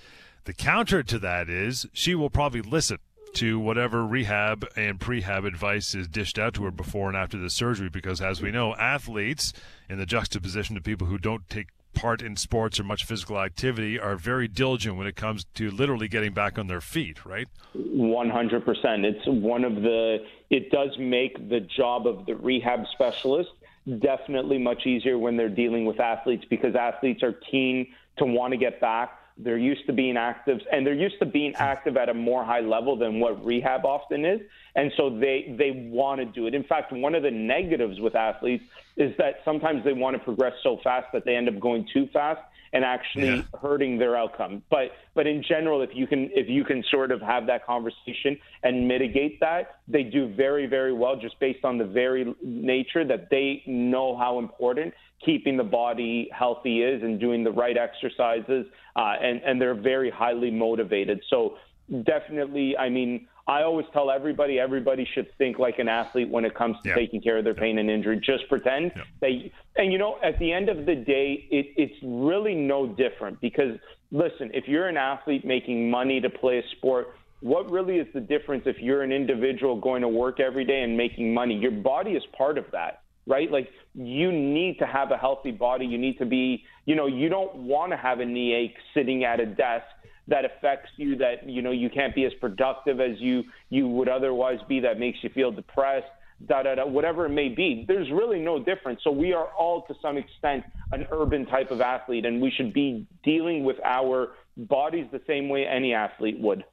the 0.45 0.53
counter 0.53 1.03
to 1.03 1.19
that 1.19 1.49
is 1.49 1.85
she 1.93 2.15
will 2.15 2.31
probably 2.31 2.63
listen 2.63 2.97
to 3.33 3.59
whatever 3.59 4.07
rehab 4.07 4.65
and 4.75 4.99
prehab 4.99 5.45
advice 5.45 5.93
is 5.93 6.07
dished 6.07 6.39
out 6.39 6.55
to 6.55 6.63
her 6.63 6.71
before 6.71 7.07
and 7.07 7.15
after 7.15 7.37
the 7.37 7.51
surgery. 7.51 7.89
Because 7.89 8.21
as 8.21 8.41
we 8.41 8.49
know, 8.49 8.73
athletes 8.73 9.53
in 9.87 9.99
the 9.99 10.07
juxtaposition 10.07 10.73
to 10.73 10.81
people 10.81 11.05
who 11.05 11.19
don't 11.19 11.47
take 11.47 11.67
part 11.93 12.21
in 12.21 12.35
sports 12.35 12.79
or 12.79 12.83
much 12.83 13.05
physical 13.05 13.39
activity 13.39 13.99
are 13.99 14.15
very 14.15 14.47
diligent 14.47 14.97
when 14.97 15.07
it 15.07 15.15
comes 15.15 15.45
to 15.55 15.69
literally 15.71 16.07
getting 16.07 16.33
back 16.33 16.57
on 16.57 16.67
their 16.67 16.81
feet. 16.81 17.25
Right? 17.25 17.47
100%. 17.75 19.03
It's 19.03 19.27
one 19.27 19.63
of 19.63 19.75
the, 19.75 20.17
it 20.49 20.71
does 20.71 20.89
make 20.99 21.49
the 21.49 21.61
job 21.61 22.07
of 22.07 22.25
the 22.25 22.35
rehab 22.35 22.85
specialist 22.93 23.51
definitely 23.99 24.57
much 24.57 24.85
easier 24.85 25.17
when 25.17 25.37
they're 25.37 25.49
dealing 25.49 25.85
with 25.85 25.99
athletes 25.99 26.45
because 26.49 26.75
athletes 26.75 27.23
are 27.23 27.33
keen 27.49 27.87
to 28.17 28.25
want 28.25 28.51
to 28.51 28.57
get 28.57 28.79
back. 28.79 29.17
They're 29.43 29.57
used 29.57 29.85
to 29.87 29.93
being 29.93 30.17
active, 30.17 30.59
and 30.71 30.85
they're 30.85 30.93
used 30.93 31.19
to 31.19 31.25
being 31.25 31.53
active 31.55 31.97
at 31.97 32.09
a 32.09 32.13
more 32.13 32.43
high 32.43 32.59
level 32.59 32.95
than 32.95 33.19
what 33.19 33.43
rehab 33.43 33.85
often 33.85 34.25
is. 34.25 34.41
And 34.75 34.91
so 34.97 35.09
they 35.09 35.55
they 35.57 35.89
want 35.91 36.19
to 36.19 36.25
do 36.25 36.47
it. 36.47 36.53
In 36.53 36.63
fact, 36.63 36.93
one 36.93 37.15
of 37.15 37.23
the 37.23 37.31
negatives 37.31 37.99
with 37.99 38.15
athletes 38.15 38.63
is 38.97 39.15
that 39.17 39.39
sometimes 39.43 39.83
they 39.83 39.93
want 39.93 40.15
to 40.15 40.23
progress 40.23 40.53
so 40.63 40.79
fast 40.83 41.07
that 41.13 41.25
they 41.25 41.35
end 41.35 41.49
up 41.49 41.59
going 41.59 41.87
too 41.93 42.07
fast 42.13 42.41
and 42.73 42.85
actually 42.85 43.35
yeah. 43.35 43.41
hurting 43.61 43.97
their 43.97 44.15
outcome. 44.15 44.63
But 44.69 44.91
but 45.13 45.27
in 45.27 45.43
general, 45.43 45.81
if 45.81 45.91
you 45.93 46.07
can 46.07 46.29
if 46.33 46.47
you 46.47 46.63
can 46.63 46.83
sort 46.89 47.11
of 47.11 47.21
have 47.21 47.47
that 47.47 47.65
conversation 47.65 48.37
and 48.63 48.87
mitigate 48.87 49.39
that, 49.39 49.79
they 49.87 50.03
do 50.03 50.33
very 50.33 50.67
very 50.67 50.93
well 50.93 51.15
just 51.15 51.39
based 51.39 51.65
on 51.65 51.77
the 51.77 51.85
very 51.85 52.33
nature 52.41 53.05
that 53.05 53.29
they 53.29 53.63
know 53.65 54.17
how 54.17 54.39
important 54.39 54.93
keeping 55.23 55.57
the 55.57 55.63
body 55.63 56.29
healthy 56.33 56.81
is 56.81 57.03
and 57.03 57.19
doing 57.19 57.43
the 57.43 57.51
right 57.51 57.77
exercises, 57.77 58.65
uh, 58.95 59.13
and 59.21 59.41
and 59.43 59.61
they're 59.61 59.75
very 59.75 60.09
highly 60.09 60.51
motivated. 60.51 61.21
So 61.29 61.57
definitely, 62.03 62.77
I 62.77 62.89
mean. 62.89 63.27
I 63.47 63.63
always 63.63 63.85
tell 63.91 64.11
everybody 64.11 64.59
everybody 64.59 65.07
should 65.13 65.27
think 65.37 65.59
like 65.59 65.79
an 65.79 65.87
athlete 65.87 66.29
when 66.29 66.45
it 66.45 66.55
comes 66.55 66.77
to 66.83 66.89
yeah. 66.89 66.95
taking 66.95 67.21
care 67.21 67.37
of 67.37 67.43
their 67.43 67.53
pain 67.53 67.79
and 67.79 67.89
injury. 67.89 68.19
Just 68.23 68.47
pretend 68.49 68.91
yeah. 68.95 69.03
that, 69.21 69.51
and 69.81 69.91
you 69.91 69.97
know, 69.97 70.17
at 70.23 70.37
the 70.39 70.51
end 70.51 70.69
of 70.69 70.85
the 70.85 70.95
day, 70.95 71.47
it, 71.49 71.67
it's 71.75 71.95
really 72.03 72.55
no 72.55 72.87
different 72.87 73.41
because 73.41 73.77
listen, 74.11 74.51
if 74.53 74.67
you're 74.67 74.87
an 74.87 74.97
athlete 74.97 75.45
making 75.45 75.89
money 75.89 76.21
to 76.21 76.29
play 76.29 76.59
a 76.59 76.63
sport, 76.77 77.15
what 77.41 77.69
really 77.71 77.97
is 77.97 78.07
the 78.13 78.19
difference 78.19 78.63
if 78.65 78.77
you're 78.79 79.01
an 79.01 79.11
individual 79.11 79.79
going 79.79 80.01
to 80.03 80.07
work 80.07 80.39
every 80.39 80.63
day 80.63 80.83
and 80.83 80.95
making 80.95 81.33
money? 81.33 81.55
Your 81.55 81.71
body 81.71 82.11
is 82.11 82.23
part 82.37 82.57
of 82.57 82.65
that, 82.71 83.01
right? 83.25 83.51
Like 83.51 83.69
you 83.95 84.31
need 84.31 84.77
to 84.79 84.85
have 84.85 85.11
a 85.11 85.17
healthy 85.17 85.51
body. 85.51 85.85
You 85.85 85.97
need 85.97 86.19
to 86.19 86.25
be, 86.25 86.63
you 86.85 86.95
know, 86.95 87.07
you 87.07 87.29
don't 87.29 87.55
want 87.55 87.91
to 87.91 87.97
have 87.97 88.19
a 88.19 88.25
knee 88.25 88.53
ache 88.53 88.75
sitting 88.93 89.23
at 89.23 89.39
a 89.39 89.45
desk 89.45 89.85
that 90.31 90.45
affects 90.45 90.89
you 90.95 91.17
that 91.17 91.47
you 91.47 91.61
know 91.61 91.71
you 91.71 91.89
can't 91.89 92.15
be 92.15 92.25
as 92.25 92.33
productive 92.39 92.99
as 92.99 93.19
you 93.19 93.43
you 93.69 93.87
would 93.87 94.09
otherwise 94.09 94.59
be 94.67 94.79
that 94.79 94.97
makes 94.97 95.19
you 95.21 95.29
feel 95.29 95.51
depressed 95.51 96.07
da 96.47 96.63
da 96.63 96.75
da 96.75 96.85
whatever 96.85 97.25
it 97.25 97.29
may 97.29 97.49
be. 97.49 97.85
There's 97.87 98.09
really 98.09 98.39
no 98.39 98.57
difference. 98.57 99.01
So 99.03 99.11
we 99.11 99.33
are 99.33 99.47
all 99.47 99.83
to 99.83 99.93
some 100.01 100.17
extent 100.17 100.63
an 100.91 101.05
urban 101.11 101.45
type 101.45 101.69
of 101.69 101.81
athlete 101.81 102.25
and 102.25 102.41
we 102.41 102.49
should 102.49 102.73
be 102.73 103.05
dealing 103.23 103.63
with 103.63 103.77
our 103.83 104.29
bodies 104.57 105.05
the 105.11 105.21
same 105.27 105.49
way 105.49 105.67
any 105.67 105.93
athlete 105.93 106.39
would. 106.39 106.63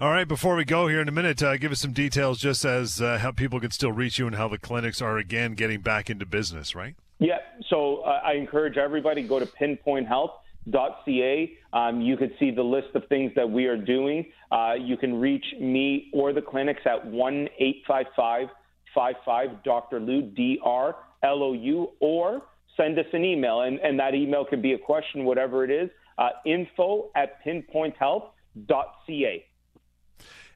All 0.00 0.10
right, 0.10 0.26
before 0.26 0.56
we 0.56 0.64
go 0.64 0.88
here 0.88 1.00
in 1.00 1.08
a 1.08 1.12
minute, 1.12 1.40
uh, 1.42 1.56
give 1.56 1.70
us 1.70 1.80
some 1.80 1.92
details 1.92 2.40
just 2.40 2.64
as 2.64 3.00
uh, 3.00 3.18
how 3.18 3.30
people 3.30 3.60
can 3.60 3.70
still 3.70 3.92
reach 3.92 4.18
you 4.18 4.26
and 4.26 4.34
how 4.34 4.48
the 4.48 4.58
clinics 4.58 5.00
are 5.00 5.18
again 5.18 5.54
getting 5.54 5.80
back 5.80 6.10
into 6.10 6.26
business, 6.26 6.74
right? 6.74 6.96
Yeah, 7.20 7.38
so 7.70 7.98
uh, 7.98 8.20
I 8.24 8.32
encourage 8.32 8.76
everybody 8.76 9.22
go 9.22 9.38
to 9.38 9.46
Pinpoint 9.46 10.08
Health 10.08 10.32
ca. 10.72 11.52
Um, 11.72 12.00
you 12.00 12.16
can 12.16 12.32
see 12.38 12.50
the 12.50 12.62
list 12.62 12.88
of 12.94 13.06
things 13.08 13.32
that 13.36 13.48
we 13.48 13.66
are 13.66 13.76
doing. 13.76 14.26
Uh, 14.50 14.74
you 14.78 14.96
can 14.96 15.20
reach 15.20 15.44
me 15.60 16.10
or 16.12 16.32
the 16.32 16.42
clinics 16.42 16.82
at 16.86 17.06
1 17.06 17.48
855 17.58 18.48
55 18.94 19.64
Dr. 19.64 20.00
Lou, 20.00 20.22
D 20.22 20.58
R 20.62 20.96
L 21.22 21.42
O 21.42 21.52
U, 21.52 21.90
or 22.00 22.42
send 22.76 22.98
us 22.98 23.06
an 23.12 23.24
email. 23.24 23.62
And, 23.62 23.78
and 23.80 23.98
that 23.98 24.14
email 24.14 24.44
can 24.44 24.62
be 24.62 24.72
a 24.72 24.78
question, 24.78 25.24
whatever 25.24 25.64
it 25.64 25.70
is, 25.70 25.90
uh, 26.18 26.30
info 26.46 27.10
at 27.16 27.44
pinpointhealth.ca. 27.44 29.44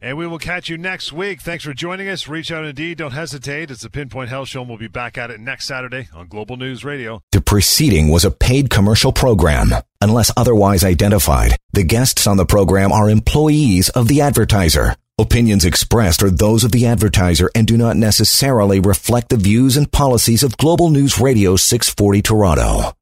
And 0.01 0.17
we 0.17 0.27
will 0.27 0.39
catch 0.39 0.69
you 0.69 0.79
next 0.79 1.13
week. 1.13 1.41
Thanks 1.41 1.65
for 1.65 1.75
joining 1.75 2.09
us. 2.09 2.29
Reach 2.29 2.53
out 2.53 2.65
indeed. 2.65 2.99
Don't 2.99 3.13
hesitate. 3.13 3.71
It's 3.71 3.83
the 3.83 3.91
Pinpoint 3.91 4.29
Health 4.29 4.49
Show, 4.49 4.61
and 4.61 4.69
we'll 4.69 4.79
be 4.79 4.87
back 4.87 5.19
at 5.19 5.31
it 5.31 5.41
next 5.41 5.67
Saturday 5.67 6.09
on 6.15 6.29
Global 6.29 6.57
News 6.57 6.85
Radio. 6.85 7.23
The 7.33 7.41
preceding 7.41 8.09
was 8.09 8.25
a 8.25 8.31
paid 8.31 8.71
commercial 8.71 9.13
program. 9.13 9.73
Unless 10.01 10.31
otherwise 10.37 10.85
identified, 10.85 11.57
the 11.73 11.83
guests 11.83 12.27
on 12.27 12.37
the 12.37 12.47
program 12.47 12.93
are 12.93 13.11
employees 13.11 13.89
of 13.91 14.07
the 14.07 14.21
advertiser. 14.21 14.95
Opinions 15.19 15.65
expressed 15.65 16.23
are 16.23 16.31
those 16.31 16.63
of 16.63 16.71
the 16.71 16.87
advertiser 16.87 17.51
and 17.57 17.67
do 17.67 17.77
not 17.77 17.97
necessarily 17.97 18.79
reflect 18.79 19.31
the 19.31 19.37
views 19.37 19.77
and 19.77 19.91
policies 19.91 20.45
of 20.45 20.57
Global 20.57 20.91
News 20.91 21.19
Radio 21.19 21.57
640 21.57 22.23
Toronto. 22.23 22.93